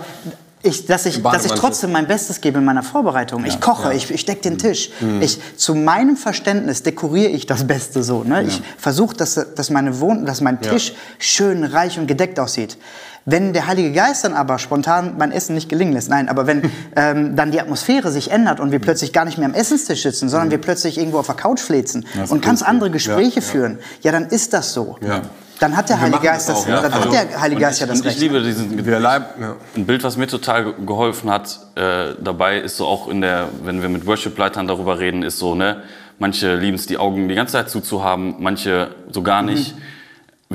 ich, 0.64 0.86
dass, 0.86 1.06
ich, 1.06 1.22
dass 1.24 1.46
ich 1.46 1.52
trotzdem 1.54 1.92
mein 1.92 2.08
Bestes 2.08 2.42
gebe 2.42 2.60
in 2.60 2.66
meiner 2.66 2.84
Vorbereitung. 2.84 3.46
Ich 3.46 3.60
koche, 3.60 3.94
ich, 3.94 4.12
ich 4.12 4.26
decke 4.26 4.42
den 4.42 4.58
Tisch. 4.58 4.92
Ich, 5.20 5.40
zu 5.58 5.76
meinem 5.76 6.18
Verständnis 6.18 6.84
dekoriere 6.84 7.32
ich 7.32 7.46
das 7.46 7.66
Beste 7.66 8.04
so. 8.04 8.24
Ne? 8.24 8.44
Ich 8.44 8.62
versuche, 8.78 9.16
dass, 9.16 9.40
dass, 9.56 9.70
meine 9.70 10.00
Wohn 10.00 10.26
dass 10.26 10.42
mein 10.42 10.62
Tisch 10.62 10.94
schön, 11.18 11.64
reich 11.64 11.98
und 11.98 12.08
gedeckt 12.08 12.40
aussieht. 12.40 12.78
Wenn 13.26 13.54
der 13.54 13.68
Heilige 13.68 13.92
Geist 13.92 14.24
dann 14.24 14.34
aber 14.34 14.58
spontan 14.58 15.14
mein 15.18 15.32
Essen 15.32 15.54
nicht 15.54 15.70
gelingen 15.70 15.94
lässt, 15.94 16.10
nein, 16.10 16.28
aber 16.28 16.48
wenn 16.48 16.64
ähm, 16.96 17.36
dann 17.36 17.52
die 17.52 17.62
Atmosphäre 17.62 18.12
sich 18.12 18.32
ändert 18.32 18.60
und 18.60 18.72
wir 18.72 18.80
plötzlich 18.80 19.14
gar 19.14 19.26
nicht 19.26 19.38
mehr 19.38 19.48
am 19.48 19.54
Essenstisch 19.54 20.02
sitzen, 20.02 20.28
sondern 20.30 20.50
wir 20.52 20.58
plötzlich 20.58 20.98
irgendwo 20.98 21.20
auf 21.20 21.28
der 21.28 21.36
Couch 21.36 21.60
fläzen 21.60 22.06
und 22.30 22.42
ganz 22.42 22.62
cool. 22.62 22.68
andere 22.68 22.90
Gespräche 22.92 23.42
führen, 23.42 23.78
ja, 24.02 24.12
dann 24.12 24.26
ist 24.28 24.54
das 24.54 24.74
so. 24.74 24.98
Ja. 25.02 25.22
Dann 25.60 25.78
hat 25.78 25.90
der 25.90 25.98
Wir 25.98 26.02
Heilige 26.02 26.18
das 26.24 26.32
Geist 26.32 26.50
das, 26.50 26.56
auch, 26.58 26.68
ja. 26.68 26.82
dann 26.82 26.92
Also, 26.94 27.06
hat 27.16 27.30
der 27.32 27.42
Heilige 27.42 27.62
Geist 27.62 27.76
ich, 27.76 27.82
ja 27.82 27.86
das 27.88 28.00
und 28.00 28.06
ich 28.08 28.12
Recht. 28.14 28.20
liebe 28.22 28.42
diesen 28.42 28.84
ja. 28.90 29.56
Ein 29.76 29.86
Bild, 29.86 30.04
was 30.04 30.18
mir 30.18 30.26
total 30.26 30.64
ge- 30.64 30.74
geholfen 30.88 31.30
hat 31.30 31.60
äh, 31.76 32.16
dabei, 32.20 32.58
ist 32.58 32.78
so 32.78 32.88
auch 32.88 33.08
in 33.08 33.22
der, 33.22 33.50
wenn 33.64 33.84
wir 33.84 33.90
mit 33.90 34.08
Worship-Leitern 34.08 34.68
darüber 34.68 34.98
reden, 34.98 35.22
ist 35.22 35.38
so, 35.38 35.54
ne, 35.54 35.84
manche 36.18 36.56
lieben 36.56 36.78
es, 36.78 36.88
die 36.88 36.98
Augen 36.98 37.28
die 37.30 37.36
ganze 37.36 37.54
Zeit 37.54 37.70
zuzuhaben, 37.70 38.38
manche 38.40 38.96
so 39.12 39.22
gar 39.22 39.44
nicht. 39.44 39.76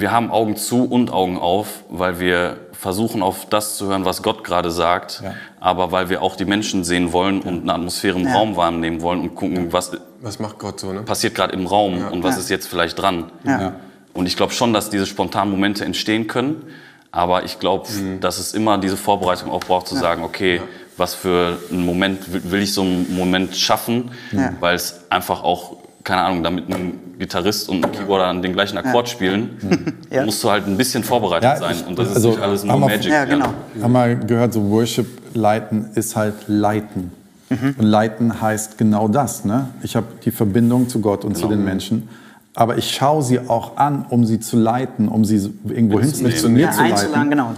Wir 0.00 0.12
haben 0.12 0.30
Augen 0.30 0.56
zu 0.56 0.84
und 0.84 1.10
Augen 1.10 1.38
auf, 1.38 1.84
weil 1.88 2.20
wir 2.20 2.58
versuchen, 2.72 3.22
auf 3.22 3.46
das 3.48 3.76
zu 3.76 3.86
hören, 3.88 4.04
was 4.04 4.22
Gott 4.22 4.44
gerade 4.44 4.70
sagt, 4.70 5.22
Ja. 5.24 5.34
aber 5.58 5.90
weil 5.92 6.10
wir 6.10 6.20
auch 6.22 6.36
die 6.36 6.44
Menschen 6.44 6.84
sehen 6.84 7.12
wollen 7.12 7.40
und 7.40 7.62
eine 7.62 7.72
Atmosphäre 7.74 8.18
im 8.18 8.26
Ja. 8.26 8.34
Raum 8.34 8.56
wahrnehmen 8.56 9.00
wollen 9.00 9.20
und 9.22 9.34
gucken, 9.34 9.72
was 9.72 9.92
Was 10.20 10.38
macht 10.38 10.58
Gott 10.58 10.80
so, 10.80 10.92
ne? 10.92 11.02
passiert 11.02 11.34
gerade 11.34 11.54
im 11.54 11.66
Raum 11.66 12.04
und 12.12 12.22
was 12.22 12.34
Ja. 12.34 12.40
ist 12.42 12.50
jetzt 12.50 12.66
vielleicht 12.68 12.98
dran. 13.00 13.30
Ja. 13.44 13.76
Und 14.12 14.26
ich 14.26 14.36
glaube 14.36 14.52
schon, 14.52 14.72
dass 14.72 14.90
diese 14.90 15.06
spontanen 15.06 15.50
Momente 15.50 15.84
entstehen 15.84 16.26
können. 16.26 16.62
Aber 17.12 17.44
ich 17.44 17.58
glaube, 17.58 17.88
dass 18.20 18.38
es 18.38 18.52
immer 18.52 18.76
diese 18.76 18.96
Vorbereitung 18.98 19.50
auch 19.50 19.60
braucht, 19.60 19.88
zu 19.88 19.94
sagen, 19.96 20.22
okay, 20.22 20.60
was 20.98 21.14
für 21.14 21.56
einen 21.70 21.86
Moment 21.86 22.30
will 22.32 22.42
will 22.50 22.62
ich 22.62 22.74
so 22.74 22.82
einen 22.82 23.14
Moment 23.16 23.56
schaffen, 23.56 24.10
Ja. 24.32 24.52
weil 24.60 24.74
es 24.74 25.04
einfach 25.10 25.42
auch, 25.42 25.76
keine 26.06 26.22
Ahnung, 26.22 26.42
damit 26.44 26.68
ein 26.72 26.94
Gitarrist 27.18 27.68
und 27.68 27.84
ein 27.84 27.90
Keyboarder 27.92 28.40
den 28.40 28.52
gleichen 28.52 28.78
Akkord 28.78 29.08
spielen, 29.08 29.50
Ja. 30.10 30.24
musst 30.24 30.42
du 30.44 30.50
halt 30.50 30.66
ein 30.66 30.76
bisschen 30.76 31.02
vorbereitet 31.02 31.42
Ja, 31.44 31.56
sein. 31.56 31.76
Und 31.88 31.98
das 31.98 32.08
ist 32.10 32.16
also, 32.16 32.28
nicht 32.30 32.40
alles 32.40 32.62
nur 32.64 32.72
haben 32.74 32.80
wir- 32.82 32.88
Magic. 32.88 33.12
Ja, 33.12 33.24
genau. 33.24 33.48
Haben 33.82 33.92
wir 33.92 34.14
gehört, 34.14 34.52
so 34.52 34.70
Worship 34.70 35.06
leiten 35.34 35.90
ist 35.94 36.14
halt 36.16 36.34
leiten. 36.46 37.10
Und 37.50 37.80
leiten 37.84 38.40
heißt 38.40 38.76
genau 38.78 39.06
das. 39.08 39.44
Ne? 39.44 39.68
Ich 39.82 39.94
habe 39.96 40.06
die 40.24 40.30
Verbindung 40.32 40.88
zu 40.88 41.00
Gott 41.00 41.24
und 41.24 41.36
zu 41.36 41.46
den 41.48 41.64
Menschen. 41.64 42.08
Aber 42.54 42.76
ich 42.78 42.90
schaue 42.92 43.22
sie 43.22 43.38
auch 43.38 43.76
an, 43.76 44.06
um 44.08 44.24
sie 44.24 44.40
zu 44.40 44.56
leiten, 44.56 45.08
um 45.08 45.24
sie 45.24 45.52
irgendwo 45.68 46.00
hin 46.00 46.12
zu, 46.14 46.48
mir 46.48 46.60
Ja, 46.62 46.70
zu 46.72 46.80
einzuladen, 46.82 47.12
leiten. 47.12 47.30
genau. 47.30 47.52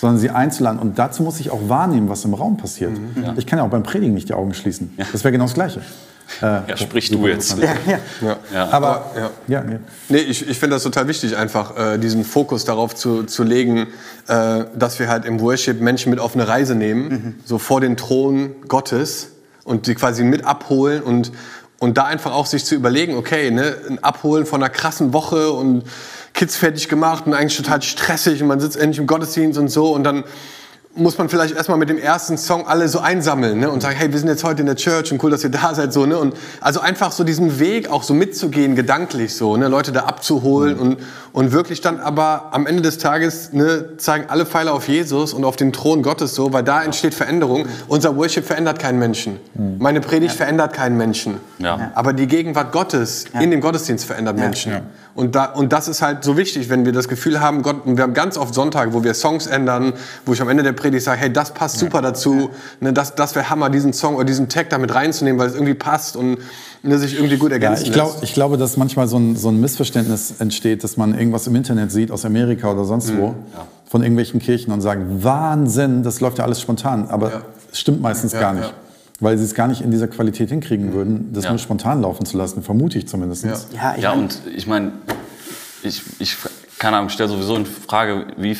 Sondern 0.00 0.18
sie 0.18 0.30
einzuladen. 0.30 0.78
Und 0.80 0.98
dazu 0.98 1.22
muss 1.22 1.40
ich 1.40 1.50
auch 1.50 1.68
wahrnehmen, 1.68 2.08
was 2.08 2.24
im 2.24 2.34
Raum 2.34 2.56
passiert. 2.56 2.92
Ich 3.36 3.46
kann 3.46 3.58
ja 3.58 3.64
auch 3.64 3.70
beim 3.70 3.82
Predigen 3.84 4.12
nicht 4.14 4.28
die 4.28 4.34
Augen 4.34 4.54
schließen. 4.54 4.92
Das 5.12 5.22
wäre 5.24 5.32
genau 5.32 5.44
das 5.44 5.54
Gleiche. 5.54 5.80
Äh, 6.40 6.44
Ja, 6.68 6.76
sprich 6.76 7.10
du 7.10 7.26
jetzt. 7.26 7.58
Ja, 7.58 7.74
ja. 7.86 7.98
Ja. 8.20 8.36
Ja. 8.52 8.68
aber, 8.70 9.10
ja. 9.16 9.30
ja, 9.48 9.64
nee. 10.08 10.18
Ich, 10.18 10.48
ich 10.48 10.58
finde 10.58 10.76
das 10.76 10.82
total 10.82 11.08
wichtig, 11.08 11.36
einfach 11.36 11.76
äh, 11.76 11.98
diesen 11.98 12.24
Fokus 12.24 12.64
darauf 12.64 12.94
zu, 12.94 13.24
zu 13.24 13.42
legen, 13.42 13.88
äh, 14.28 14.64
dass 14.74 14.98
wir 14.98 15.08
halt 15.08 15.24
im 15.24 15.40
Worship 15.40 15.80
Menschen 15.80 16.10
mit 16.10 16.20
auf 16.20 16.34
eine 16.34 16.48
Reise 16.48 16.74
nehmen, 16.74 17.40
so 17.44 17.58
vor 17.58 17.80
den 17.80 17.96
Thron 17.96 18.54
Gottes 18.68 19.28
und 19.64 19.86
die 19.86 19.94
quasi 19.94 20.24
mit 20.24 20.44
abholen 20.44 21.02
und, 21.02 21.32
und 21.78 21.98
da 21.98 22.04
einfach 22.04 22.32
auch 22.32 22.46
sich 22.46 22.64
zu 22.64 22.74
überlegen, 22.74 23.16
okay, 23.16 23.50
ne, 23.50 23.74
ein 23.88 24.02
Abholen 24.02 24.46
von 24.46 24.62
einer 24.62 24.70
krassen 24.70 25.12
Woche 25.12 25.52
und 25.52 25.84
Kids 26.34 26.56
fertig 26.56 26.88
gemacht 26.88 27.26
und 27.26 27.34
eigentlich 27.34 27.56
total 27.56 27.82
stressig 27.82 28.40
und 28.42 28.48
man 28.48 28.58
sitzt 28.60 28.76
endlich 28.76 28.98
im 28.98 29.06
Gottesdienst 29.06 29.58
und 29.58 29.68
so 29.68 29.92
und 29.94 30.02
dann 30.04 30.24
muss 30.94 31.16
man 31.16 31.28
vielleicht 31.28 31.56
erstmal 31.56 31.78
mit 31.78 31.88
dem 31.88 31.98
ersten 31.98 32.36
Song 32.36 32.66
alle 32.66 32.86
so 32.88 32.98
einsammeln 32.98 33.60
ne? 33.60 33.70
und 33.70 33.80
sagen, 33.80 33.96
hey, 33.96 34.12
wir 34.12 34.18
sind 34.18 34.28
jetzt 34.28 34.44
heute 34.44 34.60
in 34.60 34.66
der 34.66 34.76
Church 34.76 35.10
und 35.10 35.22
cool, 35.24 35.30
dass 35.30 35.42
ihr 35.42 35.50
da 35.50 35.74
seid. 35.74 35.92
So, 35.92 36.04
ne? 36.04 36.18
und 36.18 36.34
also 36.60 36.80
einfach 36.80 37.12
so 37.12 37.24
diesen 37.24 37.58
Weg 37.58 37.90
auch 37.90 38.02
so 38.02 38.12
mitzugehen, 38.12 38.76
gedanklich 38.76 39.34
so, 39.34 39.56
ne? 39.56 39.68
Leute 39.68 39.92
da 39.92 40.00
abzuholen 40.00 40.78
und, 40.78 40.98
und 41.32 41.52
wirklich 41.52 41.80
dann 41.80 41.98
aber 41.98 42.50
am 42.52 42.66
Ende 42.66 42.82
des 42.82 42.98
Tages 42.98 43.52
ne, 43.52 43.96
zeigen 43.96 44.26
alle 44.28 44.44
Pfeile 44.44 44.72
auf 44.72 44.86
Jesus 44.86 45.32
und 45.32 45.44
auf 45.44 45.56
den 45.56 45.72
Thron 45.72 46.02
Gottes 46.02 46.34
so, 46.34 46.52
weil 46.52 46.62
da 46.62 46.82
entsteht 46.82 47.14
Veränderung. 47.14 47.66
Unser 47.88 48.16
Worship 48.16 48.44
verändert 48.44 48.78
keinen 48.78 48.98
Menschen. 48.98 49.38
Meine 49.78 50.00
Predigt 50.00 50.34
verändert 50.34 50.74
keinen 50.74 50.98
Menschen. 50.98 51.38
Ja. 51.58 51.92
Aber 51.94 52.12
die 52.12 52.26
Gegenwart 52.26 52.72
Gottes 52.72 53.24
in 53.40 53.50
dem 53.50 53.60
Gottesdienst 53.60 54.04
verändert 54.04 54.36
Menschen. 54.36 54.82
Und, 55.14 55.34
da, 55.34 55.44
und 55.44 55.72
das 55.72 55.88
ist 55.88 56.00
halt 56.00 56.24
so 56.24 56.36
wichtig, 56.36 56.70
wenn 56.70 56.86
wir 56.86 56.92
das 56.92 57.06
Gefühl 57.06 57.40
haben, 57.40 57.62
Gott, 57.62 57.84
und 57.84 57.96
wir 57.96 58.02
haben 58.02 58.14
ganz 58.14 58.38
oft 58.38 58.54
Sonntage, 58.54 58.94
wo 58.94 59.04
wir 59.04 59.12
Songs 59.12 59.46
ändern, 59.46 59.92
wo 60.24 60.32
ich 60.32 60.40
am 60.40 60.48
Ende 60.48 60.62
der 60.62 60.72
Predigt 60.82 61.04
sage, 61.04 61.20
hey, 61.20 61.32
das 61.32 61.54
passt 61.54 61.78
super 61.78 62.02
dazu, 62.02 62.50
ne, 62.80 62.92
das, 62.92 63.14
das 63.14 63.34
wäre 63.36 63.48
Hammer, 63.48 63.70
diesen 63.70 63.92
Song 63.92 64.16
oder 64.16 64.24
diesen 64.24 64.48
Tag 64.48 64.68
damit 64.70 64.92
reinzunehmen, 64.92 65.38
weil 65.38 65.46
es 65.48 65.54
irgendwie 65.54 65.74
passt 65.74 66.16
und 66.16 66.38
ne, 66.82 66.98
sich 66.98 67.14
irgendwie 67.14 67.36
gut 67.36 67.50
Ja, 67.50 67.54
ergänzen 67.58 67.84
ich, 67.86 67.92
glaub, 67.92 68.20
ich 68.22 68.34
glaube, 68.34 68.56
dass 68.58 68.76
manchmal 68.76 69.06
so 69.06 69.16
ein, 69.18 69.36
so 69.36 69.48
ein 69.48 69.60
Missverständnis 69.60 70.34
entsteht, 70.40 70.82
dass 70.82 70.96
man 70.96 71.16
irgendwas 71.16 71.46
im 71.46 71.54
Internet 71.54 71.92
sieht, 71.92 72.10
aus 72.10 72.24
Amerika 72.24 72.72
oder 72.72 72.84
sonst 72.84 73.16
wo, 73.16 73.36
von 73.88 74.02
irgendwelchen 74.02 74.40
Kirchen 74.40 74.72
und 74.72 74.80
sagt, 74.80 75.00
Wahnsinn, 75.22 76.02
das 76.02 76.20
läuft 76.20 76.38
ja 76.38 76.44
alles 76.44 76.60
spontan. 76.60 77.08
Aber 77.08 77.30
Ja. 77.30 77.42
es 77.70 77.78
stimmt 77.78 78.00
meistens 78.02 78.32
Ja, 78.32 78.40
gar 78.40 78.54
nicht. 78.54 78.64
ja. 78.68 78.72
Weil 79.20 79.38
sie 79.38 79.44
es 79.44 79.54
gar 79.54 79.68
nicht 79.68 79.82
in 79.82 79.92
dieser 79.92 80.08
Qualität 80.08 80.48
hinkriegen 80.48 80.92
würden, 80.94 81.30
das 81.32 81.44
Ja. 81.44 81.50
nur 81.50 81.58
spontan 81.60 82.02
laufen 82.02 82.26
zu 82.26 82.36
lassen, 82.36 82.62
vermute 82.64 82.98
ich 82.98 83.06
zumindest. 83.06 83.44
Ja. 83.44 83.52
Ja, 83.72 83.94
ich 83.96 84.02
Ja, 84.02 84.12
und 84.12 84.36
ich 84.56 84.66
meine, 84.66 84.90
ich, 85.84 86.02
ich 86.18 86.36
keine 86.78 86.96
Ahnung, 86.96 87.10
stelle 87.10 87.28
sowieso 87.28 87.54
in 87.54 87.64
Frage, 87.66 88.26
wie 88.36 88.56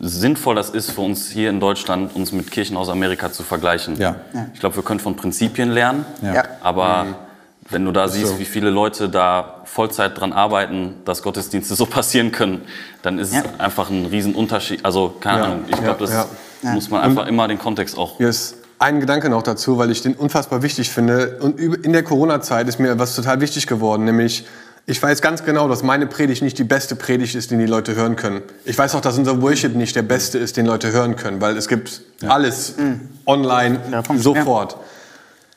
sinnvoll 0.00 0.54
das 0.54 0.70
ist 0.70 0.90
für 0.92 1.00
uns 1.00 1.28
hier 1.30 1.50
in 1.50 1.60
Deutschland, 1.60 2.14
uns 2.14 2.32
mit 2.32 2.50
Kirchen 2.50 2.76
aus 2.76 2.88
Amerika 2.88 3.32
zu 3.32 3.42
vergleichen. 3.42 3.96
Ja. 3.98 4.16
Ich 4.54 4.60
glaube, 4.60 4.76
wir 4.76 4.82
können 4.82 5.00
von 5.00 5.16
Prinzipien 5.16 5.70
lernen, 5.70 6.04
Ja. 6.22 6.44
Aber 6.62 7.06
wenn 7.70 7.84
du 7.84 7.92
da 7.92 8.08
siehst, 8.08 8.38
wie 8.38 8.44
viele 8.44 8.70
Leute 8.70 9.08
da 9.08 9.62
Vollzeit 9.64 10.18
dran 10.18 10.32
arbeiten, 10.32 10.94
dass 11.04 11.22
Gottesdienste 11.22 11.74
so 11.74 11.84
passieren 11.98 12.32
können, 12.32 12.62
dann 13.02 13.18
ist 13.18 13.34
Ja. 13.34 13.40
es 13.40 13.60
einfach 13.60 13.90
ein 13.90 14.06
Riesenunterschied. 14.06 14.84
Also, 14.84 15.14
keine 15.20 15.38
Ja. 15.38 15.44
Ahnung, 15.44 15.64
ich 15.68 15.76
glaube, 15.82 16.06
das 16.06 16.26
muss 16.62 16.90
man 16.90 17.02
einfach 17.02 17.26
immer 17.26 17.46
den 17.48 17.58
Kontext 17.58 17.96
auch 17.98 18.18
Yes. 18.20 18.54
Ein 18.80 19.00
Gedanke 19.00 19.28
noch 19.28 19.42
dazu, 19.42 19.76
weil 19.76 19.90
ich 19.90 20.02
den 20.02 20.14
unfassbar 20.14 20.62
wichtig 20.62 20.90
finde. 20.90 21.38
Und 21.40 21.58
in 21.58 21.92
der 21.92 22.04
Corona-Zeit 22.04 22.68
ist 22.68 22.78
mir 22.78 22.96
was 22.96 23.16
total 23.16 23.40
wichtig 23.40 23.66
geworden, 23.66 24.04
nämlich 24.04 24.46
ich 24.88 25.02
weiß 25.02 25.20
ganz 25.20 25.44
genau, 25.44 25.68
dass 25.68 25.82
meine 25.82 26.06
Predigt 26.06 26.40
nicht 26.40 26.58
die 26.58 26.64
beste 26.64 26.96
Predigt 26.96 27.34
ist, 27.34 27.50
die 27.50 27.58
die 27.58 27.66
Leute 27.66 27.94
hören 27.94 28.16
können. 28.16 28.40
Ich 28.64 28.76
weiß 28.78 28.94
auch, 28.94 29.02
dass 29.02 29.18
unser 29.18 29.42
Worship 29.42 29.74
nicht 29.76 29.94
der 29.94 30.02
beste 30.02 30.38
ist, 30.38 30.56
den 30.56 30.64
Leute 30.64 30.92
hören 30.92 31.14
können, 31.14 31.42
weil 31.42 31.58
es 31.58 31.68
gibt 31.68 32.00
alles 32.26 32.74
online 33.26 33.80
Ja, 33.92 34.02
sofort. 34.16 34.78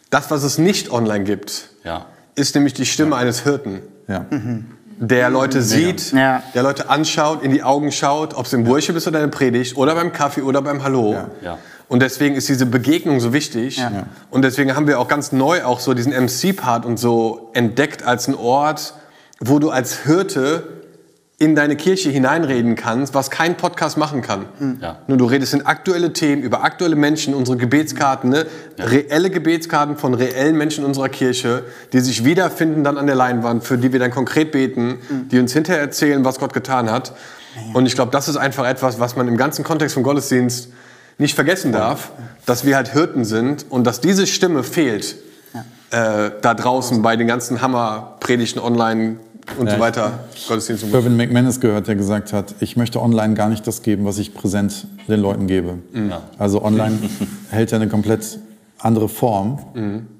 Das, 0.10 0.30
was 0.32 0.44
es 0.44 0.58
nicht 0.58 0.92
online 0.92 1.24
gibt, 1.24 1.70
Ja. 1.86 2.08
ist 2.36 2.56
nämlich 2.56 2.74
die 2.74 2.86
Stimme 2.86 3.16
eines 3.16 3.44
Hirten 3.44 3.80
Ja. 4.10 4.26
der 5.00 5.30
Leute 5.30 5.62
sieht, 5.62 6.12
Ja. 6.12 6.44
der 6.54 6.64
Leute 6.64 6.90
anschaut, 6.90 7.42
in 7.42 7.52
die 7.52 7.64
Augen 7.64 7.94
schaut, 7.94 8.34
ob 8.34 8.48
es 8.48 8.52
im 8.54 8.68
Worship 8.68 8.98
ist 8.98 9.08
oder 9.08 9.20
in 9.24 9.32
der 9.32 9.38
Predigt 9.38 9.78
oder 9.78 9.96
beim 9.96 10.12
Kaffee 10.12 10.42
oder 10.42 10.62
beim 10.62 10.84
Hallo. 10.84 11.16
Ja. 11.42 11.58
Und 11.88 12.02
deswegen 12.02 12.36
ist 12.36 12.50
diese 12.50 12.66
Begegnung 12.66 13.22
so 13.22 13.32
wichtig. 13.32 13.78
Ja. 13.78 14.08
Und 14.30 14.42
deswegen 14.44 14.76
haben 14.76 14.88
wir 14.88 15.00
auch 15.00 15.08
ganz 15.08 15.32
neu 15.32 15.64
auch 15.64 15.80
so 15.80 15.94
diesen 15.94 16.12
MC-Part 16.12 16.86
und 16.86 16.98
so 16.98 17.50
entdeckt 17.54 18.04
als 18.04 18.28
einen 18.28 18.36
Ort, 18.38 18.96
wo 19.42 19.60
du 19.60 19.70
als 19.70 20.04
Hirte 20.04 20.64
in 21.40 21.56
deine 21.56 21.76
Kirche 21.76 22.12
hineinreden 22.12 22.76
kannst, 22.76 23.16
was 23.16 23.32
kein 23.32 23.58
Podcast 23.58 23.98
machen 23.98 24.22
kann. 24.22 24.46
Ja. 24.80 25.00
Nur 25.08 25.18
du 25.18 25.26
redest 25.26 25.56
in 25.56 25.66
aktuelle 25.66 26.14
Themen, 26.14 26.44
über 26.44 26.64
aktuelle 26.64 26.96
Menschen, 26.96 27.34
unsere 27.34 27.58
Gebetskarten, 27.58 28.30
ne? 28.30 28.46
reelle 28.78 29.32
Gebetskarten 29.32 29.98
von 29.98 30.14
reellen 30.14 30.56
Menschen 30.56 30.86
unserer 30.86 31.10
Kirche, 31.10 31.64
die 31.94 32.00
sich 32.00 32.24
wiederfinden 32.24 32.84
dann 32.84 33.00
an 33.00 33.08
der 33.08 33.16
Leinwand, 33.16 33.64
für 33.64 33.80
die 33.80 33.92
wir 33.92 34.00
dann 34.00 34.12
konkret 34.12 34.52
beten, 34.52 35.00
die 35.32 35.40
uns 35.40 35.52
hinterher 35.52 35.82
erzählen, 35.82 36.24
was 36.24 36.38
Gott 36.38 36.54
getan 36.54 36.92
hat. 36.92 37.14
Und 37.74 37.88
ich 37.88 37.96
glaube, 37.96 38.12
das 38.12 38.30
ist 38.30 38.38
einfach 38.38 38.68
etwas, 38.68 39.00
was 39.00 39.16
man 39.16 39.28
im 39.28 39.36
ganzen 39.36 39.66
Kontext 39.66 39.96
vom 39.96 40.04
Gottesdienst 40.04 40.70
nicht 41.18 41.34
vergessen 41.34 41.72
darf, 41.72 42.12
dass 42.46 42.66
wir 42.66 42.76
halt 42.76 42.90
Hirten 42.90 43.26
sind 43.26 43.66
und 43.68 43.86
dass 43.88 44.00
diese 44.00 44.28
Stimme 44.28 44.62
fehlt 44.62 45.16
äh, 45.92 46.32
da 46.42 46.54
draußen 46.54 47.02
bei 47.02 47.16
den 47.16 47.28
ganzen 47.28 47.62
Hammerpredigten 47.62 48.62
online 48.62 49.18
und 49.60 49.66
Ja, 49.66 49.72
so 49.72 49.76
ich- 49.78 49.82
weiter. 49.82 50.20
Gottesdienst 50.48 50.84
und 50.84 50.94
Irvin 50.94 51.18
McManus 51.18 51.60
gehört, 51.60 51.88
der 51.88 51.96
gesagt 51.96 52.34
hat, 52.34 52.56
ich 52.60 52.78
möchte 52.78 53.02
online 53.02 53.34
gar 53.34 53.50
nicht 53.50 53.66
das 53.68 53.82
geben, 53.82 54.06
was 54.06 54.18
ich 54.18 54.34
präsent 54.34 54.88
den 55.08 55.20
Leuten 55.20 55.48
gebe. 55.48 55.80
Also 56.38 56.64
online 56.64 56.98
hält 57.50 57.72
er 57.72 57.78
eine 57.82 57.88
komplett 57.90 58.40
andere 58.80 59.10
Form. 59.10 59.60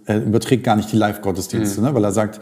Er 0.06 0.22
überträgt 0.24 0.64
gar 0.64 0.76
nicht 0.76 0.92
die 0.92 0.98
Live-Gottesdienste, 0.98 1.82
ne? 1.82 1.94
weil 1.96 2.04
er 2.04 2.12
sagt, 2.12 2.42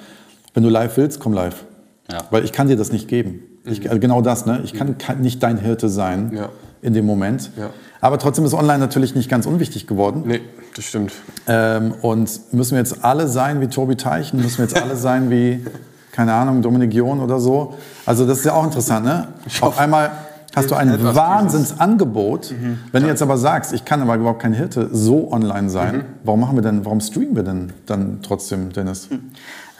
wenn 0.54 0.64
du 0.64 0.70
live 0.70 0.98
willst, 0.98 1.20
komm 1.20 1.34
live. 1.34 1.64
Ja. 2.12 2.24
Weil 2.32 2.44
ich 2.44 2.52
kann 2.52 2.68
dir 2.68 2.76
das 2.76 2.92
nicht 2.92 3.08
geben. 3.08 3.44
Ich, 3.66 3.88
also 3.88 4.00
genau 4.00 4.22
das, 4.22 4.46
ne? 4.46 4.62
ich 4.64 4.74
kann, 4.74 4.98
kann 4.98 5.22
nicht 5.22 5.44
dein 5.44 5.58
Hirte 5.60 5.90
sein 5.90 6.32
Ja. 6.36 6.50
in 6.82 6.94
dem 6.94 7.06
Moment. 7.06 7.52
Ja. 7.58 7.70
Aber 8.02 8.18
trotzdem 8.18 8.46
ist 8.46 8.54
online 8.54 8.80
natürlich 8.80 9.14
nicht 9.14 9.30
ganz 9.30 9.46
unwichtig 9.46 9.86
geworden. 9.86 10.24
Nee, 10.26 10.42
das 10.76 10.86
stimmt. 10.86 11.12
Ähm, 11.48 11.94
und 12.02 12.30
müssen 12.54 12.72
wir 12.72 12.80
jetzt 12.80 13.04
alle 13.04 13.28
sein 13.28 13.62
wie 13.62 13.68
Tobi 13.68 13.96
Teichen? 13.96 14.42
Müssen 14.42 14.58
wir 14.60 14.66
jetzt 14.66 14.82
alle 14.82 14.96
sein 14.98 15.30
wie, 15.30 15.64
keine 16.12 16.34
Ahnung, 16.34 16.62
Dominik 16.62 16.94
John 16.94 17.20
oder 17.20 17.40
so? 17.40 17.76
Also 18.06 18.26
das 18.26 18.40
ist 18.40 18.46
ja 18.46 18.54
auch 18.54 18.64
interessant, 18.64 19.06
ne? 19.06 19.28
Auf 19.62 19.78
einmal 19.80 20.12
hast 20.56 20.72
du 20.72 20.76
ein 20.76 21.04
Wahnsinnsangebot. 21.04 22.54
Wenn 22.92 23.04
du 23.04 23.10
jetzt 23.10 23.22
aber 23.22 23.38
sagst, 23.38 23.74
ich 23.74 23.86
kann 23.86 24.02
aber 24.02 24.16
überhaupt 24.16 24.42
kein 24.42 24.54
Hirte 24.54 24.90
so 24.92 25.32
online 25.32 25.70
sein, 25.70 26.06
warum 26.24 26.40
machen 26.40 26.56
wir 26.56 26.64
denn, 26.64 26.86
warum 26.86 27.02
streamen 27.02 27.36
wir 27.36 27.44
denn 27.44 27.74
dann 27.86 28.20
trotzdem, 28.22 28.72
Dennis? 28.74 29.10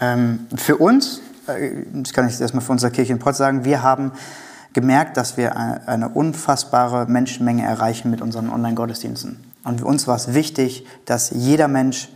Ähm, 0.02 0.48
für 0.56 0.78
uns, 0.78 1.22
äh, 1.48 1.84
das 1.94 2.14
kann 2.14 2.28
ich 2.28 2.40
erstmal 2.40 2.64
für 2.64 2.72
unsere 2.72 2.92
Kirche 2.92 3.12
in 3.12 3.20
Pott 3.20 3.36
sagen, 3.36 3.66
wir 3.66 3.84
haben 3.84 4.12
gemerkt, 4.74 5.18
dass 5.18 5.36
wir 5.36 5.58
eine 5.58 6.10
unfassbare 6.10 7.08
Menschenmenge 7.08 7.64
erreichen 7.64 8.12
mit 8.12 8.22
unseren 8.22 8.50
Online-Gottesdiensten. 8.50 9.38
Und 9.64 9.82
für 9.82 9.86
uns 9.86 10.08
war 10.08 10.16
es 10.16 10.34
wichtig, 10.34 10.86
dass 11.06 11.32
jeder 11.32 11.68
Mensch 11.68 12.10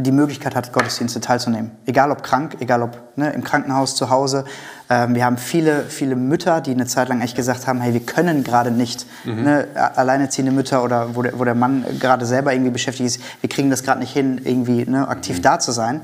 die 0.00 0.12
Möglichkeit 0.12 0.54
hat, 0.54 0.72
Gottesdienste 0.72 1.20
teilzunehmen. 1.20 1.70
Egal 1.86 2.10
ob 2.10 2.22
krank, 2.22 2.56
egal 2.60 2.82
ob 2.82 2.98
ne, 3.16 3.30
im 3.32 3.44
Krankenhaus, 3.44 3.94
zu 3.96 4.10
Hause. 4.10 4.44
Ähm, 4.88 5.14
wir 5.14 5.24
haben 5.24 5.36
viele, 5.38 5.82
viele 5.84 6.16
Mütter, 6.16 6.60
die 6.60 6.72
eine 6.72 6.86
Zeit 6.86 7.08
lang 7.08 7.20
echt 7.20 7.36
gesagt 7.36 7.66
haben, 7.66 7.80
hey, 7.80 7.92
wir 7.92 8.00
können 8.00 8.42
gerade 8.44 8.70
nicht. 8.70 9.06
Ne, 9.24 9.68
a- 9.74 9.92
alleinerziehende 9.96 10.52
Mütter 10.52 10.82
oder 10.84 11.14
wo 11.14 11.22
der, 11.22 11.38
wo 11.38 11.44
der 11.44 11.54
Mann 11.54 11.84
gerade 11.98 12.26
selber 12.26 12.52
irgendwie 12.52 12.70
beschäftigt 12.70 13.06
ist, 13.06 13.20
wir 13.40 13.48
kriegen 13.50 13.70
das 13.70 13.82
gerade 13.82 14.00
nicht 14.00 14.12
hin, 14.12 14.40
irgendwie 14.44 14.84
ne, 14.84 15.06
aktiv 15.08 15.40
da 15.42 15.58
zu 15.58 15.72
sein. 15.72 16.00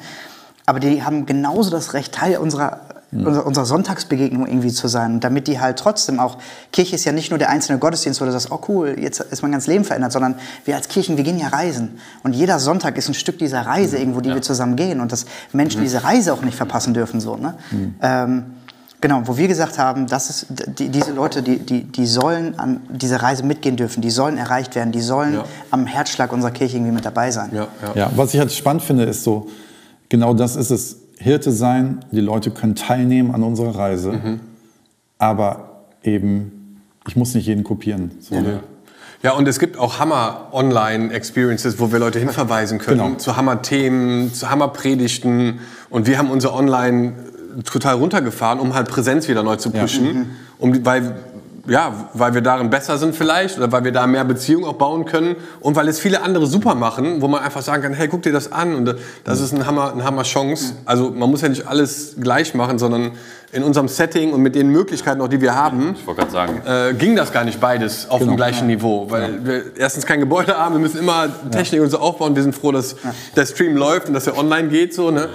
Aber 0.69 0.81
die 0.81 1.05
haben 1.05 1.27
genauso 1.27 1.71
das 1.71 1.95
Recht, 1.95 2.13
Teil 2.13 2.39
unserer, 2.39 2.81
unserer, 3.25 3.47
unserer 3.47 3.67
Sonntagsbegegnung 3.67 4.47
irgendwie 4.47 4.73
zu 4.73 4.89
sein. 4.89 5.21
Damit 5.21 5.47
die 5.49 5.61
halt 5.61 5.79
trotzdem 5.79 6.21
auch, 6.21 6.39
Kirche 6.73 6.97
ist 6.97 7.05
ja 7.05 7.13
nicht 7.13 7.31
nur 7.31 7.39
der 7.39 7.51
einzelne 7.51 7.79
Gottesdienst, 7.79 8.21
wo 8.21 8.25
du 8.25 8.33
sagst, 8.33 8.51
oh 8.51 8.61
cool, 8.69 8.97
jetzt 8.99 9.21
ist 9.21 9.43
mein 9.43 9.53
ganzes 9.53 9.69
Leben 9.69 9.85
verändert, 9.85 10.13
sondern 10.13 10.35
wir 10.65 10.77
als 10.77 10.89
Kirchen, 10.89 11.17
wir 11.17 11.25
gehen 11.25 11.39
ja 11.39 11.49
reisen. 11.49 11.99
Und 12.23 12.35
jeder 12.35 12.59
Sonntag 12.59 12.97
ist 12.99 13.09
ein 13.09 13.15
Stück 13.15 13.39
dieser 13.39 13.63
Reise 13.63 13.99
irgendwo, 13.99 14.21
die 14.21 14.31
wir 14.33 14.43
zusammen 14.43 14.77
gehen. 14.77 15.01
Und 15.01 15.13
dass 15.13 15.27
Menschen 15.53 15.83
diese 15.83 16.05
Reise 16.05 16.33
auch 16.33 16.43
nicht 16.43 16.57
verpassen 16.57 16.95
dürfen. 16.95 17.21
So, 17.21 17.37
ne? 17.37 17.55
Ähm, 18.03 18.45
Genau, 19.03 19.23
wo 19.27 19.37
wir 19.37 19.47
gesagt 19.47 19.79
haben, 19.79 20.07
das 20.07 20.31
ist, 20.31 20.47
die, 20.49 20.89
diese 20.89 21.13
Leute, 21.13 21.43
die, 21.43 21.59
die, 21.59 21.85
die 21.85 22.07
sollen 22.07 22.59
an 22.59 22.81
dieser 22.89 23.23
Reise 23.23 23.45
mitgehen 23.45 23.77
dürfen, 23.77 24.01
die 24.01 24.11
sollen 24.11 24.39
erreicht 24.39 24.75
werden, 24.75 24.91
die 24.91 25.03
sollen 25.03 25.35
Ja. 25.35 25.45
am 25.71 25.87
Herzschlag 25.87 26.33
unserer 26.33 26.51
Kirche 26.51 26.77
irgendwie 26.79 26.95
mit 26.95 27.05
dabei 27.05 27.31
sein. 27.31 27.51
Ja, 27.53 27.69
ja. 27.83 27.95
Ja, 27.95 28.11
was 28.17 28.33
ich 28.33 28.41
halt 28.41 28.51
spannend 28.53 28.83
finde, 28.83 29.05
ist 29.05 29.23
so, 29.23 29.49
genau 30.09 30.33
das 30.33 30.57
ist 30.57 30.71
es. 30.71 30.97
Hirte 31.19 31.51
sein, 31.53 32.05
die 32.13 32.21
Leute 32.21 32.51
können 32.51 32.75
teilnehmen 32.75 33.35
an 33.35 33.43
unserer 33.43 33.75
Reise, 33.77 34.39
aber 35.19 35.83
eben, 36.03 36.81
ich 37.09 37.17
muss 37.17 37.35
nicht 37.35 37.47
jeden 37.47 37.65
kopieren. 37.65 38.11
So, 38.21 38.35
ne? 38.41 38.61
Ja, 39.23 39.33
und 39.33 39.49
es 39.49 39.59
gibt 39.59 39.79
auch 39.79 39.99
Hammer-Online-Experiences, 39.99 41.79
wo 41.81 41.91
wir 41.91 41.99
Leute 41.99 42.19
hinverweisen 42.19 42.79
können 42.79 43.01
Genau. 43.01 43.15
zu 43.17 43.37
Hammer-Themen, 43.37 44.33
zu 44.35 44.51
Hammer-Predigten. 44.51 45.61
Und 45.91 46.07
wir 46.07 46.19
haben 46.19 46.31
unser 46.31 46.55
Online 46.55 47.15
total 47.65 47.95
runtergefahren, 47.97 48.61
um 48.61 48.75
halt 48.75 48.89
Präsenz 48.89 49.27
wieder 49.29 49.43
neu 49.43 49.57
zu 49.57 49.71
pushen. 49.71 50.31
Um, 50.59 50.73
die- 50.75 50.85
weil, 50.85 51.17
ja, 51.67 52.09
weil 52.15 52.35
wir 52.35 52.41
darin 52.41 52.71
besser 52.71 52.99
sind 52.99 53.15
vielleicht 53.15 53.59
oder 53.59 53.71
weil 53.73 53.85
wir 53.85 53.93
da 53.93 54.07
mehr 54.07 54.25
Beziehung 54.25 54.65
auch 54.65 54.75
bauen 54.75 55.05
können 55.05 55.37
und 55.61 55.77
weil 55.77 55.89
es 55.89 55.99
viele 55.99 56.23
andere 56.23 56.47
super 56.47 56.75
machen, 56.75 57.21
wo 57.21 57.29
man 57.29 57.43
einfach 57.43 57.63
sagen 57.63 57.83
kann, 57.83 57.95
hey, 57.95 58.09
guck 58.09 58.23
dir 58.23 58.33
das 58.33 58.53
an 58.53 58.75
und 58.75 58.95
das 59.25 59.41
ist 59.41 59.53
ein 59.53 59.67
Hammer, 59.67 59.93
eine 59.93 60.05
Hammer-Chance. 60.05 60.75
Also 60.85 61.11
man 61.11 61.31
muss 61.31 61.43
ja 61.43 61.49
nicht 61.49 61.67
alles 61.67 62.17
gleich 62.21 62.55
machen, 62.55 62.79
sondern 62.79 63.13
in 63.53 63.63
unserem 63.63 63.89
Setting 63.89 64.33
und 64.33 64.43
mit 64.43 64.55
den 64.55 64.69
Möglichkeiten 64.69 65.21
auch, 65.21 65.29
die 65.29 65.41
wir 65.41 65.55
haben, 65.55 65.95
Ich 65.99 66.07
wollte 66.07 66.31
sagen, 66.31 66.63
äh, 66.67 66.95
ging 66.95 67.17
das 67.17 67.33
gar 67.33 67.45
nicht 67.45 67.61
beides 67.61 68.09
auf 68.11 68.19
dem 68.19 68.37
gleichen 68.37 68.67
Niveau. 68.67 69.11
Weil 69.11 69.45
wir 69.47 69.77
erstens 69.77 70.05
kein 70.05 70.21
Gebäude 70.21 70.59
haben, 70.59 70.75
wir 70.75 70.81
müssen 70.81 70.99
immer 70.99 71.29
Technik 71.51 71.81
und 71.81 71.91
so 71.91 71.99
aufbauen. 71.99 72.35
Wir 72.35 72.43
sind 72.43 72.55
froh, 72.55 72.73
dass 72.73 72.97
der 73.35 73.47
Stream 73.47 73.77
läuft 73.77 74.09
und 74.09 74.15
dass 74.15 74.27
er 74.27 74.37
online 74.37 74.69
geht. 74.69 74.95
So, 74.95 75.11
ne? 75.11 75.29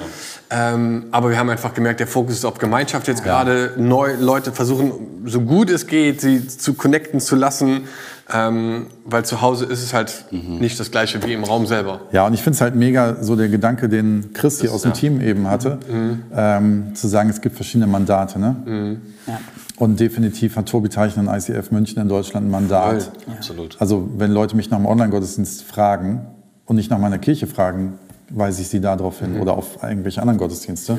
Ähm, 0.53 1.05
aber 1.11 1.29
wir 1.29 1.39
haben 1.39 1.49
einfach 1.49 1.73
gemerkt, 1.73 2.01
der 2.01 2.07
Fokus 2.07 2.35
ist 2.35 2.45
auf 2.45 2.57
Gemeinschaft 2.57 3.07
jetzt 3.07 3.23
gerade. 3.23 3.73
Neu 3.77 4.15
Leute 4.19 4.51
versuchen, 4.51 5.23
so 5.25 5.39
gut 5.41 5.69
es 5.69 5.87
geht, 5.87 6.19
sie 6.19 6.45
zu 6.45 6.73
connecten 6.73 7.21
zu 7.21 7.37
lassen. 7.37 7.85
Ähm, 8.33 8.87
weil 9.05 9.25
zu 9.25 9.41
Hause 9.41 9.65
ist 9.65 9.83
es 9.83 9.93
halt 9.93 10.25
nicht 10.31 10.79
das 10.79 10.91
gleiche 10.91 11.21
wie 11.25 11.33
im 11.33 11.43
Raum 11.43 11.65
selber. 11.65 12.01
Ja, 12.13 12.25
und 12.27 12.33
ich 12.33 12.41
finde 12.41 12.55
es 12.55 12.61
halt 12.61 12.75
mega 12.75 13.21
so 13.21 13.35
der 13.35 13.49
Gedanke, 13.49 13.89
den 13.89 14.31
Chris 14.33 14.61
hier 14.61 14.71
aus 14.71 14.83
dem 14.83 14.91
ja. 14.91 14.97
Team 14.97 15.21
eben 15.21 15.47
hatte, 15.49 15.79
ähm, 16.33 16.95
zu 16.95 17.07
sagen, 17.07 17.29
es 17.29 17.41
gibt 17.41 17.55
verschiedene 17.55 17.87
Mandate. 17.87 18.39
Ne? 18.39 18.99
Ja. 19.27 19.39
Und 19.77 19.99
definitiv 19.99 20.55
hat 20.55 20.67
Tobi 20.69 20.87
Teichen 20.87 21.27
in 21.27 21.33
ICF 21.33 21.71
München 21.71 22.01
in 22.01 22.07
Deutschland 22.07 22.47
ein 22.47 22.51
Mandat. 22.51 23.11
absolut. 23.35 23.75
Also 23.81 24.09
wenn 24.17 24.31
Leute 24.31 24.55
mich 24.55 24.69
nach 24.69 24.77
dem 24.77 24.85
Online-Gottesdienst 24.85 25.63
fragen 25.63 26.25
und 26.65 26.77
nicht 26.77 26.89
nach 26.89 26.99
meiner 26.99 27.17
Kirche 27.17 27.47
fragen, 27.47 27.99
weise 28.34 28.61
ich 28.61 28.67
sie 28.69 28.82
darauf 28.82 29.19
hin 29.19 29.39
oder 29.39 29.53
auf 29.57 29.84
irgendwelche 29.84 30.21
anderen 30.21 30.39
Gottesdienste. 30.39 30.97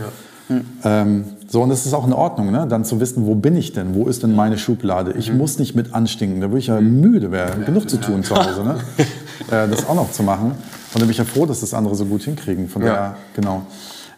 Ähm, 0.84 1.24
so, 1.48 1.62
und 1.62 1.68
das 1.70 1.86
ist 1.86 1.94
auch 1.94 2.06
in 2.06 2.12
Ordnung, 2.12 2.50
ne? 2.50 2.66
dann 2.68 2.84
zu 2.84 3.00
wissen, 3.00 3.26
wo 3.26 3.34
bin 3.34 3.56
ich 3.56 3.72
denn? 3.72 3.94
Wo 3.94 4.06
ist 4.06 4.22
denn 4.22 4.34
meine 4.34 4.58
Schublade? 4.58 5.12
Ich 5.12 5.32
muss 5.32 5.58
nicht 5.58 5.74
mit 5.74 5.94
anstinken, 5.94 6.40
da 6.40 6.48
würde 6.48 6.58
ich 6.58 6.66
ja 6.66 6.80
müde 6.80 7.30
werden, 7.30 7.64
genug 7.64 7.88
zu 7.88 7.98
tun 7.98 8.22
zu 8.22 8.34
Hause, 8.34 8.62
ne? 8.64 8.76
äh, 9.50 9.68
das 9.68 9.88
auch 9.88 9.94
noch 9.94 10.10
zu 10.10 10.22
machen. 10.22 10.50
Und 10.50 10.56
dann 10.94 11.02
bin 11.02 11.10
ich 11.10 11.18
ja 11.18 11.24
froh, 11.24 11.46
dass 11.46 11.60
das 11.60 11.72
andere 11.74 11.94
so 11.94 12.04
gut 12.04 12.22
hinkriegen. 12.22 12.68
Von 12.68 12.82
Ja. 12.82 12.88
daher, 12.94 13.16
genau. 13.34 13.62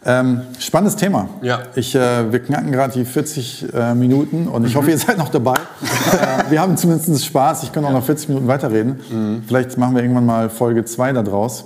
Ähm, 0.07 0.43
spannendes 0.59 0.97
Thema. 0.97 1.29
Ja. 1.41 1.61
Ich, 1.77 1.95
äh, 1.95 2.31
wir 2.31 2.41
knacken 2.41 2.73
gerade 2.73 2.93
die 2.93 3.05
40 3.05 3.73
äh, 3.73 3.95
Minuten 3.95 4.49
und 4.49 4.67
ich 4.67 4.77
hoffe, 4.77 4.91
ihr 4.91 4.99
seid 4.99 5.17
noch 5.17 5.31
dabei. 5.31 5.55
äh, 6.12 6.51
wir 6.51 6.61
haben 6.61 6.77
zumindest 6.77 7.25
Spaß. 7.25 7.62
Ich 7.62 7.73
kann 7.73 7.85
auch 7.85 7.93
noch 7.93 8.05
40 8.05 8.29
Minuten 8.29 8.47
weiterreden. 8.47 9.43
Vielleicht 9.47 9.79
machen 9.79 9.95
wir 9.95 10.03
irgendwann 10.03 10.27
mal 10.27 10.51
Folge 10.51 10.85
2 10.85 11.12
da 11.12 11.23
draus. 11.23 11.65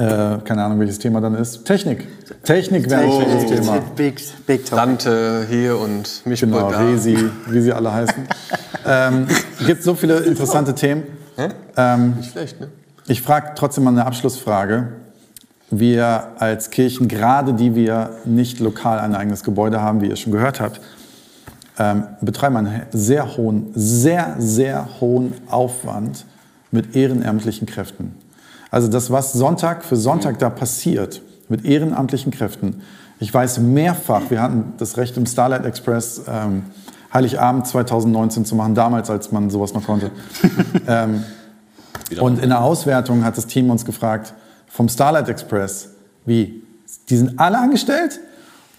Äh, 0.00 0.38
keine 0.44 0.64
Ahnung, 0.64 0.80
welches 0.80 0.98
Thema 0.98 1.20
dann 1.20 1.34
ist. 1.34 1.64
Technik. 1.66 2.08
Technik 2.42 2.88
wäre 2.88 3.02
ein 3.02 3.12
schönes 3.12 3.46
Thema. 3.46 3.80
Big, 3.94 4.22
big 4.46 4.64
topic. 4.64 4.76
Dante 4.76 5.46
hier 5.48 5.78
und 5.78 6.22
mich 6.24 6.40
Genau. 6.40 6.68
Resi, 6.68 7.18
wie 7.48 7.60
sie 7.60 7.72
alle 7.72 7.92
heißen. 7.92 8.26
ähm, 8.86 9.26
gibt 9.66 9.82
so 9.82 9.94
viele 9.94 10.20
interessante 10.20 10.74
Themen. 10.74 11.02
Ähm, 11.76 12.14
Nicht 12.16 12.32
schlecht, 12.32 12.60
ne? 12.60 12.68
ich 13.08 13.20
frage 13.20 13.52
trotzdem 13.56 13.84
mal 13.84 13.90
eine 13.90 14.06
Abschlussfrage. 14.06 14.88
Wir 15.70 16.28
als 16.38 16.70
Kirchen, 16.70 17.06
gerade 17.06 17.52
die 17.52 17.74
wir 17.74 18.10
nicht 18.24 18.58
lokal 18.58 18.98
ein 19.00 19.14
eigenes 19.14 19.44
Gebäude 19.44 19.82
haben, 19.82 20.00
wie 20.00 20.08
ihr 20.08 20.16
schon 20.16 20.32
gehört 20.32 20.60
habt, 20.60 20.80
ähm, 21.78 22.04
betreiben 22.20 22.56
einen 22.56 22.82
sehr 22.90 23.36
hohen, 23.36 23.70
sehr, 23.74 24.36
sehr 24.38 24.88
hohen 25.00 25.34
Aufwand 25.48 26.24
mit 26.70 26.96
ehrenamtlichen 26.96 27.66
Kräften. 27.66 28.14
Also 28.70 28.88
das, 28.88 29.10
was 29.10 29.32
Sonntag 29.32 29.84
für 29.84 29.96
Sonntag 29.96 30.38
da 30.38 30.50
passiert, 30.50 31.22
mit 31.48 31.64
ehrenamtlichen 31.64 32.30
Kräften. 32.30 32.82
Ich 33.18 33.32
weiß 33.34 33.58
mehrfach, 33.58 34.30
wir 34.30 34.40
hatten 34.40 34.72
das 34.78 34.96
Recht 34.96 35.16
im 35.16 35.26
Starlight 35.26 35.66
Express 35.66 36.22
ähm, 36.28 36.62
Heiligabend 37.12 37.66
2019 37.66 38.44
zu 38.44 38.54
machen, 38.54 38.74
damals, 38.74 39.10
als 39.10 39.32
man 39.32 39.50
sowas 39.50 39.74
noch 39.74 39.84
konnte. 39.84 40.10
ähm, 40.86 41.24
und 42.20 42.42
in 42.42 42.48
der 42.50 42.62
Auswertung 42.62 43.24
hat 43.24 43.36
das 43.36 43.46
Team 43.46 43.68
uns 43.70 43.84
gefragt, 43.84 44.32
vom 44.68 44.88
Starlight 44.88 45.28
Express, 45.28 45.90
wie? 46.24 46.62
Die 47.08 47.16
sind 47.16 47.38
alle 47.38 47.58
angestellt? 47.58 48.20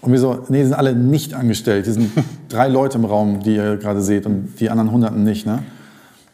Und 0.01 0.11
wir 0.11 0.19
so, 0.19 0.45
nee, 0.49 0.59
die 0.59 0.65
sind 0.65 0.73
alle 0.73 0.95
nicht 0.95 1.33
angestellt. 1.33 1.85
Die 1.85 1.91
sind 1.91 2.11
drei 2.49 2.67
Leute 2.67 2.97
im 2.97 3.05
Raum, 3.05 3.41
die 3.41 3.55
ihr 3.55 3.77
gerade 3.77 4.01
seht, 4.01 4.25
und 4.25 4.59
die 4.59 4.69
anderen 4.69 4.91
Hunderten 4.91 5.23
nicht. 5.23 5.45
Ne? 5.45 5.59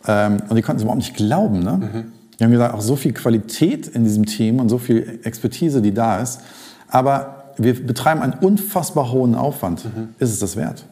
Ähm, 0.08 0.38
und 0.47 0.55
die 0.55 0.62
konnten 0.62 0.78
es 0.78 0.84
überhaupt 0.84 0.99
nicht 0.99 1.16
glauben. 1.16 1.60
Ne? 1.60 2.05
Die 2.39 2.43
haben 2.43 2.51
gesagt, 2.51 2.73
auch 2.73 2.81
so 2.81 2.95
viel 2.95 3.13
Qualität 3.13 3.88
in 3.88 4.03
diesem 4.03 4.25
Team 4.25 4.59
und 4.59 4.69
so 4.69 4.77
viel 4.77 5.19
Expertise, 5.23 5.81
die 5.81 5.93
da 5.93 6.19
ist. 6.19 6.41
Aber 6.89 7.53
wir 7.57 7.85
betreiben 7.85 8.21
einen 8.21 8.33
unfassbar 8.33 9.11
hohen 9.11 9.35
Aufwand. 9.35 9.85
Ist 10.19 10.31
es 10.31 10.39
das 10.39 10.55
wert? 10.55 10.85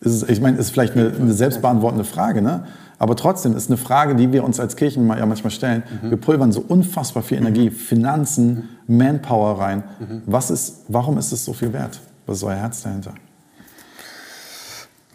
Ist 0.00 0.14
es, 0.14 0.28
ich 0.28 0.40
meine, 0.40 0.58
ist 0.58 0.70
vielleicht 0.70 0.94
eine, 0.94 1.12
eine 1.12 1.32
selbstbeantwortende 1.32 2.04
Frage, 2.04 2.42
ne? 2.42 2.64
aber 2.98 3.14
trotzdem 3.14 3.56
ist 3.56 3.68
eine 3.68 3.76
Frage, 3.76 4.16
die 4.16 4.32
wir 4.32 4.42
uns 4.42 4.58
als 4.58 4.76
Kirchen 4.76 5.06
ja 5.08 5.26
manchmal 5.26 5.50
stellen. 5.52 5.84
Wir 6.02 6.16
pulvern 6.16 6.52
so 6.52 6.60
unfassbar 6.66 7.22
viel 7.22 7.38
Energie, 7.38 7.70
Finanzen, 7.70 8.68
Manpower 8.86 9.60
rein. 9.60 9.84
Was 10.26 10.50
ist, 10.50 10.84
warum 10.88 11.18
ist 11.18 11.32
es 11.32 11.44
so 11.44 11.52
viel 11.52 11.72
wert? 11.72 12.00
Was 12.26 12.38
ist 12.38 12.44
euer 12.44 12.56
Herz 12.56 12.82
dahinter? 12.82 13.14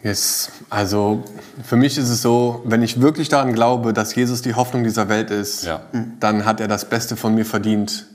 Yes. 0.04 0.50
Also 0.70 1.24
für 1.64 1.76
mich 1.76 1.98
ist 1.98 2.10
es 2.10 2.22
so, 2.22 2.62
wenn 2.66 2.82
ich 2.84 3.02
wirklich 3.02 3.30
daran 3.30 3.54
glaube, 3.54 3.93
dass 3.93 4.14
Jesus 4.16 4.41
die 4.41 4.54
Hoffnung 4.54 4.84
dieser 4.84 5.10
Welt 5.10 5.32
ist, 5.32 5.64
Ja. 5.66 5.82
dann 6.20 6.45
hat 6.45 6.62
er 6.62 6.68
das 6.68 6.86
Beste 6.86 7.16
von 7.16 7.34
mir 7.36 7.45
verdient 7.45 8.06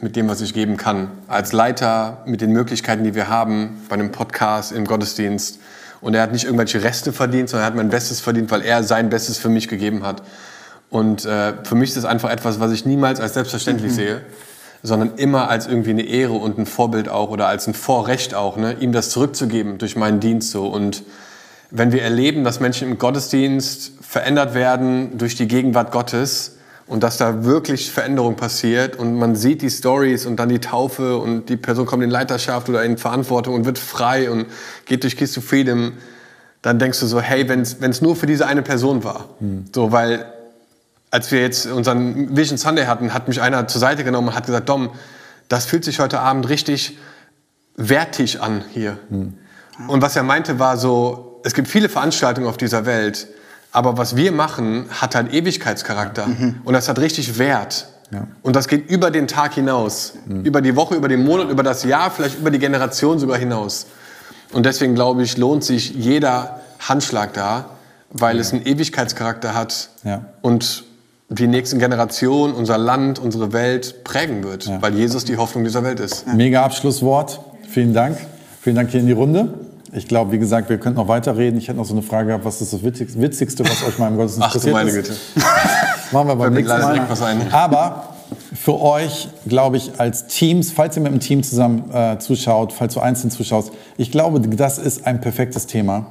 mit 0.00 0.16
dem, 0.16 0.28
was 0.28 0.40
ich 0.42 0.52
geben 0.52 0.76
kann. 0.76 1.08
Als 1.28 1.52
Leiter, 1.52 2.18
mit 2.26 2.40
den 2.40 2.50
Möglichkeiten, 2.50 3.04
die 3.04 3.14
wir 3.14 3.28
haben, 3.28 3.80
bei 3.88 3.94
einem 3.94 4.12
Podcast, 4.12 4.72
im 4.72 4.84
Gottesdienst. 4.84 5.60
Und 6.00 6.14
er 6.14 6.20
hat 6.22 6.32
nicht 6.32 6.44
irgendwelche 6.44 6.82
Reste 6.82 7.12
verdient, 7.12 7.48
sondern 7.48 7.64
er 7.64 7.66
hat 7.68 7.74
mein 7.76 7.88
Bestes 7.88 8.20
verdient, 8.20 8.50
weil 8.50 8.60
er 8.60 8.82
sein 8.82 9.08
Bestes 9.08 9.38
für 9.38 9.48
mich 9.48 9.68
gegeben 9.68 10.04
hat. 10.04 10.22
Und 10.90 11.24
äh, 11.24 11.54
für 11.64 11.74
mich 11.74 11.90
ist 11.90 11.96
es 11.96 12.04
einfach 12.04 12.30
etwas, 12.30 12.60
was 12.60 12.70
ich 12.72 12.84
niemals 12.84 13.18
als 13.20 13.32
selbstverständlich 13.34 13.92
sehe, 13.94 14.20
sondern 14.84 15.14
immer 15.16 15.48
als 15.48 15.66
irgendwie 15.66 15.90
eine 15.90 16.02
Ehre 16.02 16.34
und 16.34 16.58
ein 16.58 16.66
Vorbild 16.66 17.08
auch 17.08 17.30
oder 17.30 17.48
als 17.48 17.66
ein 17.66 17.72
Vorrecht 17.72 18.34
auch, 18.34 18.58
ne, 18.58 18.76
ihm 18.80 18.92
das 18.92 19.08
zurückzugeben 19.08 19.78
durch 19.78 19.96
meinen 19.96 20.20
Dienst 20.20 20.50
so. 20.50 20.66
Und 20.66 21.04
wenn 21.70 21.90
wir 21.90 22.02
erleben, 22.02 22.44
dass 22.44 22.60
Menschen 22.60 22.90
im 22.90 22.98
Gottesdienst 22.98 23.92
verändert 24.02 24.52
werden 24.52 25.16
durch 25.16 25.36
die 25.36 25.48
Gegenwart 25.48 25.90
Gottes 25.90 26.58
und 26.86 27.02
dass 27.02 27.16
da 27.16 27.44
wirklich 27.44 27.90
Veränderung 27.90 28.36
passiert 28.36 28.96
und 28.96 29.14
man 29.14 29.36
sieht 29.36 29.62
die 29.62 29.70
Stories 29.70 30.26
und 30.26 30.36
dann 30.36 30.50
die 30.50 30.58
Taufe 30.58 31.16
und 31.16 31.48
die 31.48 31.56
Person 31.56 31.86
kommt 31.86 32.04
in 32.04 32.10
Leiterschaft 32.10 32.68
oder 32.68 32.84
in 32.84 32.98
Verantwortung 32.98 33.54
und 33.54 33.64
wird 33.64 33.78
frei 33.78 34.30
und 34.30 34.44
geht 34.84 35.02
durch 35.02 35.16
Keys 35.16 35.32
to 35.32 35.40
Freedom, 35.40 35.94
dann 36.60 36.78
denkst 36.78 37.00
du 37.00 37.06
so, 37.06 37.22
hey, 37.22 37.48
wenn 37.48 37.62
es 37.62 38.02
nur 38.02 38.16
für 38.16 38.26
diese 38.26 38.46
eine 38.46 38.60
Person 38.60 39.02
war. 39.02 39.30
So, 39.74 39.92
weil 39.92 40.26
als 41.14 41.30
wir 41.30 41.42
jetzt 41.42 41.66
unseren 41.66 42.36
Vision 42.36 42.58
Sunday 42.58 42.86
hatten, 42.86 43.14
hat 43.14 43.28
mich 43.28 43.40
einer 43.40 43.68
zur 43.68 43.80
Seite 43.80 44.02
genommen 44.02 44.28
und 44.28 44.34
hat 44.34 44.46
gesagt, 44.46 44.68
Dom, 44.68 44.90
das 45.48 45.64
fühlt 45.64 45.84
sich 45.84 46.00
heute 46.00 46.18
Abend 46.18 46.48
richtig 46.48 46.98
wertig 47.76 48.40
an 48.42 48.64
hier. 48.72 48.98
Und 49.86 50.02
was 50.02 50.16
er 50.16 50.24
meinte 50.24 50.58
war 50.58 50.76
so, 50.76 51.40
es 51.44 51.54
gibt 51.54 51.68
viele 51.68 51.88
Veranstaltungen 51.88 52.48
auf 52.48 52.56
dieser 52.56 52.84
Welt, 52.84 53.28
aber 53.70 53.96
was 53.96 54.16
wir 54.16 54.32
machen, 54.32 54.86
hat 54.90 55.14
halt 55.14 55.32
Ewigkeitscharakter. 55.32 56.26
Und 56.64 56.74
das 56.74 56.88
hat 56.88 56.98
richtig 56.98 57.38
Wert. 57.38 57.86
Ja. 58.10 58.26
Und 58.42 58.56
das 58.56 58.66
geht 58.66 58.90
über 58.90 59.12
den 59.12 59.28
Tag 59.28 59.54
hinaus. 59.54 60.14
Über 60.42 60.62
die 60.62 60.74
Woche, 60.74 60.96
über 60.96 61.06
den 61.08 61.22
Monat, 61.24 61.48
über 61.48 61.62
das 61.62 61.84
Jahr, 61.84 62.10
vielleicht 62.10 62.40
über 62.40 62.50
die 62.50 62.58
Generation 62.58 63.20
sogar 63.20 63.38
hinaus. 63.38 63.86
Und 64.52 64.66
deswegen 64.66 64.96
glaube 64.96 65.22
ich, 65.22 65.36
lohnt 65.36 65.62
sich 65.62 65.90
jeder 65.94 66.60
Handschlag 66.80 67.34
da, 67.34 67.66
weil 68.10 68.40
es 68.40 68.52
einen 68.52 68.66
Ewigkeitscharakter 68.66 69.54
hat 69.54 69.90
Ja. 70.02 70.24
und 70.42 70.82
die 71.28 71.46
nächsten 71.46 71.78
Generationen, 71.78 72.54
unser 72.54 72.78
Land, 72.78 73.18
unsere 73.18 73.52
Welt 73.52 74.04
prägen 74.04 74.44
wird, 74.44 74.70
weil 74.80 74.94
Jesus 74.94 75.24
die 75.24 75.36
Hoffnung 75.36 75.64
dieser 75.64 75.82
Welt 75.82 76.00
ist. 76.00 76.26
Mega 76.34 76.64
Abschlusswort. 76.64 77.40
Vielen 77.68 77.94
Dank. 77.94 78.18
Vielen 78.60 78.76
Dank 78.76 78.90
hier 78.90 79.00
in 79.00 79.06
die 79.06 79.12
Runde. 79.12 79.54
Ich 79.92 80.08
glaube, 80.08 80.32
wie 80.32 80.38
gesagt, 80.38 80.70
wir 80.70 80.78
könnten 80.78 80.98
noch 80.98 81.08
weiterreden. 81.08 81.58
Ich 81.58 81.68
hätte 81.68 81.78
noch 81.78 81.84
so 81.84 81.94
eine 81.94 82.02
Frage 82.02 82.28
gehabt, 82.28 82.44
was 82.44 82.60
ist 82.60 82.72
das 82.72 82.82
Witzigste, 82.82 83.64
was 83.64 83.84
euch 83.86 83.98
mal 83.98 84.08
im 84.08 84.16
Gottesdienst 84.16 84.48
Ach 84.48 84.52
passiert 84.52 84.74
meine 84.74 84.90
ist? 84.90 84.96
Güte. 84.96 85.12
Machen 86.12 86.28
wir 86.28 86.36
beim 86.36 86.52
nächsten 86.52 86.78
Mal. 86.78 87.06
Aber 87.52 88.14
für 88.54 88.80
euch, 88.80 89.28
glaube 89.46 89.76
ich, 89.76 89.92
als 89.98 90.26
Teams, 90.26 90.72
falls 90.72 90.96
ihr 90.96 91.02
mit 91.02 91.12
dem 91.12 91.20
Team 91.20 91.42
zusammen 91.42 91.90
äh, 91.92 92.18
zuschaut, 92.18 92.72
falls 92.72 92.94
du 92.94 93.00
einzeln 93.00 93.30
zuschaust, 93.30 93.72
ich 93.96 94.10
glaube, 94.10 94.40
das 94.40 94.78
ist 94.78 95.06
ein 95.06 95.20
perfektes 95.20 95.66
Thema, 95.66 96.06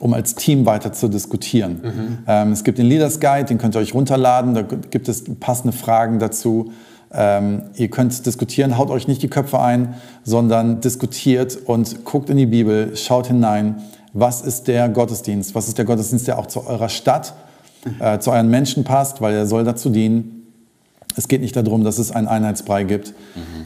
um 0.00 0.14
als 0.14 0.34
Team 0.34 0.66
weiter 0.66 0.92
zu 0.92 1.08
diskutieren. 1.08 1.80
Mhm. 1.82 2.18
Ähm, 2.26 2.52
es 2.52 2.64
gibt 2.64 2.78
den 2.78 2.86
Leaders 2.86 3.20
Guide, 3.20 3.44
den 3.44 3.58
könnt 3.58 3.76
ihr 3.76 3.80
euch 3.80 3.94
runterladen, 3.94 4.54
da 4.54 4.62
gibt 4.62 5.08
es 5.08 5.24
passende 5.38 5.76
Fragen 5.76 6.18
dazu. 6.18 6.72
Ähm, 7.12 7.62
ihr 7.74 7.88
könnt 7.88 8.24
diskutieren, 8.24 8.78
haut 8.78 8.90
euch 8.90 9.06
nicht 9.06 9.22
die 9.22 9.28
Köpfe 9.28 9.60
ein, 9.60 9.94
sondern 10.24 10.80
diskutiert 10.80 11.58
und 11.66 12.04
guckt 12.04 12.30
in 12.30 12.38
die 12.38 12.46
Bibel, 12.46 12.96
schaut 12.96 13.26
hinein, 13.26 13.82
was 14.12 14.40
ist 14.40 14.68
der 14.68 14.88
Gottesdienst, 14.88 15.54
was 15.54 15.68
ist 15.68 15.76
der 15.76 15.84
Gottesdienst, 15.84 16.26
der 16.26 16.38
auch 16.38 16.46
zu 16.46 16.66
eurer 16.66 16.88
Stadt, 16.88 17.34
äh, 18.00 18.18
zu 18.18 18.30
euren 18.30 18.48
Menschen 18.48 18.84
passt, 18.84 19.20
weil 19.20 19.34
er 19.34 19.46
soll 19.46 19.64
dazu 19.64 19.90
dienen. 19.90 20.46
Es 21.16 21.28
geht 21.28 21.42
nicht 21.42 21.56
darum, 21.56 21.84
dass 21.84 21.98
es 21.98 22.10
einen 22.10 22.28
Einheitsbrei 22.28 22.84
gibt. 22.84 23.12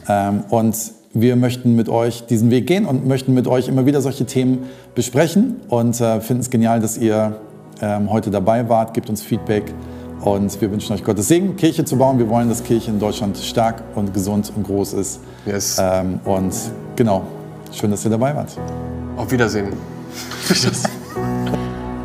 Ähm, 0.09 0.43
und 0.49 0.75
wir 1.15 1.35
möchten 1.37 1.75
mit 1.75 1.89
euch 1.89 2.25
diesen 2.25 2.51
Weg 2.51 2.67
gehen 2.67 2.85
und 2.85 3.07
möchten 3.07 3.33
mit 3.33 3.47
euch 3.47 3.67
immer 3.69 3.85
wieder 3.85 4.01
solche 4.01 4.25
Themen 4.25 4.65
besprechen 4.93 5.55
und 5.69 5.99
äh, 6.01 6.19
finden 6.19 6.41
es 6.41 6.49
genial, 6.49 6.81
dass 6.81 6.97
ihr 6.97 7.39
ähm, 7.81 8.11
heute 8.11 8.29
dabei 8.29 8.67
wart. 8.67 8.93
Gebt 8.93 9.09
uns 9.09 9.23
Feedback 9.23 9.73
und 10.21 10.59
wir 10.59 10.71
wünschen 10.71 10.93
euch 10.93 11.03
Gottes 11.03 11.29
Segen, 11.29 11.55
Kirche 11.55 11.85
zu 11.85 11.97
bauen. 11.97 12.19
Wir 12.19 12.29
wollen, 12.29 12.49
dass 12.49 12.63
Kirche 12.63 12.91
in 12.91 12.99
Deutschland 12.99 13.37
stark 13.37 13.81
und 13.95 14.13
gesund 14.13 14.51
und 14.55 14.63
groß 14.63 14.93
ist. 14.93 15.21
Yes. 15.45 15.77
Ähm, 15.81 16.19
und 16.25 16.53
genau, 16.97 17.23
schön, 17.71 17.91
dass 17.91 18.03
ihr 18.03 18.11
dabei 18.11 18.35
wart. 18.35 18.49
Auf 19.15 19.31
Wiedersehen. 19.31 19.69